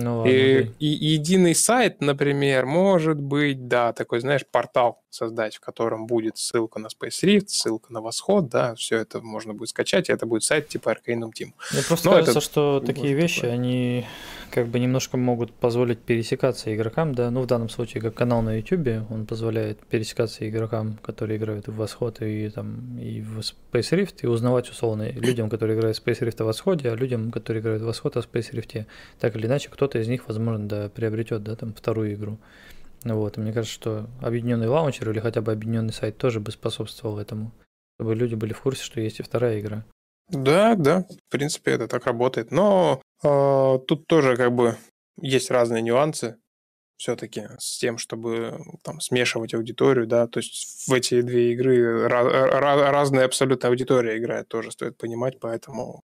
Ну, 0.00 0.18
ладно, 0.18 0.30
и, 0.30 0.70
и, 0.78 0.94
и 0.94 1.06
единый 1.14 1.54
сайт, 1.54 2.00
например, 2.00 2.66
может 2.66 3.20
быть, 3.20 3.68
да, 3.68 3.92
такой, 3.92 4.20
знаешь, 4.20 4.46
портал 4.50 5.02
создать, 5.10 5.56
в 5.56 5.60
котором 5.60 6.06
будет 6.06 6.38
ссылка 6.38 6.78
на 6.78 6.86
Space 6.88 7.22
Rift, 7.24 7.48
ссылка 7.48 7.92
на 7.92 8.00
Восход, 8.00 8.48
да, 8.48 8.74
все 8.74 8.98
это 8.98 9.20
можно 9.20 9.54
будет 9.54 9.70
скачать, 9.70 10.08
и 10.08 10.12
это 10.12 10.26
будет 10.26 10.44
сайт 10.44 10.68
типа 10.68 10.90
Arcanum 10.90 11.30
Team. 11.38 11.52
Мне 11.72 11.82
просто 11.86 12.08
Но 12.08 12.16
кажется, 12.16 12.40
что 12.40 12.80
такие 12.80 13.14
вещи, 13.14 13.40
такое. 13.40 13.54
они 13.54 14.06
как 14.50 14.68
бы 14.68 14.78
немножко 14.78 15.16
могут 15.16 15.52
позволить 15.52 15.98
пересекаться 15.98 16.74
игрокам, 16.74 17.14
да, 17.14 17.30
ну 17.30 17.42
в 17.42 17.46
данном 17.46 17.68
случае 17.68 18.02
как 18.02 18.14
канал 18.14 18.42
на 18.42 18.58
YouTube, 18.58 19.10
он 19.10 19.26
позволяет 19.26 19.78
пересекаться 19.86 20.48
игрокам, 20.48 20.98
которые 21.02 21.38
играют 21.38 21.68
в 21.68 21.76
Восход 21.76 22.20
и 22.20 22.48
там 22.50 22.98
и 22.98 23.20
в 23.20 23.38
Space 23.38 23.92
Rift, 23.92 24.16
и 24.22 24.26
узнавать 24.26 24.70
условно 24.70 25.10
людям, 25.10 25.50
которые 25.50 25.78
играют 25.78 25.96
в 25.96 26.06
Space 26.06 26.20
Rift 26.20 26.42
о 26.42 26.44
Восходе, 26.44 26.90
а 26.90 26.94
людям, 26.94 27.30
которые 27.30 27.60
играют 27.60 27.82
в 27.82 27.86
Восход 27.86 28.16
о 28.16 28.20
Space 28.20 28.52
Rift. 28.52 28.86
Так 29.20 29.36
или 29.36 29.46
иначе, 29.46 29.70
кто-то 29.70 29.98
из 29.98 30.08
них, 30.08 30.26
возможно, 30.28 30.68
да, 30.68 30.88
приобретет, 30.88 31.42
да, 31.42 31.56
там 31.56 31.72
вторую 31.74 32.14
игру. 32.14 32.38
Вот, 33.04 33.38
и 33.38 33.40
мне 33.40 33.52
кажется, 33.52 33.74
что 33.74 34.06
объединенный 34.20 34.66
лаунчер 34.66 35.10
или 35.10 35.20
хотя 35.20 35.40
бы 35.40 35.52
объединенный 35.52 35.92
сайт 35.92 36.18
тоже 36.18 36.40
бы 36.40 36.50
способствовал 36.50 37.18
этому, 37.18 37.52
чтобы 37.98 38.14
люди 38.14 38.34
были 38.34 38.52
в 38.52 38.60
курсе, 38.60 38.82
что 38.82 39.00
есть 39.00 39.20
и 39.20 39.22
вторая 39.22 39.60
игра. 39.60 39.84
Да, 40.28 40.74
да, 40.74 41.04
в 41.04 41.30
принципе, 41.30 41.72
это 41.72 41.88
так 41.88 42.06
работает. 42.06 42.50
Но 42.50 43.00
э, 43.22 43.78
тут 43.86 44.06
тоже 44.06 44.36
как 44.36 44.54
бы 44.54 44.76
есть 45.20 45.50
разные 45.50 45.82
нюансы 45.82 46.36
все-таки 46.96 47.42
с 47.58 47.78
тем, 47.78 47.96
чтобы 47.96 48.58
там 48.82 49.00
смешивать 49.00 49.54
аудиторию, 49.54 50.06
да, 50.06 50.26
то 50.26 50.40
есть 50.40 50.88
в 50.88 50.92
эти 50.92 51.22
две 51.22 51.52
игры 51.52 52.08
разная 52.08 53.24
абсолютно 53.24 53.68
аудитория 53.68 54.18
играет, 54.18 54.48
тоже 54.48 54.72
стоит 54.72 54.96
понимать, 54.98 55.38
поэтому 55.38 56.02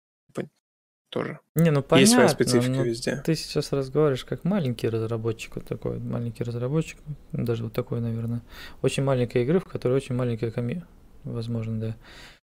тоже. 1.11 1.41
Не, 1.55 1.71
ну 1.71 1.83
понятно. 1.83 2.01
Есть 2.01 2.13
своя 2.13 2.29
специфика 2.29 2.83
везде. 2.83 3.23
Ты 3.25 3.35
сейчас 3.35 3.73
разговариваешь 3.73 4.25
как 4.25 4.45
маленький 4.45 4.89
разработчик, 4.89 5.57
вот 5.57 5.67
такой 5.67 5.99
маленький 5.99 6.45
разработчик, 6.45 6.99
даже 7.33 7.65
вот 7.65 7.73
такой, 7.73 8.01
наверное. 8.01 8.43
Очень 8.83 9.05
маленькая 9.05 9.43
игры, 9.43 9.61
в 9.61 9.65
которой 9.65 9.95
очень 9.95 10.15
маленькая 10.15 10.51
комьюнити, 10.51 10.87
возможно, 11.25 11.81
да. 11.81 11.97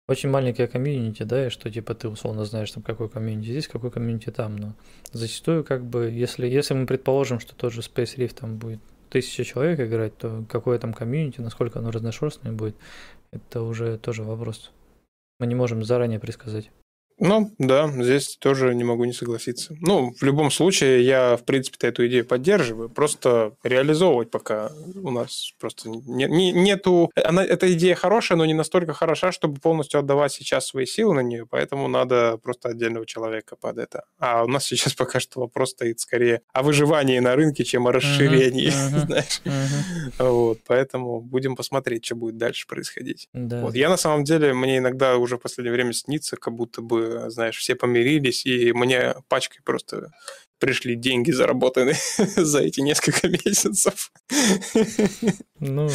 Очень 0.09 0.29
маленькая 0.29 0.67
комьюнити, 0.67 1.23
да, 1.23 1.47
и 1.47 1.49
что 1.49 1.69
типа 1.69 1.93
ты 1.93 2.07
условно 2.07 2.45
знаешь, 2.45 2.71
там 2.71 2.81
какой 2.81 3.09
комьюнити 3.09 3.49
здесь, 3.49 3.67
какой 3.67 3.91
комьюнити 3.91 4.29
там, 4.29 4.55
но 4.55 4.73
зачастую 5.11 5.65
как 5.65 5.83
бы, 5.83 6.09
если, 6.09 6.47
если 6.47 6.73
мы 6.73 6.85
предположим, 6.85 7.41
что 7.41 7.53
тот 7.55 7.73
же 7.73 7.81
Space 7.81 8.15
Rift 8.15 8.35
там 8.39 8.57
будет 8.57 8.79
тысяча 9.09 9.43
человек 9.43 9.81
играть, 9.81 10.17
то 10.17 10.45
какое 10.49 10.79
там 10.79 10.93
комьюнити, 10.93 11.41
насколько 11.41 11.79
оно 11.79 11.91
разношерстное 11.91 12.53
будет, 12.53 12.77
это 13.31 13.61
уже 13.61 13.97
тоже 13.97 14.23
вопрос. 14.23 14.71
Мы 15.39 15.47
не 15.47 15.55
можем 15.55 15.83
заранее 15.83 16.19
предсказать. 16.19 16.71
Ну, 17.19 17.51
да, 17.57 17.87
здесь 17.87 18.37
тоже 18.37 18.75
не 18.75 18.83
могу 18.83 19.05
не 19.05 19.13
согласиться. 19.13 19.75
Ну, 19.81 20.13
в 20.13 20.23
любом 20.23 20.51
случае, 20.51 21.03
я, 21.03 21.35
в 21.35 21.43
принципе 21.43 21.87
эту 21.87 22.05
идею 22.07 22.25
поддерживаю. 22.25 22.89
Просто 22.89 23.53
реализовывать 23.63 24.29
пока 24.29 24.71
у 24.95 25.09
нас 25.09 25.53
просто 25.59 25.89
не, 25.89 26.25
не, 26.25 26.51
нету... 26.51 27.09
Она, 27.15 27.43
эта 27.43 27.73
идея 27.73 27.95
хорошая, 27.95 28.37
но 28.37 28.45
не 28.45 28.53
настолько 28.53 28.93
хороша, 28.93 29.31
чтобы 29.31 29.59
полностью 29.59 29.99
отдавать 29.99 30.31
сейчас 30.31 30.67
свои 30.67 30.85
силы 30.85 31.15
на 31.15 31.21
нее, 31.21 31.47
поэтому 31.49 31.87
надо 31.87 32.37
просто 32.37 32.69
отдельного 32.69 33.05
человека 33.05 33.55
под 33.55 33.79
это. 33.79 34.03
А 34.19 34.43
у 34.43 34.47
нас 34.47 34.63
сейчас 34.67 34.93
пока 34.93 35.19
что 35.19 35.39
вопрос 35.39 35.71
стоит 35.71 35.99
скорее 35.99 36.41
о 36.53 36.61
выживании 36.61 37.19
на 37.19 37.35
рынке, 37.35 37.63
чем 37.63 37.87
о 37.87 37.91
расширении, 37.91 38.67
uh-huh, 38.67 38.93
uh-huh, 38.93 39.05
знаешь. 39.05 39.41
Uh-huh. 39.43 40.29
Вот, 40.29 40.59
поэтому 40.67 41.21
будем 41.21 41.55
посмотреть, 41.55 42.05
что 42.05 42.15
будет 42.15 42.37
дальше 42.37 42.67
происходить. 42.67 43.27
Да. 43.33 43.61
Вот, 43.61 43.75
я 43.75 43.89
на 43.89 43.97
самом 43.97 44.23
деле, 44.23 44.53
мне 44.53 44.77
иногда 44.77 45.17
уже 45.17 45.37
в 45.37 45.39
последнее 45.39 45.73
время 45.73 45.93
снится, 45.93 46.37
как 46.37 46.53
будто 46.53 46.81
бы 46.81 47.06
знаешь, 47.29 47.57
все 47.57 47.75
помирились, 47.75 48.45
и 48.45 48.73
мне 48.73 49.15
пачкой 49.27 49.61
просто 49.63 50.11
пришли 50.59 50.95
деньги, 50.95 51.31
заработанные 51.31 51.95
за 52.17 52.59
эти 52.59 52.81
несколько 52.81 53.27
месяцев. 53.45 54.11
Ну, 55.59 55.89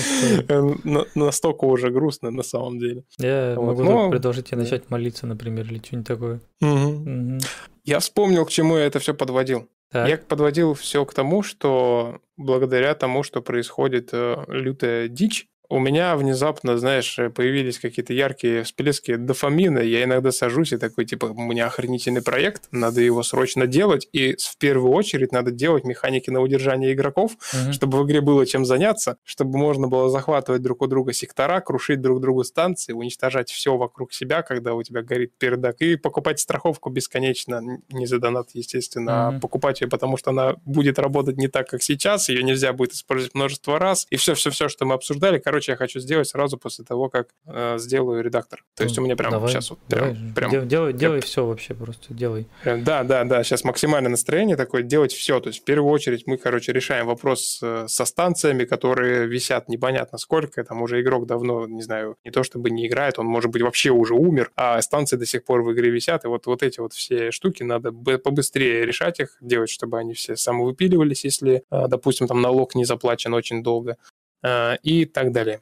Настолько 1.14 1.64
уже 1.64 1.90
грустно 1.90 2.30
на 2.30 2.42
самом 2.42 2.78
деле. 2.78 3.04
Я 3.18 3.54
вот. 3.56 3.78
могу 3.78 3.82
Но... 3.84 4.10
предложить 4.10 4.48
тебе 4.48 4.58
начать 4.58 4.90
молиться, 4.90 5.26
например, 5.26 5.66
или 5.66 5.78
что-нибудь 5.78 6.06
такое. 6.06 6.40
Угу. 6.60 6.70
Угу. 6.70 7.38
Я 7.84 7.98
вспомнил, 7.98 8.46
к 8.46 8.50
чему 8.50 8.76
я 8.76 8.86
это 8.86 8.98
все 8.98 9.14
подводил. 9.14 9.68
Так. 9.90 10.08
Я 10.08 10.16
подводил 10.16 10.72
все 10.72 11.04
к 11.04 11.12
тому, 11.12 11.42
что 11.42 12.20
благодаря 12.38 12.94
тому, 12.94 13.22
что 13.22 13.42
происходит 13.42 14.08
э, 14.12 14.42
лютая 14.48 15.08
дичь, 15.08 15.48
у 15.72 15.78
меня 15.78 16.16
внезапно, 16.16 16.76
знаешь, 16.76 17.18
появились 17.34 17.78
какие-то 17.78 18.12
яркие 18.12 18.62
всплески 18.62 19.16
дофамина. 19.16 19.78
Я 19.78 20.04
иногда 20.04 20.30
сажусь 20.30 20.72
и 20.72 20.76
такой, 20.76 21.06
типа, 21.06 21.26
у 21.26 21.40
меня 21.40 21.66
охренительный 21.66 22.20
проект, 22.20 22.64
надо 22.72 23.00
его 23.00 23.22
срочно 23.22 23.66
делать. 23.66 24.06
И 24.12 24.36
в 24.38 24.58
первую 24.58 24.92
очередь 24.92 25.32
надо 25.32 25.50
делать 25.50 25.84
механики 25.84 26.28
на 26.28 26.40
удержание 26.42 26.92
игроков, 26.92 27.32
угу. 27.32 27.72
чтобы 27.72 27.98
в 27.98 28.06
игре 28.06 28.20
было 28.20 28.44
чем 28.44 28.66
заняться, 28.66 29.16
чтобы 29.24 29.56
можно 29.56 29.88
было 29.88 30.10
захватывать 30.10 30.60
друг 30.60 30.82
у 30.82 30.86
друга 30.86 31.14
сектора, 31.14 31.60
крушить 31.60 32.02
друг 32.02 32.20
другу 32.20 32.44
станции, 32.44 32.92
уничтожать 32.92 33.50
все 33.50 33.74
вокруг 33.78 34.12
себя, 34.12 34.42
когда 34.42 34.74
у 34.74 34.82
тебя 34.82 35.00
горит 35.00 35.32
пердак, 35.38 35.80
и 35.80 35.96
покупать 35.96 36.38
страховку 36.38 36.90
бесконечно, 36.90 37.62
не 37.88 38.04
за 38.04 38.18
донат, 38.18 38.50
естественно, 38.52 39.28
угу. 39.28 39.36
а 39.36 39.40
покупать 39.40 39.80
ее, 39.80 39.88
потому 39.88 40.18
что 40.18 40.32
она 40.32 40.56
будет 40.66 40.98
работать 40.98 41.38
не 41.38 41.48
так, 41.48 41.68
как 41.68 41.82
сейчас, 41.82 42.28
ее 42.28 42.42
нельзя 42.42 42.74
будет 42.74 42.92
использовать 42.92 43.34
множество 43.34 43.78
раз, 43.78 44.06
и 44.10 44.16
все-все-все, 44.16 44.68
что 44.68 44.84
мы 44.84 44.92
обсуждали, 44.94 45.38
короче, 45.38 45.61
короче, 45.62 45.72
я 45.72 45.76
хочу 45.76 46.00
сделать 46.00 46.28
сразу 46.28 46.58
после 46.58 46.84
того, 46.84 47.08
как 47.08 47.28
э, 47.46 47.78
сделаю 47.78 48.22
редактор. 48.22 48.64
То 48.74 48.84
есть 48.84 48.98
у 48.98 49.02
меня 49.02 49.16
прямо 49.16 49.32
давай, 49.32 49.52
сейчас 49.52 49.70
вот 49.70 49.78
прям... 49.88 50.14
Давай, 50.34 50.50
прям 50.50 50.68
делай, 50.68 50.92
делай 50.92 51.20
все 51.20 51.46
вообще, 51.46 51.74
просто 51.74 52.12
делай. 52.14 52.46
Да, 52.64 53.04
да, 53.04 53.24
да, 53.24 53.44
сейчас 53.44 53.64
максимальное 53.64 54.10
настроение 54.10 54.56
такое, 54.56 54.82
делать 54.82 55.12
все. 55.12 55.38
То 55.40 55.48
есть 55.48 55.60
в 55.60 55.64
первую 55.64 55.90
очередь 55.92 56.26
мы, 56.26 56.36
короче, 56.36 56.72
решаем 56.72 57.06
вопрос 57.06 57.60
э, 57.62 57.84
со 57.86 58.04
станциями, 58.04 58.64
которые 58.64 59.26
висят 59.26 59.68
непонятно 59.68 60.18
сколько, 60.18 60.64
там 60.64 60.82
уже 60.82 61.00
игрок 61.00 61.26
давно, 61.26 61.66
не 61.66 61.82
знаю, 61.82 62.16
не 62.24 62.30
то 62.30 62.42
чтобы 62.42 62.70
не 62.70 62.86
играет, 62.86 63.18
он, 63.18 63.26
может 63.26 63.50
быть, 63.50 63.62
вообще 63.62 63.90
уже 63.90 64.14
умер, 64.14 64.50
а 64.56 64.80
станции 64.82 65.16
до 65.16 65.26
сих 65.26 65.44
пор 65.44 65.62
в 65.62 65.72
игре 65.72 65.90
висят, 65.90 66.24
и 66.24 66.28
вот, 66.28 66.46
вот 66.46 66.62
эти 66.62 66.80
вот 66.80 66.92
все 66.92 67.30
штуки 67.30 67.62
надо 67.62 67.92
побыстрее 67.92 68.84
решать 68.84 69.20
их, 69.20 69.36
делать, 69.40 69.70
чтобы 69.70 69.98
они 69.98 70.14
все 70.14 70.36
самовыпиливались, 70.36 71.24
если, 71.24 71.62
э, 71.70 71.86
допустим, 71.88 72.26
там 72.26 72.40
налог 72.40 72.74
не 72.74 72.84
заплачен 72.84 73.32
очень 73.34 73.62
долго. 73.62 73.96
Э, 74.42 74.76
и 74.82 75.04
так 75.04 75.32
далее. 75.32 75.60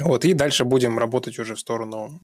Вот, 0.00 0.24
и 0.24 0.34
дальше 0.34 0.64
будем 0.64 0.98
работать 0.98 1.38
уже 1.38 1.54
в 1.54 1.60
сторону 1.60 2.20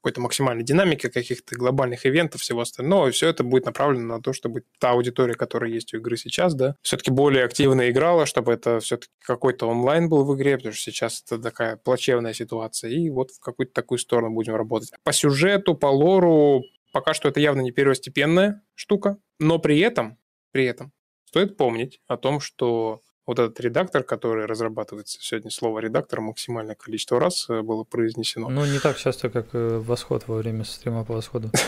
какой-то 0.00 0.20
максимальной 0.20 0.62
динамики, 0.62 1.08
каких-то 1.08 1.56
глобальных 1.56 2.06
ивентов, 2.06 2.40
всего 2.40 2.60
остального, 2.60 3.08
и 3.08 3.10
все 3.10 3.28
это 3.28 3.42
будет 3.42 3.66
направлено 3.66 4.16
на 4.16 4.22
то, 4.22 4.32
чтобы 4.32 4.62
та 4.78 4.90
аудитория, 4.90 5.34
которая 5.34 5.70
есть 5.70 5.92
у 5.92 5.96
игры 5.96 6.16
сейчас, 6.16 6.54
да, 6.54 6.76
все-таки 6.82 7.10
более 7.10 7.44
активно 7.44 7.90
играла, 7.90 8.24
чтобы 8.24 8.52
это 8.52 8.78
все-таки 8.78 9.12
какой-то 9.18 9.66
онлайн 9.66 10.08
был 10.08 10.24
в 10.24 10.36
игре, 10.36 10.56
потому 10.56 10.72
что 10.72 10.92
сейчас 10.92 11.22
это 11.26 11.42
такая 11.42 11.76
плачевная 11.76 12.32
ситуация, 12.32 12.92
и 12.92 13.10
вот 13.10 13.32
в 13.32 13.40
какую-то 13.40 13.72
такую 13.72 13.98
сторону 13.98 14.32
будем 14.32 14.54
работать. 14.54 14.92
По 15.02 15.12
сюжету, 15.12 15.74
по 15.74 15.88
лору, 15.88 16.62
пока 16.92 17.12
что 17.12 17.28
это 17.28 17.40
явно 17.40 17.62
не 17.62 17.72
первостепенная 17.72 18.62
штука, 18.76 19.18
но 19.40 19.58
при 19.58 19.80
этом, 19.80 20.16
при 20.52 20.64
этом 20.64 20.92
стоит 21.24 21.56
помнить 21.56 22.00
о 22.06 22.16
том, 22.16 22.38
что 22.38 23.00
вот 23.28 23.38
этот 23.38 23.60
редактор, 23.60 24.02
который 24.04 24.46
разрабатывается, 24.46 25.18
сегодня 25.20 25.50
слово 25.50 25.80
редактор 25.80 26.22
максимальное 26.22 26.74
количество 26.74 27.20
раз 27.20 27.46
э, 27.50 27.60
было 27.60 27.84
произнесено. 27.84 28.48
Ну, 28.48 28.64
не 28.64 28.78
так 28.78 28.96
часто, 28.96 29.28
как 29.28 29.48
э, 29.52 29.78
восход 29.78 30.26
во 30.26 30.36
время 30.36 30.64
стрима 30.64 31.04
по 31.04 31.14
восходу. 31.14 31.50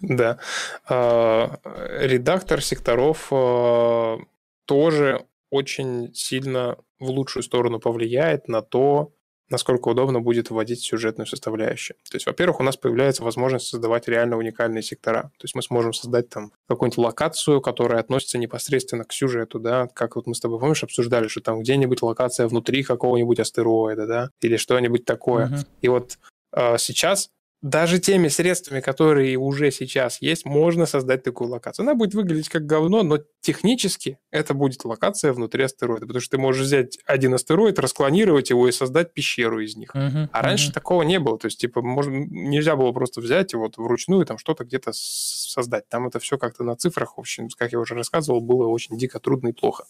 Да. 0.00 0.38
А, 0.86 1.56
редактор 2.00 2.60
секторов 2.60 3.28
а, 3.30 4.18
тоже 4.66 5.24
очень 5.50 6.12
сильно 6.12 6.76
в 6.98 7.08
лучшую 7.08 7.42
сторону 7.42 7.78
повлияет 7.78 8.48
на 8.48 8.60
то, 8.60 9.12
насколько 9.50 9.88
удобно 9.88 10.20
будет 10.20 10.50
вводить 10.50 10.80
сюжетную 10.80 11.26
составляющую. 11.26 11.96
То 12.10 12.16
есть, 12.16 12.26
во-первых, 12.26 12.60
у 12.60 12.62
нас 12.62 12.76
появляется 12.76 13.22
возможность 13.22 13.66
создавать 13.66 14.08
реально 14.08 14.36
уникальные 14.36 14.82
сектора. 14.82 15.24
То 15.38 15.44
есть 15.44 15.54
мы 15.54 15.62
сможем 15.62 15.92
создать 15.92 16.28
там 16.28 16.52
какую-нибудь 16.68 16.98
локацию, 16.98 17.60
которая 17.60 18.00
относится 18.00 18.38
непосредственно 18.38 19.04
к 19.04 19.12
сюжету, 19.12 19.58
да, 19.58 19.88
как 19.94 20.16
вот 20.16 20.26
мы 20.26 20.34
с 20.34 20.40
тобой, 20.40 20.58
помнишь, 20.58 20.82
обсуждали, 20.82 21.28
что 21.28 21.40
там 21.40 21.60
где-нибудь 21.60 22.02
локация 22.02 22.48
внутри 22.48 22.82
какого-нибудь 22.82 23.40
астероида, 23.40 24.06
да, 24.06 24.30
или 24.40 24.56
что-нибудь 24.56 25.04
такое. 25.04 25.46
Uh-huh. 25.46 25.66
И 25.82 25.88
вот 25.88 26.18
э, 26.52 26.78
сейчас 26.78 27.30
даже 27.64 27.98
теми 27.98 28.28
средствами, 28.28 28.80
которые 28.80 29.38
уже 29.38 29.70
сейчас 29.70 30.20
есть, 30.20 30.44
можно 30.44 30.84
создать 30.84 31.22
такую 31.22 31.48
локацию. 31.48 31.84
Она 31.84 31.94
будет 31.94 32.12
выглядеть 32.12 32.50
как 32.50 32.66
говно, 32.66 33.02
но 33.02 33.20
технически 33.40 34.18
это 34.30 34.52
будет 34.52 34.84
локация 34.84 35.32
внутри 35.32 35.64
астероида, 35.64 36.04
потому 36.04 36.20
что 36.20 36.36
ты 36.36 36.38
можешь 36.38 36.66
взять 36.66 36.98
один 37.06 37.32
астероид, 37.32 37.78
расклонировать 37.78 38.50
его 38.50 38.68
и 38.68 38.72
создать 38.72 39.14
пещеру 39.14 39.60
из 39.60 39.76
них. 39.76 39.96
Uh-huh, 39.96 40.28
а 40.30 40.42
раньше 40.42 40.70
uh-huh. 40.70 40.74
такого 40.74 41.04
не 41.04 41.18
было, 41.18 41.38
то 41.38 41.46
есть 41.46 41.58
типа 41.58 41.80
можно, 41.80 42.10
нельзя 42.10 42.76
было 42.76 42.92
просто 42.92 43.22
взять 43.22 43.54
и 43.54 43.56
вот 43.56 43.78
вручную 43.78 44.26
там 44.26 44.36
что-то 44.36 44.64
где-то 44.64 44.90
создать. 44.92 45.88
Там 45.88 46.06
это 46.06 46.18
все 46.18 46.36
как-то 46.36 46.64
на 46.64 46.76
цифрах, 46.76 47.16
в 47.16 47.20
общем, 47.20 47.48
как 47.56 47.72
я 47.72 47.78
уже 47.78 47.94
рассказывал, 47.94 48.42
было 48.42 48.66
очень 48.66 48.98
дико 48.98 49.20
трудно 49.20 49.48
и 49.48 49.52
плохо. 49.52 49.86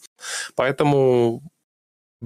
Поэтому 0.54 1.42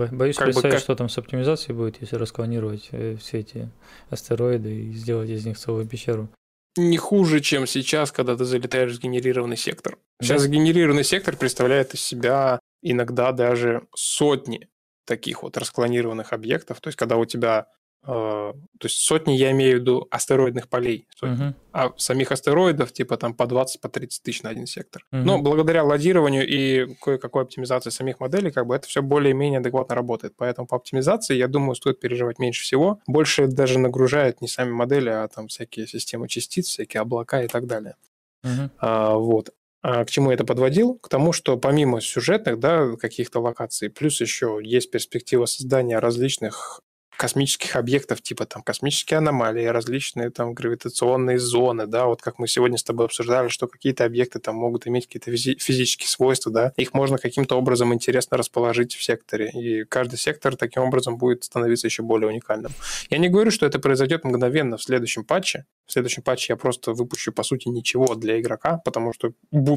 Боюсь 0.07 0.37
как 0.37 0.47
представить, 0.47 0.75
как... 0.75 0.83
что 0.83 0.95
там 0.95 1.09
с 1.09 1.19
оптимизацией 1.19 1.77
будет, 1.77 2.01
если 2.01 2.17
расклонировать 2.17 2.89
э, 2.93 3.17
все 3.17 3.41
эти 3.41 3.71
астероиды 4.11 4.85
и 4.85 4.93
сделать 4.93 5.29
из 5.31 5.45
них 5.45 5.59
целую 5.59 5.87
пещеру. 5.87 6.29
Не 6.77 6.97
хуже, 6.97 7.41
чем 7.41 7.67
сейчас, 7.67 8.13
когда 8.13 8.37
ты 8.37 8.45
залетаешь 8.45 8.93
в 8.93 8.95
сгенерированный 8.95 9.57
сектор. 9.57 9.99
Сейчас 10.23 10.43
да? 10.43 10.49
сгенерированный 10.49 11.05
сектор 11.05 11.37
представляет 11.37 11.95
из 11.95 12.01
себя 12.01 12.61
иногда 12.83 13.33
даже 13.33 13.83
сотни 13.95 14.69
таких 15.05 15.43
вот 15.43 15.57
расклонированных 15.57 16.33
объектов. 16.33 16.81
То 16.81 16.89
есть, 16.89 16.99
когда 16.99 17.17
у 17.17 17.25
тебя 17.25 17.67
то 18.09 18.55
есть 18.85 19.01
сотни, 19.01 19.33
я 19.33 19.51
имею 19.51 19.77
в 19.77 19.81
виду 19.81 20.09
астероидных 20.11 20.69
полей, 20.69 21.07
uh-huh. 21.23 21.53
а 21.73 21.93
самих 21.99 22.33
астероидов 22.33 22.91
типа 22.91 23.19
там 23.19 23.35
по 23.35 23.47
20, 23.47 23.83
по 23.83 23.91
30 23.91 24.23
тысяч 24.23 24.43
на 24.43 24.49
один 24.49 24.67
сектор. 24.67 25.05
Uh-huh. 25.13 25.23
Но 25.25 25.39
благодаря 25.39 25.85
ладированию 25.85 26.49
и 26.49 26.95
кое-какой 27.03 27.43
оптимизации 27.43 27.91
самих 27.91 28.19
моделей, 28.19 28.51
как 28.51 28.67
бы 28.67 28.75
это 28.75 28.89
все 28.89 29.03
более-менее 29.03 29.61
адекватно 29.61 29.95
работает. 29.95 30.33
Поэтому 30.39 30.67
по 30.67 30.77
оптимизации, 30.77 31.37
я 31.37 31.49
думаю, 31.49 31.75
стоит 31.75 32.01
переживать 32.01 32.39
меньше 32.39 32.63
всего. 32.63 32.99
Больше 33.07 33.47
даже 33.47 33.79
нагружает 33.79 34.41
не 34.41 34.49
сами 34.49 34.71
модели, 34.71 35.11
а 35.11 35.29
там 35.29 35.49
всякие 35.49 35.87
системы 35.87 36.29
частиц, 36.29 36.69
всякие 36.69 37.03
облака 37.03 37.43
и 37.43 37.47
так 37.47 37.67
далее. 37.67 37.97
Uh-huh. 38.43 38.71
А, 38.79 39.17
вот. 39.17 39.51
А 39.83 40.05
к 40.07 40.11
чему 40.11 40.31
я 40.31 40.35
это 40.35 40.45
подводил? 40.45 40.95
К 40.95 41.11
тому, 41.11 41.35
что 41.35 41.59
помимо 41.59 42.01
сюжетных, 42.01 42.59
да, 42.59 42.97
каких-то 42.97 43.41
локаций, 43.41 43.91
плюс 43.91 44.19
еще 44.23 44.61
есть 44.63 44.91
перспектива 44.91 45.45
создания 45.45 45.99
различных 45.99 46.81
космических 47.19 47.75
объектов, 47.75 48.23
типа 48.23 48.47
там 48.47 48.63
космические 48.63 49.19
аномалии, 49.19 49.65
различные 49.65 50.31
там 50.31 50.55
гравитационные 50.55 51.41
зоны, 51.41 51.89
да, 51.89 52.07
вот 52.07 52.23
как 52.23 52.39
мы 52.39 52.47
сегодня 52.47 52.79
с 52.79 52.85
тобой 52.85 53.07
обсуждали, 53.07 53.49
что 53.49 53.67
какие-то 53.67 54.05
объекты 54.05 54.39
там 54.39 54.55
могут 54.55 54.87
иметь 54.87 55.07
какие-то 55.07 55.33
физические 55.33 56.09
свойства, 56.09 56.53
да, 56.53 56.73
их 56.77 56.95
можно 56.95 57.19
каким-то 57.19 57.57
образом 57.57 57.93
интересно 57.93 58.37
расположить 58.37 58.95
в 58.95 59.03
секторе, 59.03 59.51
и 59.51 59.85
каждый 59.85 60.17
сектор 60.17 60.55
таким 60.57 60.85
образом 60.85 61.19
будет 61.19 61.43
становиться 61.43 61.89
еще 61.89 62.05
более 62.05 62.29
уникальным. 62.29 62.71
Я 63.11 63.19
не 63.19 63.29
говорю, 63.29 63.51
что 63.51 63.67
это 63.67 63.81
произойдет 63.81 64.23
мгновенно 64.23 64.77
в 64.77 64.83
следующем 64.85 65.25
патче, 65.25 65.67
в 65.87 65.93
следующем 65.93 66.23
патче 66.23 66.53
я 66.53 66.57
просто 66.57 66.93
выпущу, 66.93 67.33
по 67.33 67.43
сути, 67.43 67.67
ничего 67.69 68.15
для 68.15 68.39
игрока, 68.39 68.81
потому 68.85 69.13
что 69.13 69.33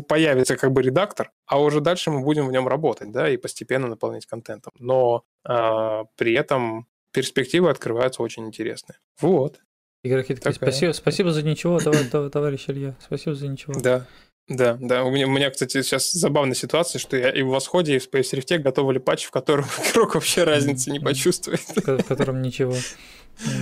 появится 0.08 0.58
как 0.58 0.72
бы 0.74 0.84
редактор, 0.84 1.32
а 1.48 1.60
уже 1.60 1.82
дальше 1.82 2.12
мы 2.12 2.22
будем 2.22 2.48
в 2.48 2.52
нем 2.52 2.68
работать, 2.68 3.12
да, 3.12 3.28
и 3.28 3.38
постепенно 3.38 3.88
наполнять 3.88 4.28
контентом. 4.28 4.74
Но 4.78 5.24
э, 5.44 6.04
при 6.18 6.34
этом 6.34 6.86
перспективы 7.12 7.70
открываются 7.70 8.22
очень 8.22 8.46
интересные. 8.46 8.98
Вот. 9.20 9.60
Игроки 10.04 10.34
такие, 10.34 10.54
Такая. 10.54 10.72
спасибо, 10.72 10.92
спасибо 10.94 11.32
за 11.32 11.44
ничего, 11.44 11.80
товарищ 12.30 12.66
Илья, 12.68 12.96
спасибо 13.00 13.36
за 13.36 13.48
ничего. 13.48 13.80
Да, 13.80 14.08
да, 14.48 14.78
да. 14.82 15.04
У 15.04 15.12
меня, 15.12 15.28
у 15.28 15.30
меня, 15.30 15.50
кстати, 15.52 15.82
сейчас 15.82 16.12
забавная 16.12 16.56
ситуация, 16.56 17.00
что 17.00 17.16
я 17.16 17.30
и 17.30 17.42
в 17.42 17.50
Восходе, 17.50 17.96
и 17.96 18.00
в 18.00 18.08
Space 18.12 18.34
Rift 18.34 18.58
готовили 18.60 18.98
патч, 18.98 19.26
в 19.26 19.32
котором 19.32 19.66
игрок 19.92 20.16
вообще 20.16 20.44
разницы 20.44 20.92
не 20.92 21.00
почувствует. 21.00 21.62
В 21.76 22.04
котором 22.04 22.42
ничего. 22.42 22.76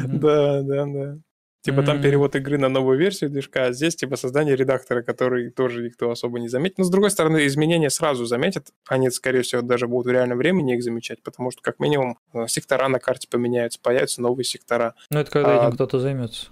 Да, 0.07 0.61
да, 0.61 0.85
да. 0.85 1.17
Типа 1.61 1.81
mm-hmm. 1.81 1.85
там 1.85 2.01
перевод 2.01 2.35
игры 2.35 2.57
на 2.57 2.69
новую 2.69 2.97
версию 2.97 3.29
движка, 3.29 3.65
а 3.65 3.71
здесь 3.73 3.95
типа 3.95 4.15
создание 4.15 4.55
редактора, 4.55 5.01
который 5.01 5.49
тоже 5.49 5.83
никто 5.83 6.09
особо 6.09 6.39
не 6.39 6.47
заметит. 6.47 6.77
Но 6.77 6.85
с 6.85 6.89
другой 6.89 7.11
стороны, 7.11 7.45
изменения 7.47 7.89
сразу 7.89 8.25
заметят. 8.25 8.67
Они, 8.87 9.09
скорее 9.09 9.41
всего, 9.41 9.61
даже 9.61 9.87
будут 9.87 10.07
в 10.07 10.11
реальном 10.11 10.37
времени 10.37 10.75
их 10.75 10.83
замечать, 10.83 11.21
потому 11.21 11.51
что 11.51 11.61
как 11.61 11.79
минимум 11.79 12.17
э, 12.33 12.47
сектора 12.47 12.87
на 12.87 12.99
карте 12.99 13.27
поменяются, 13.29 13.79
появятся 13.81 14.21
новые 14.21 14.45
сектора. 14.45 14.95
Ну 15.09 15.19
это 15.19 15.31
когда 15.31 15.61
а... 15.61 15.65
этим 15.65 15.75
кто-то 15.75 15.99
займется. 15.99 16.47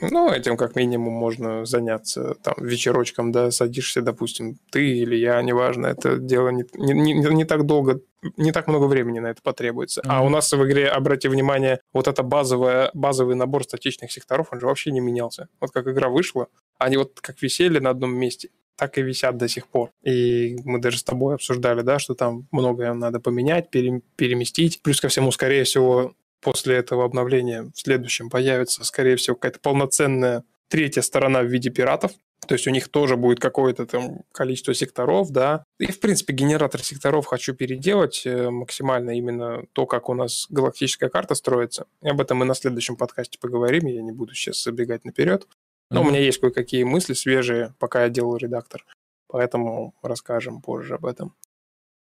Ну, 0.00 0.30
этим 0.30 0.56
как 0.56 0.76
минимум 0.76 1.12
можно 1.12 1.64
заняться 1.64 2.34
там 2.42 2.54
вечерочком, 2.58 3.32
да, 3.32 3.50
садишься, 3.50 4.02
допустим, 4.02 4.58
ты 4.70 4.98
или 4.98 5.16
я, 5.16 5.42
неважно, 5.42 5.86
это 5.88 6.18
дело 6.18 6.50
не, 6.50 6.64
не, 6.74 6.92
не, 6.94 7.34
не 7.34 7.44
так 7.44 7.66
долго, 7.66 8.00
не 8.36 8.52
так 8.52 8.68
много 8.68 8.84
времени 8.84 9.18
на 9.18 9.28
это 9.28 9.42
потребуется. 9.42 10.00
Mm-hmm. 10.00 10.08
А 10.08 10.22
у 10.22 10.28
нас 10.28 10.52
в 10.52 10.64
игре, 10.64 10.88
обрати 10.88 11.28
внимание, 11.28 11.80
вот 11.92 12.08
это 12.08 12.22
базовое, 12.22 12.90
базовый 12.94 13.34
набор 13.34 13.64
статичных 13.64 14.12
секторов, 14.12 14.48
он 14.52 14.60
же 14.60 14.66
вообще 14.66 14.90
не 14.90 15.00
менялся. 15.00 15.48
Вот 15.60 15.70
как 15.72 15.88
игра 15.88 16.08
вышла, 16.08 16.48
они 16.78 16.96
вот 16.96 17.20
как 17.20 17.42
висели 17.42 17.78
на 17.78 17.90
одном 17.90 18.14
месте, 18.14 18.50
так 18.76 18.96
и 18.96 19.02
висят 19.02 19.36
до 19.36 19.48
сих 19.48 19.66
пор. 19.66 19.90
И 20.04 20.56
мы 20.64 20.78
даже 20.78 20.98
с 20.98 21.02
тобой 21.02 21.34
обсуждали, 21.34 21.82
да, 21.82 21.98
что 21.98 22.14
там 22.14 22.46
многое 22.52 22.94
надо 22.94 23.18
поменять, 23.18 23.70
пере, 23.70 24.02
переместить. 24.14 24.80
Плюс 24.82 25.00
ко 25.00 25.08
всему, 25.08 25.32
скорее 25.32 25.64
всего, 25.64 26.14
после 26.40 26.76
этого 26.76 27.04
обновления 27.04 27.64
в 27.74 27.78
следующем 27.78 28.30
появится, 28.30 28.84
скорее 28.84 29.16
всего, 29.16 29.36
какая-то 29.36 29.60
полноценная 29.60 30.44
третья 30.68 31.02
сторона 31.02 31.42
в 31.42 31.46
виде 31.46 31.70
пиратов. 31.70 32.12
То 32.46 32.54
есть 32.54 32.66
у 32.66 32.70
них 32.70 32.88
тоже 32.88 33.16
будет 33.16 33.40
какое-то 33.40 33.84
там 33.84 34.20
количество 34.32 34.72
секторов, 34.72 35.30
да. 35.30 35.64
И, 35.78 35.90
в 35.90 36.00
принципе, 36.00 36.32
генератор 36.32 36.82
секторов 36.82 37.26
хочу 37.26 37.52
переделать 37.52 38.22
э, 38.24 38.48
максимально 38.48 39.18
именно 39.18 39.64
то, 39.72 39.86
как 39.86 40.08
у 40.08 40.14
нас 40.14 40.46
галактическая 40.48 41.10
карта 41.10 41.34
строится. 41.34 41.86
И 42.00 42.08
об 42.08 42.20
этом 42.20 42.38
мы 42.38 42.44
на 42.44 42.54
следующем 42.54 42.96
подкасте 42.96 43.38
поговорим, 43.38 43.86
я 43.86 44.02
не 44.02 44.12
буду 44.12 44.34
сейчас 44.34 44.62
забегать 44.62 45.04
наперед. 45.04 45.46
Но 45.90 46.00
mm-hmm. 46.00 46.04
у 46.04 46.08
меня 46.08 46.20
есть 46.20 46.40
кое-какие 46.40 46.84
мысли 46.84 47.12
свежие, 47.14 47.74
пока 47.78 48.04
я 48.04 48.08
делал 48.08 48.36
редактор. 48.36 48.84
Поэтому 49.26 49.94
расскажем 50.00 50.62
позже 50.62 50.94
об 50.94 51.06
этом. 51.06 51.34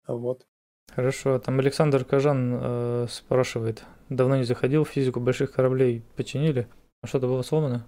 Вот. 0.07 0.47
Хорошо, 0.95 1.39
там 1.39 1.59
Александр 1.59 2.05
Кажан 2.05 2.59
э, 2.61 3.07
спрашивает, 3.11 3.85
давно 4.09 4.37
не 4.37 4.45
заходил 4.45 4.85
в 4.85 4.89
физику 4.89 5.21
больших 5.21 5.53
кораблей, 5.53 6.03
починили? 6.17 6.69
А 7.03 7.07
что-то 7.07 7.27
было 7.27 7.43
сломано? 7.43 7.87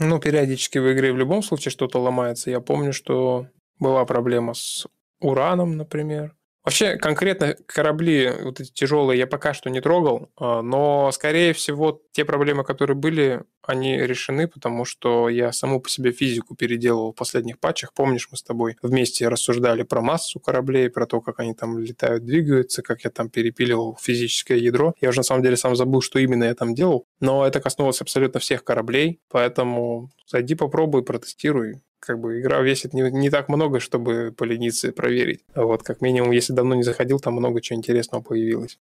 Ну, 0.00 0.20
периодически 0.20 0.78
в 0.78 0.92
игре 0.92 1.12
в 1.12 1.16
любом 1.16 1.42
случае 1.42 1.72
что-то 1.72 2.00
ломается. 2.00 2.50
Я 2.50 2.60
помню, 2.60 2.92
что 2.92 3.46
была 3.78 4.04
проблема 4.04 4.54
с 4.54 4.86
ураном, 5.20 5.76
например. 5.76 6.34
Вообще, 6.68 6.98
конкретно 6.98 7.56
корабли 7.64 8.30
вот 8.42 8.60
эти 8.60 8.70
тяжелые 8.70 9.18
я 9.18 9.26
пока 9.26 9.54
что 9.54 9.70
не 9.70 9.80
трогал, 9.80 10.28
а, 10.36 10.60
но, 10.60 11.10
скорее 11.12 11.54
всего, 11.54 12.02
те 12.12 12.26
проблемы, 12.26 12.62
которые 12.62 12.94
были, 12.94 13.42
они 13.62 13.96
решены, 13.96 14.46
потому 14.48 14.84
что 14.84 15.30
я 15.30 15.50
саму 15.52 15.80
по 15.80 15.88
себе 15.88 16.12
физику 16.12 16.54
переделывал 16.54 17.12
в 17.12 17.16
последних 17.16 17.58
патчах. 17.58 17.94
Помнишь, 17.94 18.28
мы 18.30 18.36
с 18.36 18.42
тобой 18.42 18.76
вместе 18.82 19.28
рассуждали 19.28 19.82
про 19.82 20.02
массу 20.02 20.40
кораблей, 20.40 20.90
про 20.90 21.06
то, 21.06 21.22
как 21.22 21.40
они 21.40 21.54
там 21.54 21.78
летают, 21.78 22.26
двигаются, 22.26 22.82
как 22.82 23.02
я 23.04 23.08
там 23.10 23.30
перепиливал 23.30 23.96
физическое 23.98 24.58
ядро. 24.58 24.92
Я 25.00 25.08
уже 25.08 25.20
на 25.20 25.22
самом 25.22 25.42
деле 25.42 25.56
сам 25.56 25.74
забыл, 25.74 26.02
что 26.02 26.18
именно 26.18 26.44
я 26.44 26.54
там 26.54 26.74
делал, 26.74 27.06
но 27.20 27.46
это 27.46 27.60
коснулось 27.60 28.00
абсолютно 28.00 28.40
всех 28.40 28.64
кораблей, 28.64 29.20
поэтому 29.28 30.10
зайди 30.26 30.54
попробуй, 30.54 31.04
протестируй 31.04 31.82
как 32.00 32.20
бы 32.20 32.40
игра 32.40 32.60
весит 32.60 32.94
не, 32.94 33.02
не 33.10 33.30
так 33.30 33.48
много, 33.48 33.80
чтобы 33.80 34.32
полениться 34.36 34.92
проверить. 34.92 35.44
А 35.54 35.64
вот 35.64 35.82
как 35.82 36.00
минимум, 36.00 36.30
если 36.30 36.52
давно 36.52 36.74
не 36.74 36.82
заходил, 36.82 37.18
там 37.18 37.34
много 37.34 37.60
чего 37.60 37.76
интересного 37.76 38.22
появилось. 38.22 38.78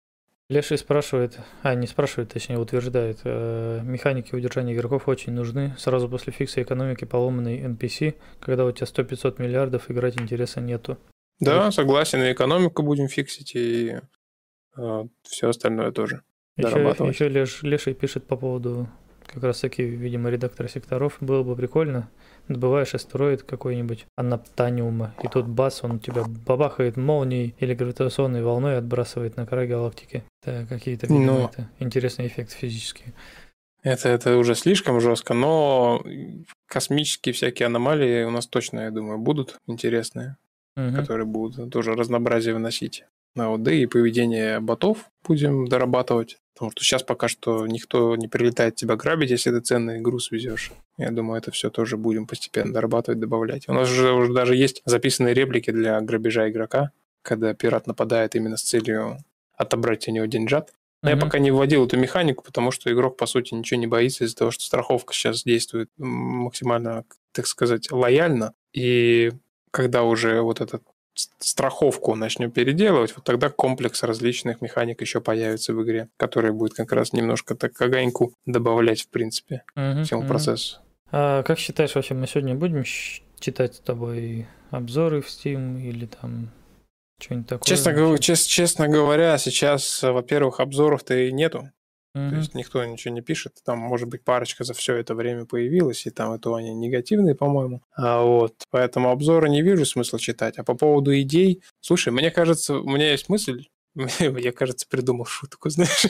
Леший 0.49 0.77
спрашивает, 0.77 1.37
а 1.61 1.75
не 1.75 1.87
спрашивает, 1.87 2.31
точнее 2.31 2.57
утверждает, 2.57 3.19
э, 3.25 3.81
механики 3.83 4.33
удержания 4.33 4.73
игроков 4.73 5.09
очень 5.09 5.33
нужны. 5.33 5.75
Сразу 5.77 6.07
после 6.07 6.31
фикса 6.31 6.61
экономики 6.61 7.03
поломанной 7.03 7.59
NPC, 7.59 8.15
когда 8.39 8.63
у 8.63 8.71
тебя 8.71 8.87
100-500 8.87 9.41
миллиардов, 9.41 9.91
играть 9.91 10.17
интереса 10.21 10.61
нету. 10.61 10.97
Да, 11.41 11.67
и... 11.67 11.71
согласен, 11.71 12.23
и 12.23 12.31
экономику 12.31 12.81
будем 12.81 13.09
фиксить, 13.09 13.55
и 13.55 13.99
э, 14.77 15.03
все 15.23 15.49
остальное 15.49 15.91
тоже. 15.91 16.23
Еще, 16.57 16.79
еще 17.07 17.27
Леш, 17.27 17.63
Леший 17.63 17.93
пишет 17.93 18.25
по 18.25 18.35
поводу 18.35 18.87
как 19.27 19.43
раз 19.43 19.59
таки, 19.59 19.83
видимо, 19.83 20.29
редактора 20.29 20.67
секторов. 20.67 21.17
Было 21.19 21.43
бы 21.43 21.55
прикольно, 21.55 22.09
добываешь 22.47 22.95
астероид 22.95 23.43
какой-нибудь, 23.43 24.07
анаптаниума, 24.15 25.13
и 25.21 25.27
тут 25.27 25.47
бас, 25.47 25.83
он 25.83 25.99
тебя 25.99 26.23
бабахает 26.25 26.97
молнией 26.97 27.55
или 27.59 27.73
гравитационной 27.73 28.41
волной 28.41 28.77
отбрасывает 28.77 29.37
на 29.37 29.45
край 29.45 29.67
галактики. 29.67 30.23
Это 30.43 30.65
какие-то 30.67 31.11
но... 31.11 31.19
Ну. 31.19 31.45
это 31.45 31.69
интересные 31.79 32.27
эффекты 32.27 32.55
физические. 32.55 33.13
Это, 33.83 34.09
это 34.09 34.37
уже 34.37 34.55
слишком 34.55 34.99
жестко, 34.99 35.33
но 35.33 36.03
космические 36.65 37.33
всякие 37.33 37.67
аномалии 37.67 38.23
у 38.23 38.31
нас 38.31 38.47
точно, 38.47 38.81
я 38.81 38.91
думаю, 38.91 39.19
будут 39.19 39.57
интересные, 39.67 40.37
угу. 40.75 40.95
которые 40.95 41.25
будут 41.25 41.71
тоже 41.71 41.93
разнообразие 41.93 42.53
выносить. 42.53 43.05
А 43.37 43.49
вот, 43.49 43.63
да 43.63 43.71
и 43.71 43.85
поведение 43.85 44.59
ботов 44.59 45.09
будем 45.23 45.67
дорабатывать. 45.67 46.37
Потому 46.53 46.71
что 46.71 46.83
сейчас 46.83 47.03
пока 47.03 47.27
что 47.27 47.67
никто 47.67 48.15
не 48.15 48.27
прилетает 48.27 48.75
тебя 48.75 48.95
грабить, 48.95 49.29
если 49.29 49.51
ты 49.51 49.59
ценный 49.59 50.01
груз 50.01 50.31
везешь. 50.31 50.71
Я 50.97 51.11
думаю, 51.11 51.37
это 51.37 51.51
все 51.51 51.69
тоже 51.69 51.97
будем 51.97 52.25
постепенно 52.25 52.73
дорабатывать, 52.73 53.19
добавлять. 53.19 53.69
У 53.69 53.73
нас 53.73 53.91
уже, 53.91 54.11
уже 54.11 54.33
даже 54.33 54.55
есть 54.55 54.81
записанные 54.83 55.35
реплики 55.35 55.69
для 55.69 56.01
грабежа 56.01 56.49
игрока, 56.49 56.91
когда 57.21 57.53
пират 57.53 57.85
нападает 57.85 58.35
именно 58.35 58.57
с 58.57 58.63
целью 58.63 59.19
отобрать 59.55 60.07
у 60.07 60.11
него 60.11 60.25
деньжат. 60.25 60.73
Но 61.03 61.09
mm-hmm. 61.09 61.15
я 61.15 61.21
пока 61.21 61.37
не 61.37 61.51
вводил 61.51 61.85
эту 61.85 61.97
механику, 61.97 62.43
потому 62.43 62.71
что 62.71 62.91
игрок, 62.91 63.17
по 63.17 63.27
сути, 63.27 63.53
ничего 63.53 63.79
не 63.79 63.85
боится 63.85 64.23
из-за 64.23 64.37
того, 64.37 64.49
что 64.49 64.63
страховка 64.63 65.13
сейчас 65.13 65.43
действует 65.43 65.91
максимально, 65.97 67.05
так 67.33 67.45
сказать, 67.45 67.91
лояльно. 67.91 68.53
И 68.73 69.31
когда 69.69 70.01
уже 70.03 70.41
вот 70.41 70.59
этот 70.59 70.81
страховку 71.39 72.15
начнем 72.15 72.51
переделывать, 72.51 73.15
вот 73.15 73.25
тогда 73.25 73.49
комплекс 73.49 74.03
различных 74.03 74.61
механик 74.61 75.01
еще 75.01 75.21
появится 75.21 75.73
в 75.73 75.83
игре, 75.83 76.09
который 76.17 76.51
будет 76.51 76.73
как 76.73 76.91
раз 76.91 77.13
немножко 77.13 77.55
так 77.55 77.79
огоньку 77.81 78.33
добавлять, 78.45 79.01
в 79.01 79.09
принципе, 79.09 79.63
uh-huh, 79.75 80.03
всему 80.03 80.23
uh-huh. 80.23 80.27
процессу. 80.27 80.79
А 81.11 81.43
как 81.43 81.59
считаешь, 81.59 81.95
вообще 81.95 82.13
мы 82.13 82.27
сегодня 82.27 82.55
будем 82.55 82.83
читать 83.39 83.75
с 83.75 83.79
тобой 83.79 84.47
обзоры 84.71 85.21
в 85.21 85.27
Steam 85.27 85.81
или 85.81 86.05
там 86.05 86.51
что-нибудь 87.19 87.47
такое? 87.47 87.75
Честно, 87.75 88.17
честно 88.47 88.87
говоря, 88.87 89.37
сейчас, 89.37 90.03
во-первых, 90.03 90.59
обзоров-то 90.59 91.15
и 91.15 91.31
нету. 91.31 91.71
Mm-hmm. 92.17 92.29
То 92.29 92.35
есть 92.37 92.55
никто 92.55 92.83
ничего 92.83 93.13
не 93.13 93.21
пишет. 93.21 93.57
Там, 93.63 93.79
может 93.79 94.07
быть, 94.09 94.23
парочка 94.23 94.63
за 94.63 94.73
все 94.73 94.95
это 94.95 95.13
время 95.13 95.45
появилась, 95.45 96.05
и 96.05 96.09
там 96.09 96.33
это 96.33 96.55
они 96.55 96.73
негативные, 96.73 97.35
по-моему. 97.35 97.81
А 97.95 98.23
вот, 98.23 98.55
поэтому 98.71 99.11
обзоры 99.11 99.49
не 99.49 99.61
вижу 99.61 99.85
смысла 99.85 100.19
читать. 100.19 100.57
А 100.57 100.63
по 100.63 100.73
поводу 100.73 101.17
идей, 101.19 101.61
слушай, 101.79 102.11
мне 102.11 102.31
кажется, 102.31 102.77
у 102.77 102.89
меня 102.89 103.11
есть 103.11 103.29
мысль, 103.29 103.67
я, 104.19 104.51
кажется, 104.51 104.87
придумал 104.89 105.25
шутку, 105.25 105.69
знаешь. 105.69 106.07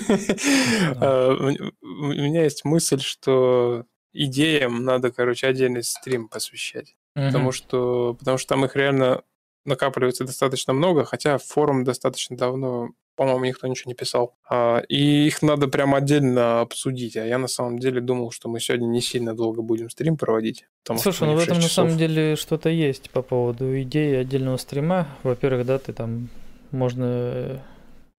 А, 0.95 1.35
у 1.81 2.05
меня 2.05 2.43
есть 2.43 2.63
мысль, 2.63 3.01
что 3.01 3.85
идеям 4.13 4.83
надо, 4.83 5.11
короче, 5.11 5.47
отдельный 5.47 5.83
стрим 5.83 6.29
посвящать. 6.29 6.95
Потому 7.13 7.51
что, 7.51 8.15
потому 8.19 8.37
что 8.37 8.49
там 8.49 8.63
их 8.65 8.75
реально 8.75 9.23
накапливается 9.65 10.23
достаточно 10.23 10.71
много, 10.71 11.03
хотя 11.03 11.39
форум 11.39 11.83
достаточно 11.83 12.37
давно 12.37 12.91
по-моему, 13.17 13.45
никто 13.45 13.67
ничего 13.67 13.89
не 13.89 13.95
писал. 13.95 14.35
А, 14.49 14.81
и 14.87 15.27
их 15.27 15.41
надо 15.41 15.67
прям 15.67 15.95
отдельно 15.95 16.61
обсудить. 16.61 17.17
А 17.17 17.25
я 17.25 17.39
на 17.39 17.47
самом 17.47 17.79
деле 17.79 17.99
думал, 17.99 18.31
что 18.31 18.47
мы 18.47 18.59
сегодня 18.59 18.85
не 18.85 19.01
сильно 19.01 19.35
долго 19.35 19.61
будем 19.61 19.89
стрим 19.89 20.15
проводить. 20.17 20.65
Слушай, 20.97 21.27
ну 21.27 21.35
в 21.35 21.39
этом 21.39 21.57
часов. 21.57 21.63
на 21.63 21.69
самом 21.69 21.97
деле 21.97 22.35
что-то 22.35 22.69
есть 22.69 23.09
по 23.09 23.23
поводу 23.23 23.81
идеи 23.81 24.15
отдельного 24.15 24.57
стрима. 24.57 25.07
Во-первых, 25.23 25.65
да, 25.65 25.79
ты 25.79 25.93
там 25.93 26.29
можно 26.71 27.61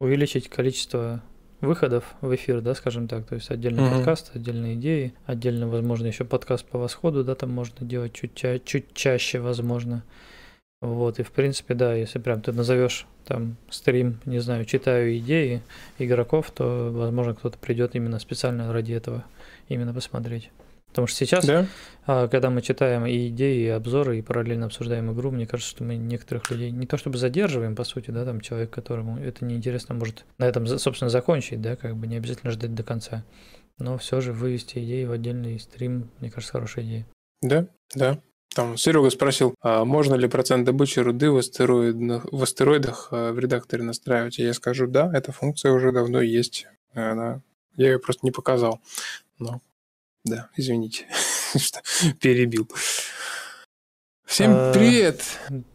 увеличить 0.01 0.49
количество 0.49 1.23
выходов 1.61 2.05
в 2.21 2.35
эфир, 2.35 2.61
да, 2.61 2.75
скажем 2.75 3.09
так, 3.09 3.27
то 3.27 3.37
есть 3.37 3.51
отдельный 3.51 3.85
mm-hmm. 3.85 3.97
подкаст, 3.97 4.31
отдельные 4.35 4.75
идеи, 4.75 5.15
отдельно, 5.27 5.69
возможно, 5.69 6.07
еще 6.07 6.25
подкаст 6.25 6.65
по 6.65 6.79
восходу, 6.79 7.25
да, 7.25 7.35
там 7.35 7.51
можно 7.51 7.87
делать 7.87 8.13
чуть, 8.13 8.35
ча- 8.35 8.61
чуть 8.61 8.93
чаще, 8.95 9.41
возможно. 9.41 10.05
Вот, 10.81 11.19
и 11.19 11.25
в 11.25 11.33
принципе, 11.33 11.75
да, 11.75 11.95
если 11.95 12.21
прям 12.21 12.41
ты 12.41 12.53
назовешь 12.53 13.07
там 13.25 13.57
стрим, 13.69 14.21
не 14.25 14.39
знаю, 14.39 14.65
читаю 14.65 15.17
идеи 15.19 15.61
игроков, 15.99 16.51
то, 16.53 16.91
возможно, 16.93 17.35
кто-то 17.35 17.59
придет 17.59 17.97
именно 17.97 18.19
специально 18.21 18.73
ради 18.73 18.93
этого, 18.93 19.25
именно 19.69 19.93
посмотреть. 19.93 20.51
Потому 20.91 21.07
что 21.07 21.19
сейчас, 21.19 21.45
да? 21.45 21.67
А, 22.07 22.29
когда 22.29 22.49
мы 22.49 22.63
читаем 22.63 23.05
и 23.07 23.29
идеи, 23.29 23.67
и 23.67 23.69
обзоры, 23.69 24.19
и 24.19 24.23
параллельно 24.23 24.67
обсуждаем 24.67 25.13
игру, 25.13 25.31
мне 25.31 25.47
кажется, 25.47 25.71
что 25.71 25.85
мы 25.85 25.97
некоторых 25.97 26.51
людей 26.51 26.71
не 26.71 26.87
то 26.87 26.97
чтобы 26.97 27.19
задерживаем, 27.19 27.77
по 27.77 27.85
сути, 27.85 28.11
да, 28.11 28.25
там 28.25 28.41
человек, 28.41 28.71
которому 28.71 29.19
это 29.19 29.45
неинтересно, 29.45 29.95
может 29.95 30.25
на 30.39 30.45
этом, 30.45 30.67
собственно, 30.67 31.11
закончить, 31.11 31.61
да, 31.61 31.77
как 31.77 31.97
бы 31.97 32.07
не 32.07 32.17
обязательно 32.17 32.53
ждать 32.53 32.75
до 32.75 32.83
конца. 32.83 33.25
Но 33.79 33.99
все 33.99 34.21
же 34.21 34.33
вывести 34.33 34.79
идеи 34.79 35.05
в 35.05 35.13
отдельный 35.13 35.59
стрим, 35.59 36.11
мне 36.21 36.31
кажется, 36.31 36.53
хорошая 36.53 36.85
идея. 36.85 37.07
Да, 37.43 37.67
да. 37.95 38.19
Там 38.59 38.77
Серега 38.77 39.09
спросил, 39.11 39.55
а 39.61 39.85
можно 39.85 40.17
ли 40.17 40.27
процент 40.27 40.65
добычи 40.67 40.99
руды 40.99 41.31
в, 41.31 41.37
астероидных, 41.37 42.25
в 42.25 42.43
астероидах 42.43 43.07
э, 43.13 43.31
в 43.31 43.39
редакторе 43.39 43.85
настраивать? 43.85 44.41
И 44.41 44.43
я 44.43 44.53
скажу, 44.53 44.89
да, 44.89 45.09
эта 45.15 45.31
функция 45.31 45.71
уже 45.71 45.93
давно 45.93 46.21
есть. 46.21 46.67
Она... 46.93 47.41
Я 47.77 47.93
ее 47.93 48.01
просто 48.01 48.27
не 48.27 48.33
показал. 48.33 48.81
Но, 49.39 49.61
да, 50.25 50.49
извините, 50.57 51.07
что 51.57 51.81
перебил. 52.21 52.69
Всем 54.25 54.51
а, 54.53 54.73
привет! 54.73 55.23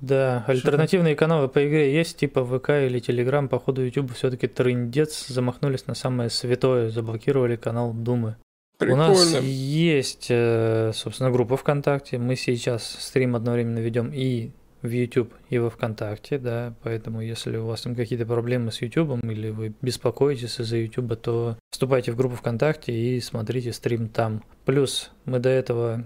Да, 0.02 0.44
альтернативные 0.46 1.16
каналы 1.16 1.48
по 1.48 1.66
игре 1.66 1.96
есть, 1.96 2.18
типа 2.18 2.44
ВК 2.44 2.72
или 2.72 3.00
Телеграм. 3.00 3.48
Походу, 3.48 3.86
YouTube 3.86 4.14
все-таки 4.14 4.48
трындец, 4.48 5.28
замахнулись 5.28 5.88
на 5.88 5.96
самое 5.96 6.30
святое, 6.30 6.90
заблокировали 6.90 7.56
канал 7.56 7.94
Думы. 7.94 8.36
Прикольно. 8.78 9.06
У 9.06 9.10
нас 9.10 9.42
есть, 9.42 10.28
э, 10.30 10.92
собственно, 10.94 11.32
группа 11.32 11.58
ВКонтакте. 11.58 12.18
Мы 12.18 12.36
сейчас 12.36 12.86
стрим 13.00 13.36
одновременно 13.36 13.80
ведем 13.80 14.12
и 14.14 14.52
в 14.84 14.90
YouTube, 14.90 15.34
и 15.50 15.58
во 15.58 15.70
ВКонтакте, 15.70 16.38
да, 16.38 16.74
поэтому 16.84 17.22
если 17.22 17.56
у 17.56 17.66
вас 17.66 17.82
там 17.82 17.96
какие-то 17.96 18.26
проблемы 18.26 18.72
с 18.72 18.82
YouTube 18.82 19.24
или 19.24 19.50
вы 19.50 19.74
беспокоитесь 19.82 20.60
из-за 20.60 20.78
YouTube, 20.78 21.16
то 21.22 21.58
вступайте 21.72 22.12
в 22.12 22.18
группу 22.18 22.36
ВКонтакте 22.36 22.92
и 22.92 23.20
смотрите 23.22 23.72
стрим 23.72 24.10
там. 24.10 24.44
Плюс 24.66 25.12
мы 25.24 25.40
до 25.40 25.50
этого 25.50 26.04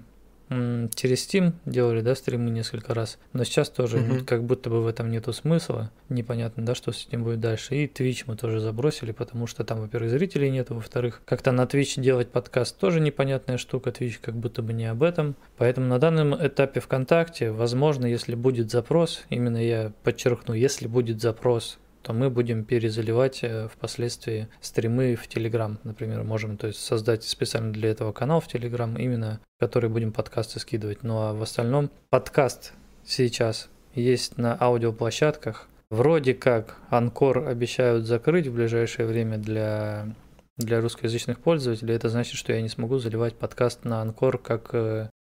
через 0.49 1.27
Steam 1.27 1.53
делали, 1.65 2.01
да, 2.01 2.15
стримы 2.15 2.49
несколько 2.49 2.93
раз, 2.93 3.17
но 3.33 3.43
сейчас 3.43 3.69
тоже 3.69 3.97
угу. 3.97 4.25
как 4.25 4.43
будто 4.43 4.69
бы 4.69 4.81
в 4.81 4.87
этом 4.87 5.11
нету 5.11 5.33
смысла, 5.33 5.91
непонятно, 6.09 6.65
да, 6.65 6.75
что 6.75 6.91
с 6.91 7.05
этим 7.05 7.23
будет 7.23 7.39
дальше. 7.39 7.75
И 7.75 7.87
Twitch 7.87 8.23
мы 8.27 8.35
тоже 8.35 8.59
забросили, 8.59 9.11
потому 9.11 9.47
что 9.47 9.63
там, 9.63 9.81
во-первых, 9.81 10.09
зрителей 10.09 10.49
нету, 10.49 10.75
во-вторых, 10.75 11.21
как-то 11.25 11.51
на 11.51 11.63
Twitch 11.63 11.99
делать 12.01 12.29
подкаст 12.29 12.77
тоже 12.77 12.99
непонятная 12.99 13.57
штука, 13.57 13.89
Twitch 13.89 14.19
как 14.21 14.35
будто 14.35 14.61
бы 14.61 14.73
не 14.73 14.85
об 14.85 15.03
этом. 15.03 15.35
Поэтому 15.57 15.87
на 15.87 15.99
данном 15.99 16.35
этапе 16.35 16.79
ВКонтакте, 16.79 17.51
возможно, 17.51 18.05
если 18.05 18.35
будет 18.35 18.71
запрос, 18.71 19.25
именно 19.29 19.57
я 19.57 19.91
подчеркну, 20.03 20.53
если 20.53 20.87
будет 20.87 21.21
запрос 21.21 21.77
то 22.07 22.13
мы 22.13 22.29
будем 22.29 22.63
перезаливать 22.63 23.39
э, 23.43 23.67
впоследствии 23.67 24.47
стримы 24.61 25.17
в 25.17 25.27
Telegram, 25.27 25.77
например, 25.83 26.23
можем 26.23 26.55
то 26.55 26.67
есть 26.67 26.79
создать 26.79 27.25
специально 27.25 27.73
для 27.73 27.89
этого 27.89 28.13
канал 28.13 28.39
в 28.39 28.47
Telegram, 28.47 28.97
именно 28.97 29.41
который 29.59 29.89
будем 29.89 30.13
подкасты 30.13 30.61
скидывать. 30.61 31.03
Ну 31.03 31.17
а 31.17 31.33
в 31.33 31.41
остальном 31.41 31.91
подкаст 32.09 32.71
сейчас 33.05 33.67
есть 33.93 34.37
на 34.37 34.57
аудиоплощадках. 34.57 35.67
Вроде 35.89 36.33
как 36.33 36.77
Анкор 36.89 37.45
обещают 37.45 38.05
закрыть 38.05 38.47
в 38.47 38.55
ближайшее 38.55 39.05
время 39.05 39.37
для 39.37 40.15
для 40.55 40.79
русскоязычных 40.79 41.39
пользователей. 41.39 41.93
Это 41.93 42.07
значит, 42.07 42.35
что 42.35 42.53
я 42.53 42.61
не 42.61 42.69
смогу 42.69 42.99
заливать 42.99 43.35
подкаст 43.35 43.83
на 43.83 44.01
Анкор 44.01 44.37
как 44.37 44.73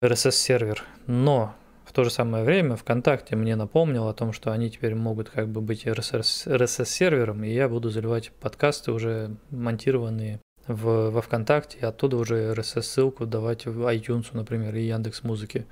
RSS-сервер. 0.02 0.82
Э, 0.86 1.12
Но 1.12 1.54
в 1.92 1.94
то 1.94 2.04
же 2.04 2.10
самое 2.10 2.42
время 2.42 2.76
ВКонтакте 2.76 3.36
мне 3.36 3.54
напомнил 3.54 4.08
о 4.08 4.14
том, 4.14 4.32
что 4.32 4.50
они 4.50 4.70
теперь 4.70 4.94
могут 4.94 5.28
как 5.28 5.48
бы 5.48 5.60
быть 5.60 5.86
RSS-сервером, 5.86 7.44
и 7.44 7.52
я 7.52 7.68
буду 7.68 7.90
заливать 7.90 8.32
подкасты 8.40 8.92
уже 8.92 9.36
монтированные 9.50 10.40
в, 10.66 11.10
во 11.10 11.20
ВКонтакте, 11.20 11.76
и 11.78 11.84
оттуда 11.84 12.16
уже 12.16 12.54
RSS-ссылку 12.54 13.26
давать 13.26 13.66
в 13.66 13.82
iTunes, 13.94 14.28
например, 14.32 14.74
и 14.74 14.86
Яндекс 14.86 15.22
Музыки. 15.22 15.66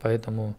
Поэтому 0.00 0.54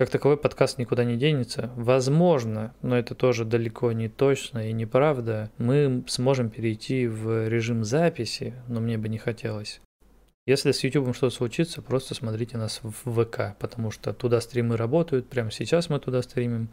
как 0.00 0.10
таковой 0.10 0.36
подкаст 0.36 0.76
никуда 0.76 1.04
не 1.04 1.16
денется. 1.16 1.70
Возможно, 1.76 2.74
но 2.82 2.98
это 2.98 3.14
тоже 3.14 3.44
далеко 3.44 3.92
не 3.92 4.08
точно 4.08 4.68
и 4.68 4.72
неправда, 4.72 5.52
мы 5.58 6.02
сможем 6.08 6.50
перейти 6.50 7.06
в 7.06 7.46
режим 7.46 7.84
записи, 7.84 8.54
но 8.66 8.80
мне 8.80 8.98
бы 8.98 9.08
не 9.08 9.18
хотелось. 9.18 9.80
Если 10.44 10.72
с 10.72 10.82
YouTube 10.82 11.14
что-то 11.14 11.34
случится, 11.34 11.82
просто 11.82 12.14
смотрите 12.14 12.56
нас 12.56 12.80
в 12.82 13.24
ВК, 13.24 13.56
потому 13.60 13.90
что 13.92 14.12
туда 14.12 14.40
стримы 14.40 14.76
работают, 14.76 15.28
прямо 15.28 15.52
сейчас 15.52 15.88
мы 15.88 16.00
туда 16.00 16.20
стримим, 16.22 16.70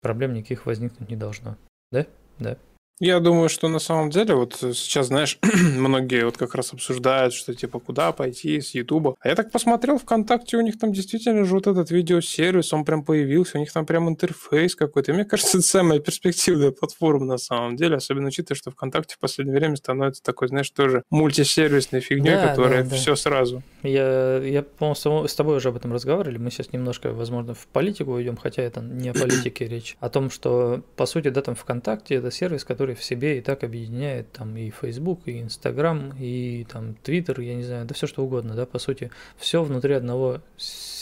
проблем 0.00 0.32
никаких 0.32 0.64
возникнуть 0.64 1.10
не 1.10 1.16
должно. 1.16 1.58
Да? 1.92 2.06
Да. 2.38 2.56
Я 3.00 3.18
думаю, 3.18 3.48
что 3.48 3.68
на 3.68 3.80
самом 3.80 4.10
деле 4.10 4.36
вот 4.36 4.54
сейчас, 4.54 5.08
знаешь, 5.08 5.38
многие 5.76 6.24
вот 6.24 6.36
как 6.36 6.54
раз 6.54 6.72
обсуждают, 6.72 7.34
что 7.34 7.52
типа 7.52 7.80
куда 7.80 8.12
пойти 8.12 8.60
с 8.60 8.72
Ютуба. 8.74 9.16
А 9.20 9.28
я 9.28 9.34
так 9.34 9.50
посмотрел 9.50 9.98
ВКонтакте, 9.98 10.56
у 10.56 10.60
них 10.60 10.78
там 10.78 10.92
действительно 10.92 11.44
же 11.44 11.54
вот 11.54 11.66
этот 11.66 11.90
видеосервис, 11.90 12.72
он 12.72 12.84
прям 12.84 13.04
появился, 13.04 13.56
у 13.56 13.60
них 13.60 13.72
там 13.72 13.84
прям 13.84 14.08
интерфейс 14.08 14.76
какой-то. 14.76 15.10
И 15.10 15.14
мне 15.14 15.24
кажется, 15.24 15.58
это 15.58 15.66
самая 15.66 15.98
перспективная 15.98 16.70
платформа 16.70 17.24
на 17.24 17.38
самом 17.38 17.74
деле, 17.76 17.96
особенно 17.96 18.28
учитывая, 18.28 18.56
что 18.56 18.70
ВКонтакте 18.70 19.16
в 19.16 19.18
последнее 19.18 19.56
время 19.56 19.74
становится 19.74 20.22
такой, 20.22 20.46
знаешь, 20.46 20.70
тоже 20.70 21.02
мультисервисной 21.10 22.00
фигней, 22.00 22.34
да, 22.34 22.48
которая 22.48 22.84
да, 22.84 22.90
да. 22.90 22.96
все 22.96 23.16
сразу. 23.16 23.64
Я, 23.82 24.38
я 24.38 24.62
по-моему, 24.62 25.26
с 25.26 25.34
тобой 25.34 25.56
уже 25.56 25.70
об 25.70 25.76
этом 25.76 25.92
разговаривали. 25.92 26.38
Мы 26.38 26.50
сейчас 26.50 26.72
немножко, 26.72 27.12
возможно, 27.12 27.54
в 27.54 27.66
политику 27.66 28.12
уйдем, 28.12 28.36
хотя 28.36 28.62
это 28.62 28.80
не 28.80 29.08
о 29.08 29.14
политике 29.14 29.66
речь. 29.66 29.96
О 29.98 30.08
том, 30.08 30.30
что, 30.30 30.82
по 30.96 31.06
сути, 31.06 31.28
да, 31.28 31.42
там 31.42 31.56
ВКонтакте 31.56 32.14
это 32.14 32.30
сервис, 32.30 32.64
который 32.64 32.83
который 32.84 32.96
в 32.96 33.02
себе 33.02 33.38
и 33.38 33.40
так 33.40 33.64
объединяет 33.64 34.30
там 34.32 34.54
и 34.58 34.68
Facebook, 34.70 35.20
и 35.24 35.40
Instagram, 35.40 36.12
и 36.20 36.66
там 36.70 36.94
Twitter, 37.02 37.42
я 37.42 37.54
не 37.54 37.62
знаю, 37.62 37.86
да 37.86 37.94
все 37.94 38.06
что 38.06 38.22
угодно, 38.22 38.54
да, 38.54 38.66
по 38.66 38.78
сути, 38.78 39.10
все 39.38 39.62
внутри 39.62 39.94
одного 39.94 40.42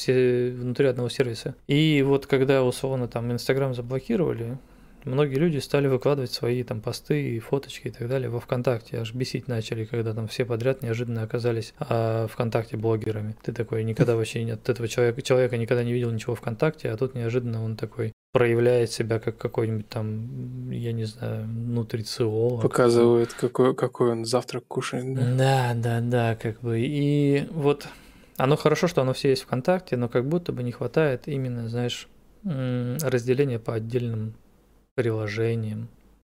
внутри 0.07 0.87
одного 0.87 1.09
сервиса. 1.09 1.57
И 1.66 2.05
вот 2.07 2.26
когда 2.26 2.62
условно 2.62 3.09
там 3.09 3.33
Instagram 3.33 3.74
заблокировали, 3.74 4.59
многие 5.05 5.35
люди 5.35 5.59
стали 5.59 5.89
выкладывать 5.89 6.30
свои 6.30 6.62
там 6.62 6.80
посты 6.80 7.35
и 7.35 7.41
фоточки 7.41 7.89
и 7.89 7.91
так 7.91 8.09
далее 8.09 8.30
во 8.30 8.39
ВКонтакте. 8.39 8.99
Аж 8.99 9.12
бесить 9.12 9.49
начали, 9.49 9.85
когда 9.85 10.14
там 10.14 10.28
все 10.28 10.45
подряд 10.45 10.83
неожиданно 10.83 11.24
оказались 11.24 11.74
а, 11.80 12.28
ВКонтакте 12.28 12.76
блогерами. 12.76 13.35
Ты 13.43 13.53
такой 13.53 13.83
никогда 13.83 14.14
вообще 14.14 14.49
от 14.53 14.68
этого 14.68 14.87
человека, 14.87 15.20
человека 15.22 15.57
никогда 15.57 15.83
не 15.83 15.93
видел 15.93 16.12
ничего 16.12 16.37
ВКонтакте, 16.37 16.91
а 16.91 16.97
тут 16.97 17.16
неожиданно 17.16 17.64
он 17.64 17.74
такой 17.76 18.12
проявляет 18.33 18.91
себя 18.91 19.18
как 19.18 19.37
какой-нибудь 19.37 19.89
там, 19.89 20.70
я 20.70 20.93
не 20.93 21.05
знаю, 21.05 21.47
нутрициолог. 21.47 22.62
Показывает, 22.62 23.33
какой, 23.35 23.74
какой 23.74 24.12
он 24.12 24.24
завтрак 24.24 24.64
кушает. 24.66 25.14
Да? 25.14 25.35
да, 25.37 25.72
да, 25.74 26.01
да, 26.01 26.35
как 26.35 26.61
бы. 26.61 26.80
И 26.80 27.47
вот 27.51 27.87
оно 28.39 28.57
хорошо, 28.57 28.89
что 28.89 29.03
оно 29.03 29.12
все 29.12 29.30
есть 29.30 29.43
ВКонтакте, 29.43 29.97
но 29.97 30.09
как 30.09 30.26
будто 30.26 30.53
бы 30.53 30.62
не 30.62 30.72
хватает 30.72 31.28
именно, 31.28 31.68
знаешь, 31.68 32.09
разделения 32.43 33.59
по 33.59 33.74
отдельным 33.74 34.35
приложениям. 34.95 35.89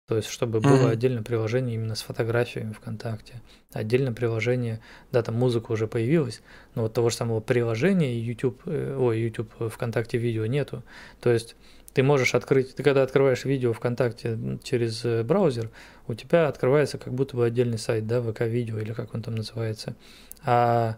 То 0.08 0.16
есть, 0.16 0.30
чтобы 0.30 0.60
было 0.60 0.88
mm-hmm. 0.88 0.92
отдельное 0.92 1.22
приложение 1.22 1.76
именно 1.76 1.94
с 1.94 2.02
фотографиями 2.02 2.74
ВКонтакте. 2.74 3.44
Отдельное 3.74 4.12
приложение, 4.12 4.80
да, 5.12 5.22
там 5.22 5.36
музыка 5.36 5.72
уже 5.72 5.88
появилась, 5.88 6.42
но 6.74 6.82
вот 6.82 6.94
того 6.94 7.12
же 7.12 7.16
самого 7.16 7.42
приложения 7.42 8.20
YouTube, 8.20 8.60
э, 8.66 8.96
ой, 8.98 9.20
YouTube 9.20 9.54
ВКонтакте 9.72 10.18
видео 10.18 10.48
нету. 10.48 10.82
То 11.20 11.30
есть 11.30 11.56
ты 11.94 12.04
можешь 12.04 12.36
открыть, 12.36 12.76
ты 12.76 12.84
когда 12.84 13.04
открываешь 13.04 13.46
видео 13.46 13.74
ВКонтакте 13.74 14.38
через 14.64 15.04
э, 15.06 15.24
браузер, 15.24 15.70
у 16.08 16.14
тебя 16.14 16.48
открывается 16.48 16.98
как 16.98 17.14
будто 17.14 17.36
бы 17.36 17.46
отдельный 17.46 17.78
сайт, 17.78 18.08
да, 18.08 18.22
ВК-видео 18.22 18.80
или 18.80 18.94
как 18.94 19.14
он 19.14 19.22
там 19.22 19.36
называется. 19.36 19.96
А 20.44 20.98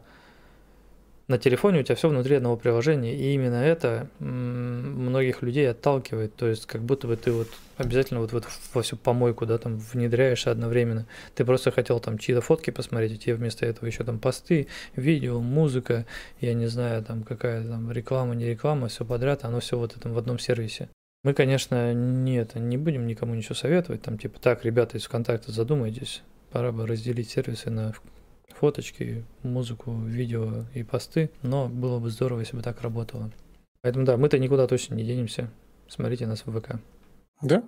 на 1.31 1.37
телефоне 1.37 1.79
у 1.79 1.83
тебя 1.83 1.95
все 1.95 2.09
внутри 2.09 2.35
одного 2.35 2.57
приложения, 2.57 3.15
и 3.15 3.33
именно 3.33 3.55
это 3.55 4.09
многих 4.19 5.41
людей 5.41 5.69
отталкивает, 5.69 6.35
то 6.35 6.47
есть 6.47 6.65
как 6.65 6.81
будто 6.83 7.07
бы 7.07 7.15
ты 7.15 7.31
вот 7.31 7.47
обязательно 7.77 8.19
вот, 8.19 8.33
вот 8.33 8.45
во 8.73 8.81
всю 8.81 8.97
помойку, 8.97 9.45
да, 9.45 9.57
там 9.57 9.77
внедряешься 9.77 10.51
одновременно. 10.51 11.07
Ты 11.33 11.45
просто 11.45 11.71
хотел 11.71 11.99
там 11.99 12.17
чьи-то 12.17 12.41
фотки 12.41 12.69
посмотреть, 12.69 13.13
а 13.13 13.17
тебе 13.17 13.35
вместо 13.35 13.65
этого 13.65 13.87
еще 13.87 14.03
там 14.03 14.19
посты, 14.19 14.67
видео, 14.95 15.39
музыка, 15.39 16.05
я 16.41 16.53
не 16.53 16.67
знаю, 16.67 17.03
там 17.03 17.23
какая 17.23 17.65
там 17.65 17.91
реклама, 17.91 18.35
не 18.35 18.45
реклама, 18.45 18.89
все 18.89 19.05
подряд, 19.05 19.45
оно 19.45 19.61
все 19.61 19.77
вот 19.77 19.95
этом 19.97 20.13
в 20.13 20.17
одном 20.17 20.37
сервисе. 20.37 20.89
Мы, 21.23 21.33
конечно, 21.33 21.93
нет, 21.93 22.55
не 22.55 22.77
будем 22.77 23.07
никому 23.07 23.35
ничего 23.35 23.55
советовать, 23.55 24.01
там 24.01 24.17
типа 24.17 24.39
так, 24.39 24.65
ребята 24.65 24.97
из 24.97 25.05
ВКонтакта, 25.05 25.51
задумайтесь, 25.51 26.23
пора 26.51 26.71
бы 26.71 26.85
разделить 26.85 27.29
сервисы 27.29 27.69
на 27.69 27.93
фоточки, 28.51 29.25
музыку, 29.43 29.93
видео 29.93 30.65
и 30.73 30.83
посты, 30.83 31.31
но 31.41 31.67
было 31.67 31.99
бы 31.99 32.09
здорово, 32.09 32.39
если 32.41 32.55
бы 32.55 32.63
так 32.63 32.81
работало. 32.81 33.31
Поэтому 33.81 34.05
да, 34.05 34.17
мы-то 34.17 34.37
никуда 34.39 34.67
точно 34.67 34.95
не 34.95 35.03
денемся. 35.03 35.51
Смотрите 35.87 36.27
нас 36.27 36.45
в 36.45 36.59
ВК. 36.59 36.79
Да, 37.41 37.63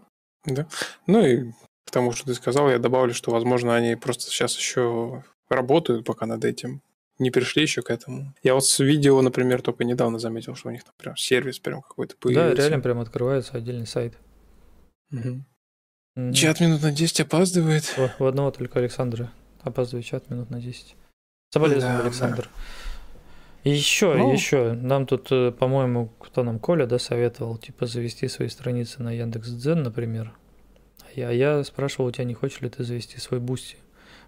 да. 0.46 0.68
Ну 1.08 1.26
и 1.26 1.52
к 1.86 1.92
тому, 1.92 2.12
что 2.12 2.26
ты 2.26 2.34
сказал, 2.36 2.70
я 2.70 2.80
добавлю, 2.80 3.14
что, 3.14 3.32
возможно, 3.32 3.76
они 3.76 3.96
просто 3.96 4.24
сейчас 4.24 4.58
еще 4.58 5.24
работают 5.50 6.06
пока 6.06 6.26
над 6.26 6.46
этим. 6.46 6.82
Не 7.20 7.30
пришли 7.30 7.62
еще 7.62 7.82
к 7.82 7.90
этому. 7.90 8.34
Я 8.42 8.56
вот 8.56 8.66
с 8.66 8.80
видео, 8.80 9.22
например, 9.22 9.62
только 9.62 9.84
недавно 9.84 10.18
заметил, 10.18 10.56
что 10.56 10.70
у 10.70 10.72
них 10.72 10.84
там 10.84 10.94
прям 10.98 11.16
сервис 11.16 11.60
прям 11.60 11.82
какой-то 11.82 12.16
появился. 12.18 12.56
Да, 12.56 12.62
реально 12.62 12.80
прям 12.82 13.00
открывается 13.00 13.58
отдельный 13.58 13.86
сайт. 13.86 14.18
Угу. 15.12 16.34
Чат 16.34 16.60
минут 16.60 16.82
на 16.82 16.92
10 16.92 17.22
опаздывает. 17.22 17.84
В, 17.84 18.20
в 18.20 18.26
одного 18.26 18.52
только 18.52 18.80
Александра. 18.80 19.32
Опаздываю 19.64 20.04
чат 20.04 20.30
минут 20.30 20.50
на 20.50 20.62
10. 20.62 20.96
Соболезную, 21.52 21.98
да, 21.98 22.04
Александр. 22.04 22.44
Да. 22.44 22.50
И 23.64 23.70
еще, 23.70 24.14
ну, 24.14 24.34
еще, 24.34 24.74
нам 24.74 25.06
тут, 25.06 25.32
э, 25.32 25.52
по-моему, 25.52 26.10
кто 26.20 26.44
нам, 26.44 26.60
Коля, 26.60 26.86
да, 26.86 27.00
советовал, 27.00 27.58
типа, 27.58 27.86
завести 27.86 28.28
свои 28.28 28.50
страницы 28.50 29.02
на 29.02 29.12
Яндекс.Дзен, 29.12 29.84
например. 29.84 30.34
А 31.02 31.20
я, 31.20 31.32
я 31.32 31.64
спрашивал 31.64 32.08
у 32.08 32.12
тебя, 32.12 32.26
не 32.26 32.34
хочешь 32.34 32.60
ли 32.60 32.70
ты 32.70 32.84
завести 32.84 33.20
свой 33.20 33.40
Boosty. 33.40 33.78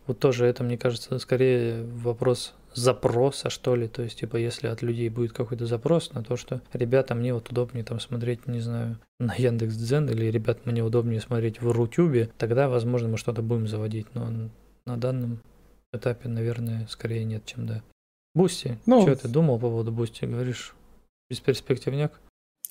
Вот 0.08 0.20
тоже 0.20 0.46
это, 0.46 0.64
мне 0.64 0.78
кажется, 0.78 1.20
скорее 1.20 1.84
вопрос 1.84 2.54
запроса, 2.74 3.50
что 3.50 3.76
ли. 3.76 3.88
То 3.88 4.04
есть, 4.04 4.20
типа, 4.20 4.38
если 4.38 4.68
от 4.68 4.82
людей 4.82 5.10
будет 5.10 5.34
какой-то 5.34 5.66
запрос 5.66 6.14
на 6.14 6.24
то, 6.24 6.38
что, 6.38 6.62
ребята, 6.72 7.14
мне 7.14 7.34
вот 7.34 7.50
удобнее 7.50 7.84
там 7.84 8.00
смотреть, 8.00 8.48
не 8.48 8.62
знаю, 8.62 9.00
на 9.20 9.34
Яндекс.Дзен, 9.34 10.10
или, 10.10 10.26
ребят, 10.26 10.66
мне 10.66 10.82
удобнее 10.82 11.20
смотреть 11.20 11.62
в 11.62 11.72
Рутюбе, 11.72 12.30
тогда, 12.38 12.70
возможно, 12.70 13.10
мы 13.10 13.18
что-то 13.18 13.42
будем 13.42 13.68
заводить. 13.68 14.08
Но 14.14 14.50
на 14.86 14.98
данном 14.98 15.42
этапе, 15.92 16.30
наверное, 16.30 16.88
скорее 16.88 17.24
нет, 17.24 17.46
чем 17.46 17.66
да. 17.68 17.84
Boosty. 18.34 18.78
Ну, 18.86 19.02
что 19.02 19.16
ты 19.16 19.28
думал 19.28 19.60
по 19.60 19.70
поводу 19.70 19.92
Boosty? 19.92 20.26
Говоришь, 20.26 20.76
бесперспективняк? 21.30 22.20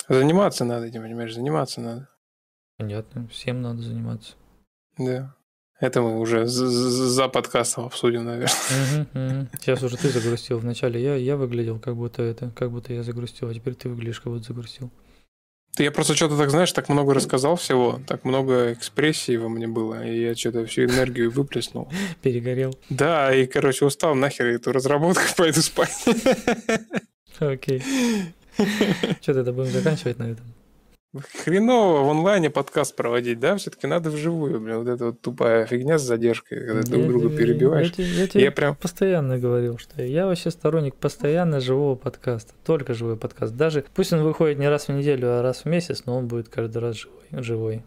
Заниматься 0.09 0.65
надо 0.65 0.87
этим, 0.87 1.03
понимаешь, 1.03 1.35
заниматься 1.35 1.81
надо. 1.81 2.09
Понятно, 2.77 3.29
всем 3.29 3.63
надо 3.63 3.81
заниматься. 3.81 4.35
Да. 4.99 5.35
Это 5.81 6.03
мы 6.03 6.21
уже 6.21 6.47
за 6.47 7.29
подкастом 7.29 7.87
обсудим, 7.87 8.25
наверное. 8.25 8.49
Угу, 8.93 9.01
угу. 9.01 9.49
Сейчас 9.61 9.83
уже 9.83 9.97
ты 9.97 10.09
загрустил. 10.09 10.59
Вначале 10.59 11.03
я, 11.03 11.17
я 11.17 11.37
выглядел, 11.37 11.81
как 11.81 11.97
будто 11.97 12.23
это, 12.23 12.51
как 12.51 12.71
будто 12.71 12.93
я 12.93 13.03
загрустил, 13.03 13.49
а 13.49 13.55
теперь 13.55 13.75
ты 13.75 13.89
выглядишь, 13.89 14.21
как 14.21 14.33
будто 14.33 14.47
загрустил. 14.47 14.91
Я 15.77 15.91
просто 15.91 16.15
что-то 16.15 16.37
так, 16.37 16.51
знаешь, 16.51 16.71
так 16.73 16.89
много 16.89 17.15
рассказал 17.15 17.57
всего, 17.57 18.01
так 18.07 18.25
много 18.25 18.73
экспрессии 18.73 19.37
во 19.37 19.49
мне 19.49 19.67
было, 19.67 20.07
и 20.07 20.23
я 20.23 20.37
что-то 20.37 20.67
всю 20.67 20.85
энергию 20.85 21.33
выплеснул. 21.33 21.91
Перегорел. 22.23 22.79
Да, 22.91 23.35
и, 23.35 23.47
короче, 23.47 23.85
устал 23.85 24.15
нахер 24.15 24.47
эту 24.47 24.73
разработку, 24.73 25.23
пойду 25.37 25.61
спать. 25.61 26.05
Окей. 27.41 27.83
Что 29.21 29.35
тогда 29.35 29.53
будем 29.53 29.73
заканчивать 29.73 30.19
на 30.19 30.31
этом? 30.31 30.54
Хреново 31.45 32.05
в 32.05 32.11
онлайне 32.11 32.51
подкаст 32.51 32.97
проводить, 32.97 33.39
да? 33.39 33.57
Все-таки 33.57 33.87
надо 33.87 34.11
вживую, 34.11 34.61
блин, 34.61 34.79
вот 34.79 34.89
эта 34.89 35.07
вот 35.07 35.21
тупая 35.21 35.65
фигня 35.67 35.99
с 35.99 36.03
задержкой, 36.03 36.67
когда 36.67 36.83
друг 36.83 37.07
друга 37.07 37.31
перебиваешь. 37.31 37.93
Я, 37.97 38.05
я, 38.05 38.29
я 38.33 38.41
я 38.41 38.53
прям... 38.53 38.75
постоянно 38.75 39.39
говорил, 39.39 39.79
что 39.79 40.03
я 40.03 40.27
вообще 40.27 40.51
сторонник 40.51 40.97
постоянно 40.97 41.61
живого 41.61 41.95
подкаста, 41.95 42.55
только 42.65 42.95
живой 42.95 43.17
подкаст. 43.17 43.55
Даже 43.55 43.85
пусть 43.95 44.13
он 44.13 44.23
выходит 44.23 44.59
не 44.59 44.69
раз 44.69 44.89
в 44.89 44.93
неделю, 44.93 45.39
а 45.39 45.43
раз 45.43 45.65
в 45.65 45.67
месяц, 45.67 46.03
но 46.07 46.17
он 46.19 46.27
будет 46.27 46.49
каждый 46.49 46.79
раз 46.79 46.97
живой. 46.97 47.43
живой. 47.43 47.83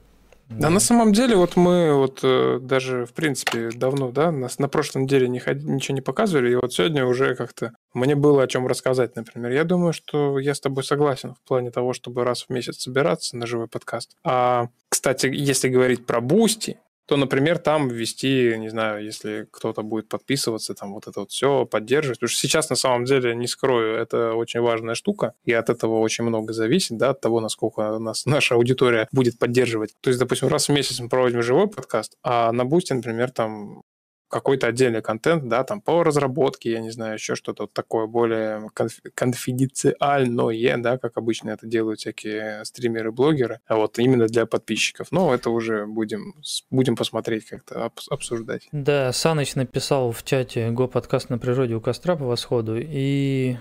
Да, 0.49 0.69
на 0.69 0.79
самом 0.79 1.11
деле, 1.11 1.35
вот 1.35 1.55
мы 1.57 1.93
вот 1.93 2.21
э, 2.23 2.59
даже, 2.61 3.05
в 3.05 3.13
принципе, 3.13 3.69
давно, 3.69 4.11
да, 4.11 4.31
нас 4.31 4.59
на 4.59 4.69
прошлой 4.69 5.03
неделе 5.03 5.27
не 5.27 5.39
ход... 5.39 5.57
ничего 5.57 5.95
не 5.95 6.01
показывали, 6.01 6.51
и 6.51 6.55
вот 6.55 6.73
сегодня 6.73 7.05
уже 7.05 7.35
как-то 7.35 7.73
мне 7.93 8.15
было 8.15 8.43
о 8.43 8.47
чем 8.47 8.65
рассказать, 8.65 9.15
например. 9.15 9.51
Я 9.51 9.65
думаю, 9.65 9.91
что 9.91 10.39
я 10.39 10.55
с 10.55 10.61
тобой 10.61 10.83
согласен 10.83 11.35
в 11.35 11.47
плане 11.47 11.69
того, 11.69 11.93
чтобы 11.93 12.23
раз 12.23 12.43
в 12.43 12.49
месяц 12.49 12.77
собираться 12.81 13.35
на 13.35 13.45
живой 13.45 13.67
подкаст. 13.67 14.15
А, 14.23 14.69
кстати, 14.89 15.29
если 15.31 15.67
говорить 15.67 16.05
про 16.05 16.21
Boosty, 16.21 16.79
то, 17.07 17.15
например, 17.15 17.57
там 17.57 17.87
ввести, 17.87 18.55
не 18.57 18.69
знаю, 18.69 19.03
если 19.03 19.47
кто-то 19.49 19.81
будет 19.81 20.09
подписываться, 20.09 20.73
там 20.73 20.93
вот 20.93 21.07
это 21.07 21.21
вот 21.21 21.31
все 21.31 21.65
поддерживать. 21.65 22.19
Потому 22.19 22.29
что 22.29 22.41
сейчас, 22.41 22.69
на 22.69 22.75
самом 22.75 23.05
деле, 23.05 23.33
не 23.33 23.47
скрою, 23.47 23.95
это 23.95 24.33
очень 24.33 24.59
важная 24.59 24.93
штука, 24.93 25.33
и 25.45 25.53
от 25.53 25.69
этого 25.69 25.99
очень 25.99 26.25
много 26.25 26.51
зависит, 26.51 26.97
да, 26.97 27.11
от 27.11 27.21
того, 27.21 27.39
насколько 27.39 27.97
нас, 27.97 28.25
наша 28.37 28.55
аудитория 28.55 29.07
будет 29.13 29.39
поддерживать. 29.39 29.95
То 30.01 30.09
есть, 30.09 30.19
допустим, 30.19 30.49
раз 30.49 30.67
в 30.67 30.73
месяц 30.73 30.99
мы 30.99 31.07
проводим 31.07 31.41
живой 31.41 31.69
подкаст, 31.69 32.17
а 32.23 32.51
на 32.51 32.65
Бусте, 32.65 32.93
например, 32.93 33.31
там 33.31 33.83
какой-то 34.29 34.67
отдельный 34.67 35.01
контент, 35.01 35.47
да, 35.47 35.63
там 35.63 35.81
по 35.81 36.03
разработке, 36.03 36.71
я 36.71 36.79
не 36.79 36.91
знаю, 36.91 37.13
еще 37.13 37.35
что-то 37.35 37.63
вот 37.63 37.73
такое 37.73 38.07
более 38.07 38.69
конфиденциальное, 39.13 40.77
да, 40.77 40.97
как 40.97 41.17
обычно 41.17 41.51
это 41.51 41.65
делают 41.65 41.99
всякие 41.99 42.63
стримеры, 42.65 43.11
блогеры, 43.11 43.59
а 43.67 43.77
вот 43.77 43.99
именно 43.99 44.27
для 44.27 44.45
подписчиков. 44.45 45.07
Но 45.11 45.33
это 45.33 45.49
уже 45.49 45.85
будем, 45.85 46.35
будем 46.69 46.95
посмотреть 46.95 47.45
как-то, 47.45 47.91
обсуждать. 48.09 48.67
Да, 48.71 49.11
Саныч 49.11 49.55
написал 49.55 50.11
в 50.11 50.23
чате 50.23 50.69
«Го 50.71 50.87
подкаст 50.87 51.29
на 51.29 51.37
природе 51.37 51.75
у 51.75 51.81
костра 51.81 52.15
по 52.15 52.25
восходу», 52.25 52.77
и 52.77 53.55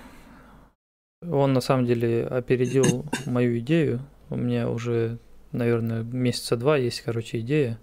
он 1.23 1.53
на 1.53 1.61
самом 1.61 1.87
деле 1.87 2.27
опередил 2.27 3.07
мою 3.27 3.59
идею. 3.59 4.07
У 4.31 4.37
меня 4.37 4.69
уже, 4.69 5.19
наверное, 5.53 6.03
месяца 6.03 6.57
два 6.57 6.77
есть, 6.77 7.03
короче, 7.03 7.39
идея 7.41 7.79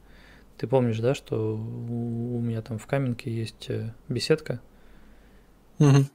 ты 0.57 0.67
помнишь, 0.67 0.99
да, 0.99 1.13
что 1.13 1.55
у 1.55 2.39
меня 2.39 2.61
там 2.61 2.77
в 2.77 2.85
Каменке 2.85 3.31
есть 3.31 3.69
э, 3.69 3.93
беседка? 4.07 4.61
Угу. 5.79 6.05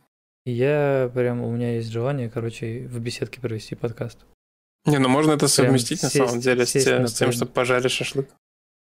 И 0.46 0.52
я 0.52 1.10
прям, 1.14 1.42
у 1.42 1.50
меня 1.50 1.74
есть 1.74 1.90
желание, 1.90 2.30
короче, 2.30 2.86
в 2.86 2.98
беседке 3.00 3.40
провести 3.40 3.74
подкаст. 3.74 4.24
Не, 4.86 4.98
ну 4.98 5.08
можно 5.08 5.32
это 5.32 5.48
совместить 5.48 6.00
прям 6.00 6.12
на 6.12 6.26
самом 6.26 6.40
деле 6.40 6.64
с, 6.64 6.72
тем, 6.72 7.06
с 7.06 7.12
тем, 7.12 7.32
чтобы 7.32 7.52
пожарить 7.52 7.92
шашлык. 7.92 8.28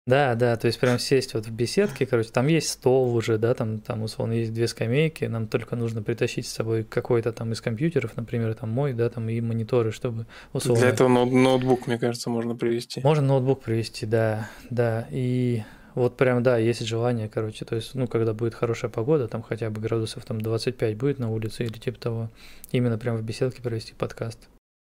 Да, 0.06 0.36
да, 0.36 0.54
то 0.54 0.68
есть 0.68 0.78
прям 0.78 1.00
сесть 1.00 1.34
вот 1.34 1.46
в 1.46 1.50
беседке, 1.50 2.06
короче, 2.06 2.30
там 2.30 2.46
есть 2.46 2.68
стол 2.68 3.12
уже, 3.16 3.38
да, 3.38 3.54
там, 3.54 3.80
там 3.80 4.04
условно 4.04 4.34
есть 4.34 4.52
две 4.52 4.68
скамейки, 4.68 5.24
нам 5.24 5.48
только 5.48 5.74
нужно 5.74 6.00
притащить 6.00 6.46
с 6.46 6.52
собой 6.52 6.84
какой-то 6.84 7.32
там 7.32 7.50
из 7.50 7.60
компьютеров, 7.60 8.16
например, 8.16 8.54
там 8.54 8.70
мой, 8.70 8.92
да, 8.92 9.10
там 9.10 9.28
и 9.28 9.40
мониторы, 9.40 9.90
чтобы 9.90 10.26
условно... 10.52 10.82
Для 10.82 10.90
этого 10.90 11.08
ноутбук, 11.08 11.88
мне 11.88 11.98
кажется, 11.98 12.30
можно 12.30 12.54
привести. 12.54 13.00
Можно 13.02 13.26
ноутбук 13.26 13.62
привести, 13.62 14.06
да, 14.06 14.48
да, 14.70 15.08
и 15.10 15.64
вот 15.96 16.16
прям, 16.16 16.40
да, 16.44 16.56
есть 16.56 16.86
желание, 16.86 17.28
короче, 17.28 17.64
то 17.64 17.74
есть, 17.74 17.96
ну, 17.96 18.06
когда 18.06 18.32
будет 18.32 18.54
хорошая 18.54 18.92
погода, 18.92 19.26
там 19.26 19.42
хотя 19.42 19.70
бы 19.70 19.80
градусов 19.80 20.24
там 20.24 20.40
25 20.40 20.96
будет 20.96 21.18
на 21.18 21.32
улице 21.32 21.64
или 21.64 21.78
типа 21.78 21.98
того, 21.98 22.30
именно 22.70 22.96
прям 22.96 23.16
в 23.16 23.22
беседке 23.24 23.60
провести 23.60 23.92
подкаст. 23.94 24.48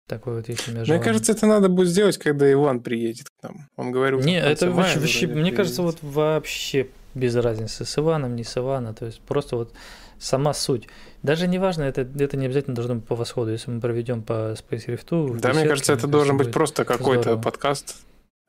Такой 0.08 0.36
вот 0.36 0.48
есть 0.48 0.66
у 0.66 0.70
меня 0.70 0.80
Мне 0.80 0.86
желание. 0.86 1.04
кажется, 1.04 1.32
это 1.32 1.46
надо 1.46 1.68
будет 1.68 1.88
сделать, 1.88 2.16
когда 2.18 2.50
Иван 2.50 2.80
приедет 2.80 3.28
к 3.28 3.42
нам. 3.42 3.68
Он 3.76 3.92
говорил, 3.92 4.20
Не, 4.20 4.40
это 4.40 4.70
вообще, 4.70 4.98
вообще- 4.98 5.26
мне 5.26 5.52
кажется, 5.52 5.82
приедет. 5.82 6.02
вот 6.02 6.12
вообще 6.14 6.88
без 7.14 7.36
разницы 7.36 7.84
с 7.84 7.98
Иваном, 7.98 8.34
не 8.34 8.42
с 8.42 8.56
Иваном, 8.56 8.94
то 8.94 9.04
есть 9.06 9.20
просто 9.20 9.56
вот 9.56 9.72
сама 10.18 10.54
суть. 10.54 10.88
Даже 11.22 11.46
не 11.46 11.58
важно, 11.58 11.82
это, 11.82 12.00
это 12.18 12.36
не 12.36 12.46
обязательно 12.46 12.74
должно 12.74 12.94
быть 12.96 13.04
по 13.06 13.14
восходу, 13.16 13.50
если 13.52 13.70
мы 13.70 13.80
проведем 13.80 14.22
по 14.22 14.52
Space 14.54 14.86
Rift. 14.86 15.38
Да, 15.40 15.48
мне 15.50 15.64
беседке, 15.64 15.68
кажется, 15.68 15.92
это 15.92 16.06
мне 16.06 16.12
должен 16.12 16.36
быть 16.38 16.52
просто 16.52 16.84
какой-то 16.84 17.36
подкаст. 17.36 17.96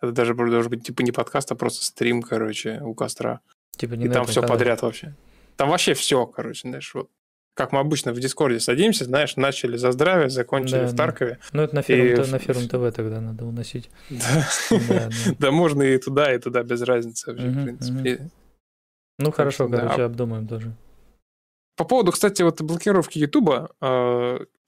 Это 0.02 0.14
даже 0.14 0.34
должен 0.34 0.70
быть 0.70 0.86
типа 0.86 1.02
не 1.02 1.12
подкаст, 1.12 1.52
а 1.52 1.56
просто 1.56 1.84
стрим, 1.84 2.22
короче, 2.22 2.80
у 2.82 2.94
костра. 2.94 3.42
Типа 3.76 3.96
не 3.96 4.06
И 4.06 4.10
там 4.10 4.26
все 4.26 4.36
канале. 4.42 4.54
подряд 4.58 4.82
вообще. 4.82 5.14
Там 5.58 5.70
вообще 5.70 5.94
все, 5.94 6.26
короче, 6.26 6.70
знаешь, 6.70 6.90
вот. 6.94 7.10
Как 7.60 7.74
мы 7.74 7.82
обычно 7.82 8.14
в 8.14 8.20
Дискорде 8.22 8.62
садимся, 8.62 9.04
знаешь, 9.04 9.36
начали 9.36 9.76
за 9.76 9.92
здравие, 9.92 10.30
закончили 10.30 10.80
Да, 10.80 10.88
в 10.88 10.92
да. 10.92 10.98
Таркове. 10.98 11.40
Ну, 11.52 11.62
это 11.64 11.76
на 11.76 11.82
ферм, 11.82 12.06
И 12.06 12.16
на 12.16 12.40
ТВ 12.40 12.96
тогда 12.96 13.20
надо 13.20 13.44
уносить. 13.44 13.90
Да. 14.10 14.48
Да, 14.88 15.10
да. 15.40 15.52
Можно 15.52 15.84
и 15.84 15.98
туда, 15.98 16.34
и 16.34 16.40
туда, 16.40 16.64
без 16.64 16.82
разницы 16.84 17.30
вообще, 17.30 17.50
в 17.50 17.64
принципе. 17.66 18.32
Ну, 19.18 19.32
хорошо, 19.34 19.68
да. 19.68 19.80
короче, 19.80 20.04
обдумаем 20.04 20.48
тоже. 20.48 20.74
По 21.76 21.84
поводу, 21.84 22.14
кстати, 22.14 22.44
вот 22.44 22.62
блокировки 22.62 23.20
Ютуба, 23.20 23.72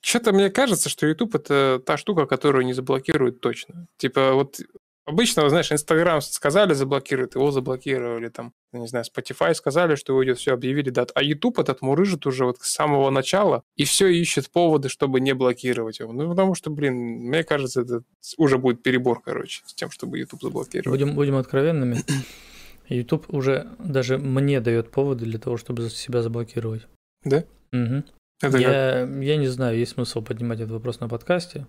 что-то 0.02 0.34
мне 0.34 0.50
кажется, 0.50 0.90
что 0.90 1.08
Ютуб 1.08 1.34
это 1.34 1.82
та 1.86 1.96
штука, 1.96 2.26
которую 2.26 2.66
не 2.66 2.74
заблокируют 2.74 3.40
точно. 3.40 3.88
Типа 3.96 4.34
вот 4.34 4.60
обычно, 5.06 5.48
знаешь, 5.50 5.72
Инстаграм 5.72 6.22
сказали 6.22 6.74
заблокируют, 6.74 7.36
его 7.36 7.52
заблокировали, 7.52 8.30
там, 8.30 8.54
не 8.72 8.88
знаю, 8.88 9.06
Spotify 9.06 9.54
сказали, 9.54 9.96
что 9.96 10.16
уйдет, 10.16 10.38
все, 10.38 10.54
объявили 10.54 10.90
дату. 10.90 11.12
А 11.16 11.24
Ютуб 11.24 11.60
этот 11.60 11.82
мурыжит 11.82 12.26
уже 12.26 12.46
вот 12.46 12.58
с 12.60 12.72
самого 12.72 13.10
начала 13.10 13.64
и 13.76 13.84
все 13.84 14.08
ищет 14.08 14.50
поводы, 14.50 14.90
чтобы 14.90 15.20
не 15.20 15.34
блокировать 15.34 16.00
его. 16.00 16.14
Ну, 16.14 16.30
потому 16.30 16.56
что, 16.56 16.70
блин, 16.70 16.96
мне 16.96 17.44
кажется, 17.44 17.82
это 17.82 18.04
уже 18.38 18.58
будет 18.58 18.84
перебор, 18.84 19.22
короче, 19.22 19.64
с 19.66 19.74
тем, 19.74 19.92
чтобы 19.92 20.20
Ютуб 20.20 20.42
заблокировать. 20.42 21.00
Будем, 21.00 21.16
будем 21.16 21.36
откровенными. 21.36 22.04
YouTube 22.90 23.26
уже 23.34 23.68
даже 23.80 24.18
мне 24.18 24.60
дает 24.60 24.92
поводы 24.92 25.26
для 25.26 25.40
того, 25.40 25.58
чтобы 25.58 25.90
себя 25.90 26.22
заблокировать. 26.22 26.88
Да? 27.24 27.44
Мгм. 27.72 28.04
Это 28.42 28.52
как? 28.54 28.62
Я, 28.62 29.00
я 29.02 29.38
не 29.38 29.48
знаю, 29.48 29.78
есть 29.78 29.94
смысл 29.94 30.22
поднимать 30.22 30.60
этот 30.60 30.72
вопрос 30.72 31.00
на 31.00 31.08
подкасте. 31.08 31.68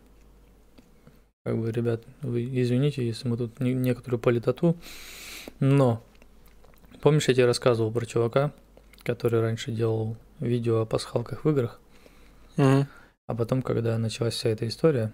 Как 1.45 1.59
бы, 1.59 1.73
ребят, 1.73 2.03
вы 2.21 2.45
извините, 2.45 3.05
если 3.05 3.27
мы 3.29 3.37
тут 3.37 3.59
не- 3.59 3.75
некоторую 3.75 4.21
политоту, 4.21 4.77
но 5.59 6.05
помнишь, 7.01 7.27
я 7.29 7.35
тебе 7.35 7.47
рассказывал 7.47 7.91
про 7.91 8.07
чувака, 8.07 8.53
который 9.03 9.41
раньше 9.41 9.73
делал 9.73 10.17
видео 10.39 10.83
о 10.83 10.87
пасхалках 10.87 11.45
в 11.45 11.51
играх, 11.51 11.81
Мгм. 12.57 12.87
а 13.27 13.35
потом, 13.35 13.63
когда 13.63 13.99
началась 13.99 14.35
вся 14.35 14.51
эта 14.51 14.69
история, 14.69 15.13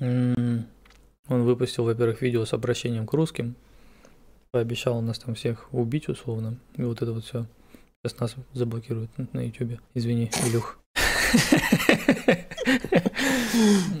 он 0.00 0.64
выпустил, 1.28 1.84
во-первых, 1.84 2.20
видео 2.22 2.44
с 2.44 2.52
обращением 2.52 3.06
к 3.06 3.12
русским, 3.12 3.54
пообещал 4.50 5.00
нас 5.00 5.20
там 5.20 5.34
всех 5.36 5.72
убить 5.72 6.08
условно, 6.08 6.56
и 6.76 6.82
вот 6.82 7.02
это 7.02 7.12
вот 7.12 7.24
все. 7.24 7.46
Сейчас 8.02 8.18
нас 8.18 8.36
заблокируют 8.52 9.10
на 9.32 9.46
ютубе. 9.46 9.78
Извини, 9.94 10.30
Илюх. 10.46 10.78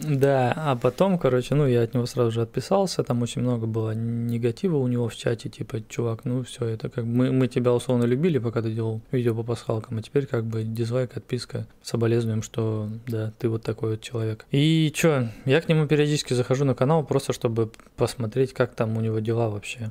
Да, 0.04 0.52
а 0.56 0.76
потом, 0.76 1.18
короче, 1.18 1.54
ну, 1.54 1.66
я 1.66 1.82
от 1.82 1.94
него 1.94 2.06
сразу 2.06 2.30
же 2.30 2.42
отписался, 2.42 3.02
там 3.02 3.22
очень 3.22 3.42
много 3.42 3.66
было 3.66 3.92
негатива 3.94 4.76
у 4.76 4.88
него 4.88 5.08
в 5.08 5.16
чате, 5.16 5.48
типа, 5.48 5.82
чувак, 5.88 6.24
ну, 6.24 6.42
все, 6.44 6.66
это 6.66 6.88
как 6.88 7.04
мы, 7.04 7.32
мы 7.32 7.48
тебя 7.48 7.72
условно 7.72 8.04
любили, 8.04 8.38
пока 8.38 8.62
ты 8.62 8.70
делал 8.70 9.00
видео 9.12 9.34
по 9.34 9.42
пасхалкам, 9.42 9.98
а 9.98 10.02
теперь 10.02 10.26
как 10.26 10.44
бы 10.44 10.62
дизлайк, 10.62 11.16
отписка, 11.16 11.66
соболезнуем, 11.82 12.42
что, 12.42 12.88
да, 13.06 13.32
ты 13.38 13.48
вот 13.48 13.62
такой 13.62 13.92
вот 13.92 14.00
человек. 14.00 14.46
И 14.50 14.92
чё, 14.94 15.28
я 15.44 15.60
к 15.60 15.68
нему 15.68 15.86
периодически 15.86 16.34
захожу 16.34 16.64
на 16.64 16.74
канал 16.74 17.04
просто, 17.04 17.32
чтобы 17.32 17.70
посмотреть, 17.96 18.52
как 18.52 18.74
там 18.74 18.96
у 18.96 19.00
него 19.00 19.18
дела 19.18 19.48
вообще. 19.50 19.90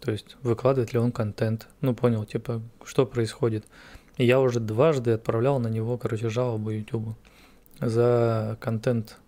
То 0.00 0.10
есть, 0.10 0.36
выкладывает 0.42 0.92
ли 0.92 0.98
он 0.98 1.12
контент. 1.12 1.68
Ну, 1.80 1.94
понял, 1.94 2.24
типа, 2.24 2.60
что 2.84 3.06
происходит. 3.06 3.64
И 4.16 4.26
я 4.26 4.40
уже 4.40 4.60
дважды 4.60 5.12
отправлял 5.12 5.58
на 5.58 5.68
него, 5.68 5.96
короче, 5.98 6.28
жалобу 6.28 6.70
YouTube 6.70 7.16
за 7.80 8.56
контент. 8.60 9.18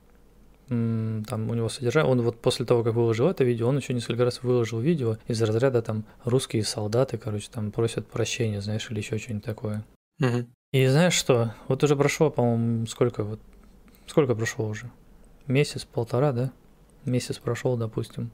Там 0.68 1.50
у 1.50 1.54
него 1.54 1.68
содержание. 1.68 2.10
Он 2.10 2.22
вот 2.22 2.40
после 2.40 2.64
того, 2.64 2.82
как 2.82 2.94
выложил 2.94 3.28
это 3.28 3.44
видео, 3.44 3.68
он 3.68 3.76
еще 3.76 3.92
несколько 3.92 4.24
раз 4.24 4.42
выложил 4.42 4.80
видео 4.80 5.18
из 5.28 5.42
разряда 5.42 5.82
там 5.82 6.04
русские 6.24 6.64
солдаты, 6.64 7.18
короче, 7.18 7.48
там 7.50 7.70
просят 7.70 8.06
прощения, 8.06 8.60
знаешь, 8.60 8.90
или 8.90 8.98
еще 8.98 9.18
что-нибудь 9.18 9.44
такое. 9.44 9.84
Мгм. 10.18 10.46
И 10.72 10.86
знаешь 10.86 11.14
что? 11.14 11.54
Вот 11.68 11.84
уже 11.84 11.96
прошло, 11.96 12.30
по-моему, 12.30 12.86
сколько 12.86 13.24
вот... 13.24 13.40
Сколько 14.06 14.34
прошло 14.34 14.66
уже? 14.66 14.90
Месяц, 15.46 15.84
полтора, 15.84 16.32
да? 16.32 16.50
Месяц 17.04 17.38
прошел, 17.38 17.76
допустим. 17.76 18.30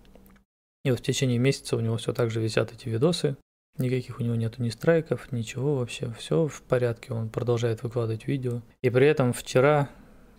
И 0.84 0.90
вот 0.90 1.00
в 1.00 1.02
течение 1.02 1.38
месяца 1.38 1.76
у 1.76 1.80
него 1.80 1.96
все 1.96 2.12
так 2.12 2.30
же 2.30 2.40
висят 2.40 2.72
эти 2.72 2.88
видосы. 2.88 3.36
Никаких 3.78 4.20
у 4.20 4.22
него 4.22 4.34
нету 4.34 4.62
ни 4.62 4.68
страйков, 4.68 5.32
ничего 5.32 5.76
вообще. 5.76 6.12
Все 6.18 6.46
в 6.46 6.62
порядке, 6.62 7.14
он 7.14 7.28
продолжает 7.28 7.82
выкладывать 7.82 8.26
видео. 8.26 8.60
И 8.82 8.90
при 8.90 9.06
этом 9.06 9.32
вчера, 9.32 9.88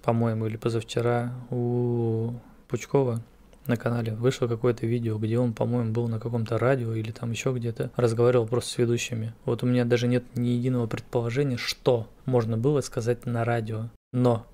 по-моему, 0.03 0.45
или 0.45 0.57
позавчера 0.57 1.33
у 1.49 2.33
Пучкова 2.67 3.21
на 3.67 3.77
канале 3.77 4.13
вышло 4.13 4.47
какое-то 4.47 4.85
видео, 4.85 5.17
где 5.17 5.39
он, 5.39 5.53
по-моему, 5.53 5.91
был 5.91 6.07
на 6.07 6.19
каком-то 6.19 6.57
радио 6.57 6.93
или 6.93 7.11
там 7.11 7.31
еще 7.31 7.53
где-то, 7.53 7.91
разговаривал 7.95 8.47
просто 8.47 8.71
с 8.71 8.77
ведущими. 8.77 9.33
Вот 9.45 9.63
у 9.63 9.65
меня 9.65 9.85
даже 9.85 10.07
нет 10.07 10.23
ни 10.35 10.49
единого 10.49 10.87
предположения, 10.87 11.57
что 11.57 12.07
можно 12.25 12.57
было 12.57 12.81
сказать 12.81 13.25
на 13.25 13.43
радио. 13.45 13.89
Но 14.13 14.45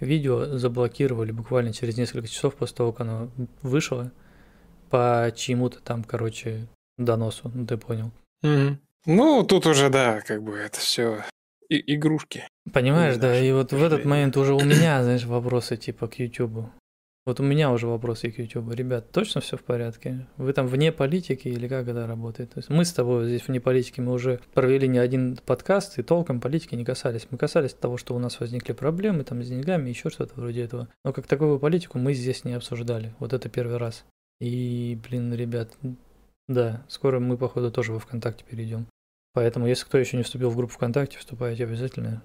видео 0.00 0.56
заблокировали 0.58 1.32
буквально 1.32 1.72
через 1.72 1.96
несколько 1.96 2.28
часов 2.28 2.54
после 2.54 2.76
того, 2.76 2.92
как 2.92 3.00
оно 3.02 3.28
вышло 3.62 4.12
по 4.90 5.32
чьему-то 5.34 5.80
там, 5.80 6.04
короче, 6.04 6.68
доносу, 6.98 7.50
ну 7.54 7.66
ты 7.66 7.76
понял. 7.76 8.10
Мгм. 8.42 8.80
Ну, 9.06 9.42
тут 9.42 9.66
уже, 9.66 9.90
да, 9.90 10.20
как 10.20 10.42
бы 10.42 10.56
это 10.56 10.78
все 10.78 11.24
игрушки. 11.68 12.46
Понимаешь, 12.72 13.16
да, 13.16 13.38
и 13.38 13.50
вот 13.52 13.72
в 13.72 13.82
этот 13.82 14.04
момент 14.04 14.36
уже 14.36 14.54
у 14.54 14.60
меня, 14.60 15.02
знаешь, 15.02 15.24
вопросы 15.24 15.76
типа 15.76 16.06
к 16.06 16.18
YouTube. 16.18 16.66
Вот 17.24 17.38
у 17.38 17.44
меня 17.44 17.70
уже 17.70 17.86
вопросы 17.86 18.32
к 18.32 18.38
YouTube. 18.38 18.74
Ребят, 18.74 19.12
точно 19.12 19.40
все 19.40 19.56
в 19.56 19.62
порядке? 19.62 20.26
Вы 20.36 20.52
там 20.52 20.66
вне 20.66 20.90
политики 20.90 21.46
или 21.46 21.68
как 21.68 21.86
это 21.86 22.04
работает? 22.06 22.50
То 22.50 22.58
есть 22.58 22.68
мы 22.68 22.84
с 22.84 22.92
тобой 22.92 23.26
здесь 23.26 23.46
вне 23.46 23.60
политики, 23.60 24.00
мы 24.00 24.12
уже 24.12 24.40
провели 24.54 24.88
не 24.88 24.98
один 24.98 25.36
подкаст 25.36 26.00
и 26.00 26.02
толком 26.02 26.40
политики 26.40 26.74
не 26.74 26.84
касались. 26.84 27.28
Мы 27.30 27.38
касались 27.38 27.74
того, 27.74 27.96
что 27.96 28.16
у 28.16 28.18
нас 28.18 28.40
возникли 28.40 28.72
проблемы 28.72 29.22
там 29.22 29.40
с 29.42 29.48
деньгами, 29.48 29.88
еще 29.88 30.10
что-то 30.10 30.34
вроде 30.34 30.64
этого. 30.64 30.88
Но 31.04 31.12
как 31.12 31.28
таковую 31.28 31.60
политику 31.60 31.98
мы 31.98 32.12
здесь 32.12 32.42
не 32.44 32.54
обсуждали. 32.54 33.14
Вот 33.20 33.32
это 33.32 33.48
первый 33.48 33.76
раз. 33.76 34.04
И, 34.40 34.98
блин, 35.08 35.32
ребят, 35.32 35.76
да, 36.48 36.84
скоро 36.88 37.18
мы, 37.20 37.36
походу, 37.36 37.70
тоже 37.70 37.92
во 37.92 37.98
ВКонтакте 38.00 38.44
перейдем. 38.48 38.86
Поэтому, 39.34 39.66
если 39.66 39.84
кто 39.84 39.98
еще 39.98 40.16
не 40.16 40.22
вступил 40.24 40.50
в 40.50 40.56
группу 40.56 40.74
ВКонтакте, 40.74 41.18
вступайте 41.18 41.64
обязательно, 41.64 42.22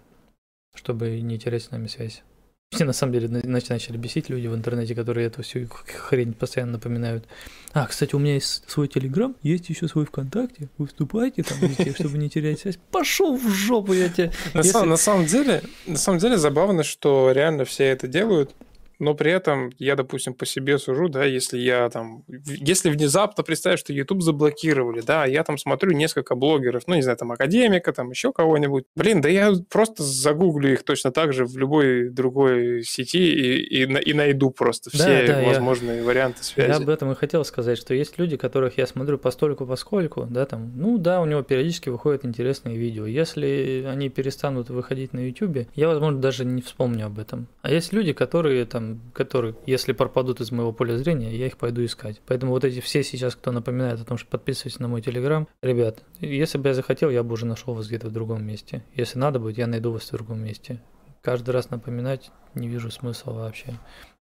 чтобы 0.76 1.20
не 1.22 1.40
терять 1.40 1.64
с 1.64 1.72
нами 1.72 1.88
связь. 1.88 2.24
Мне 2.74 2.84
на 2.84 2.92
самом 2.92 3.14
деле 3.14 3.30
на- 3.30 3.38
нач- 3.40 3.68
начали 3.70 3.96
бесить 3.96 4.28
люди 4.30 4.48
в 4.48 4.54
интернете, 4.54 4.94
которые 4.94 5.28
эту 5.28 5.42
всю 5.42 5.68
хрень 5.70 6.34
постоянно 6.34 6.74
напоминают. 6.74 7.26
А, 7.72 7.88
кстати, 7.88 8.14
у 8.14 8.20
меня 8.20 8.34
есть 8.34 8.70
свой 8.70 8.90
Телеграм, 8.90 9.38
есть 9.42 9.70
еще 9.70 9.88
свой 9.88 10.06
ВКонтакте. 10.06 10.68
Вы 10.78 10.88
вступайте 10.88 11.44
там, 11.44 11.60
везде, 11.60 11.94
чтобы 11.94 12.18
не 12.18 12.30
терять 12.30 12.60
связь. 12.60 12.78
Пошел 12.92 13.38
в 13.38 13.48
жопу, 13.50 13.94
я 13.94 14.10
тебе. 14.10 14.34
На, 14.54 14.58
Если- 14.60 14.72
сам- 14.72 14.90
на 14.90 14.98
самом 14.98 15.26
деле, 15.28 15.62
на 15.86 15.96
самом 15.98 16.20
деле 16.20 16.36
забавно, 16.38 16.84
что 16.84 17.32
реально 17.32 17.64
все 17.64 17.86
это 17.86 18.08
делают, 18.08 18.54
но 19.00 19.14
при 19.14 19.32
этом 19.32 19.72
я, 19.78 19.96
допустим, 19.96 20.34
по 20.34 20.46
себе 20.46 20.78
сужу, 20.78 21.10
да, 21.10 21.24
если 21.26 21.58
я 21.58 21.90
там, 21.90 22.24
если 22.46 22.90
внезапно 22.90 23.44
представить, 23.44 23.80
что 23.80 23.94
YouTube 23.94 24.22
заблокировали, 24.22 25.02
да, 25.02 25.26
я 25.26 25.44
там 25.44 25.58
смотрю 25.58 25.92
несколько 25.92 26.36
блогеров, 26.36 26.84
ну, 26.88 26.96
не 26.96 27.02
знаю, 27.02 27.18
там, 27.18 27.32
академика, 27.32 27.94
там, 27.94 28.10
еще 28.10 28.32
кого-нибудь, 28.34 28.86
блин, 28.96 29.22
да 29.22 29.30
я 29.30 29.54
просто 29.70 30.04
загуглю 30.04 30.74
их 30.74 30.84
точно 30.84 31.12
так 31.12 31.34
же 31.34 31.46
в 31.46 31.58
любой 31.58 32.10
другой 32.10 32.84
сети 32.84 33.32
и, 33.34 33.84
и, 33.84 34.10
и 34.10 34.14
найду 34.14 34.52
просто 34.52 34.90
Да, 34.92 34.98
все 34.98 35.28
да, 35.28 35.42
я- 35.42 35.48
возможные 35.48 36.04
варианты 36.04 36.44
связи. 36.44 36.70
Я 36.70 36.78
об 36.78 36.90
этом 36.90 37.12
и 37.12 37.16
хотел 37.16 37.44
сказать, 37.46 37.78
что 37.78 37.94
есть 37.94 38.18
люди, 38.18 38.38
которых 38.38 38.78
я 38.78 38.88
смотрю 38.88 39.18
постольку 39.18 39.66
поскольку, 39.66 40.26
да, 40.30 40.46
там, 40.46 40.72
ну 40.76 40.98
да, 40.98 41.22
у 41.22 41.26
него 41.26 41.42
периодически 41.42 41.90
выходят 41.90 42.26
интересные 42.26 42.78
видео. 42.78 43.06
Если 43.06 43.86
они 43.88 44.10
перестанут 44.10 44.70
выходить 44.70 45.14
на 45.14 45.28
YouTube, 45.28 45.68
я, 45.76 45.88
возможно, 45.88 46.20
даже 46.20 46.46
не 46.46 46.62
вспомню 46.62 47.08
об 47.08 47.20
этом. 47.20 47.48
А 47.62 47.72
есть 47.72 47.94
люди, 47.94 48.14
которые 48.14 48.66
там, 48.66 48.87
которые, 49.14 49.56
если 49.66 49.94
пропадут 49.94 50.42
из 50.42 50.52
моего 50.52 50.72
поля 50.72 50.98
зрения, 50.98 51.36
я 51.36 51.48
их 51.48 51.58
пойду 51.58 51.84
искать. 51.84 52.22
Поэтому 52.26 52.52
вот 52.52 52.64
эти 52.64 52.80
все 52.80 53.04
сейчас, 53.04 53.36
кто 53.36 53.52
напоминает 53.52 54.00
о 54.00 54.06
том, 54.06 54.18
что 54.18 54.30
подписывайтесь 54.30 54.80
на 54.80 54.88
мой 54.88 55.02
Телеграм, 55.02 55.48
ребят, 55.62 56.04
если 56.20 56.58
бы 56.58 56.70
я 56.70 56.74
захотел, 56.74 57.10
я 57.10 57.24
бы 57.24 57.34
уже 57.34 57.46
нашел 57.46 57.74
вас 57.74 57.88
где-то 57.88 58.08
в 58.08 58.12
другом 58.12 58.46
месте. 58.46 58.84
Если 58.94 59.20
надо 59.20 59.40
будет, 59.40 59.58
я 59.58 59.68
найду 59.68 59.92
вас 59.92 60.04
в 60.04 60.12
другом 60.12 60.40
месте. 60.44 60.82
Каждый 61.22 61.52
раз 61.52 61.70
напоминать 61.70 62.32
не 62.56 62.68
вижу 62.68 62.92
смысла 62.92 63.34
вообще. 63.34 63.74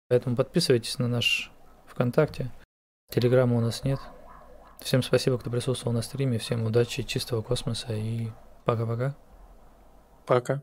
Поэтому 0.09 0.37
подписывайтесь 0.37 0.99
на 0.99 1.09
наш 1.09 1.51
ВКонтакте. 1.87 2.51
Телеграма 3.11 3.57
у 3.57 3.61
нас 3.61 3.85
нет. 3.85 4.01
Всем 4.81 5.03
спасибо, 5.03 5.39
кто 5.39 5.51
присутствовал 5.51 5.95
на 5.95 6.03
стриме. 6.03 6.39
Всем 6.39 6.65
удачи, 6.65 7.03
чистого 7.03 7.43
космоса 7.43 7.93
и 7.93 8.29
пока-пока. 8.65 9.17
Пока. 10.27 10.61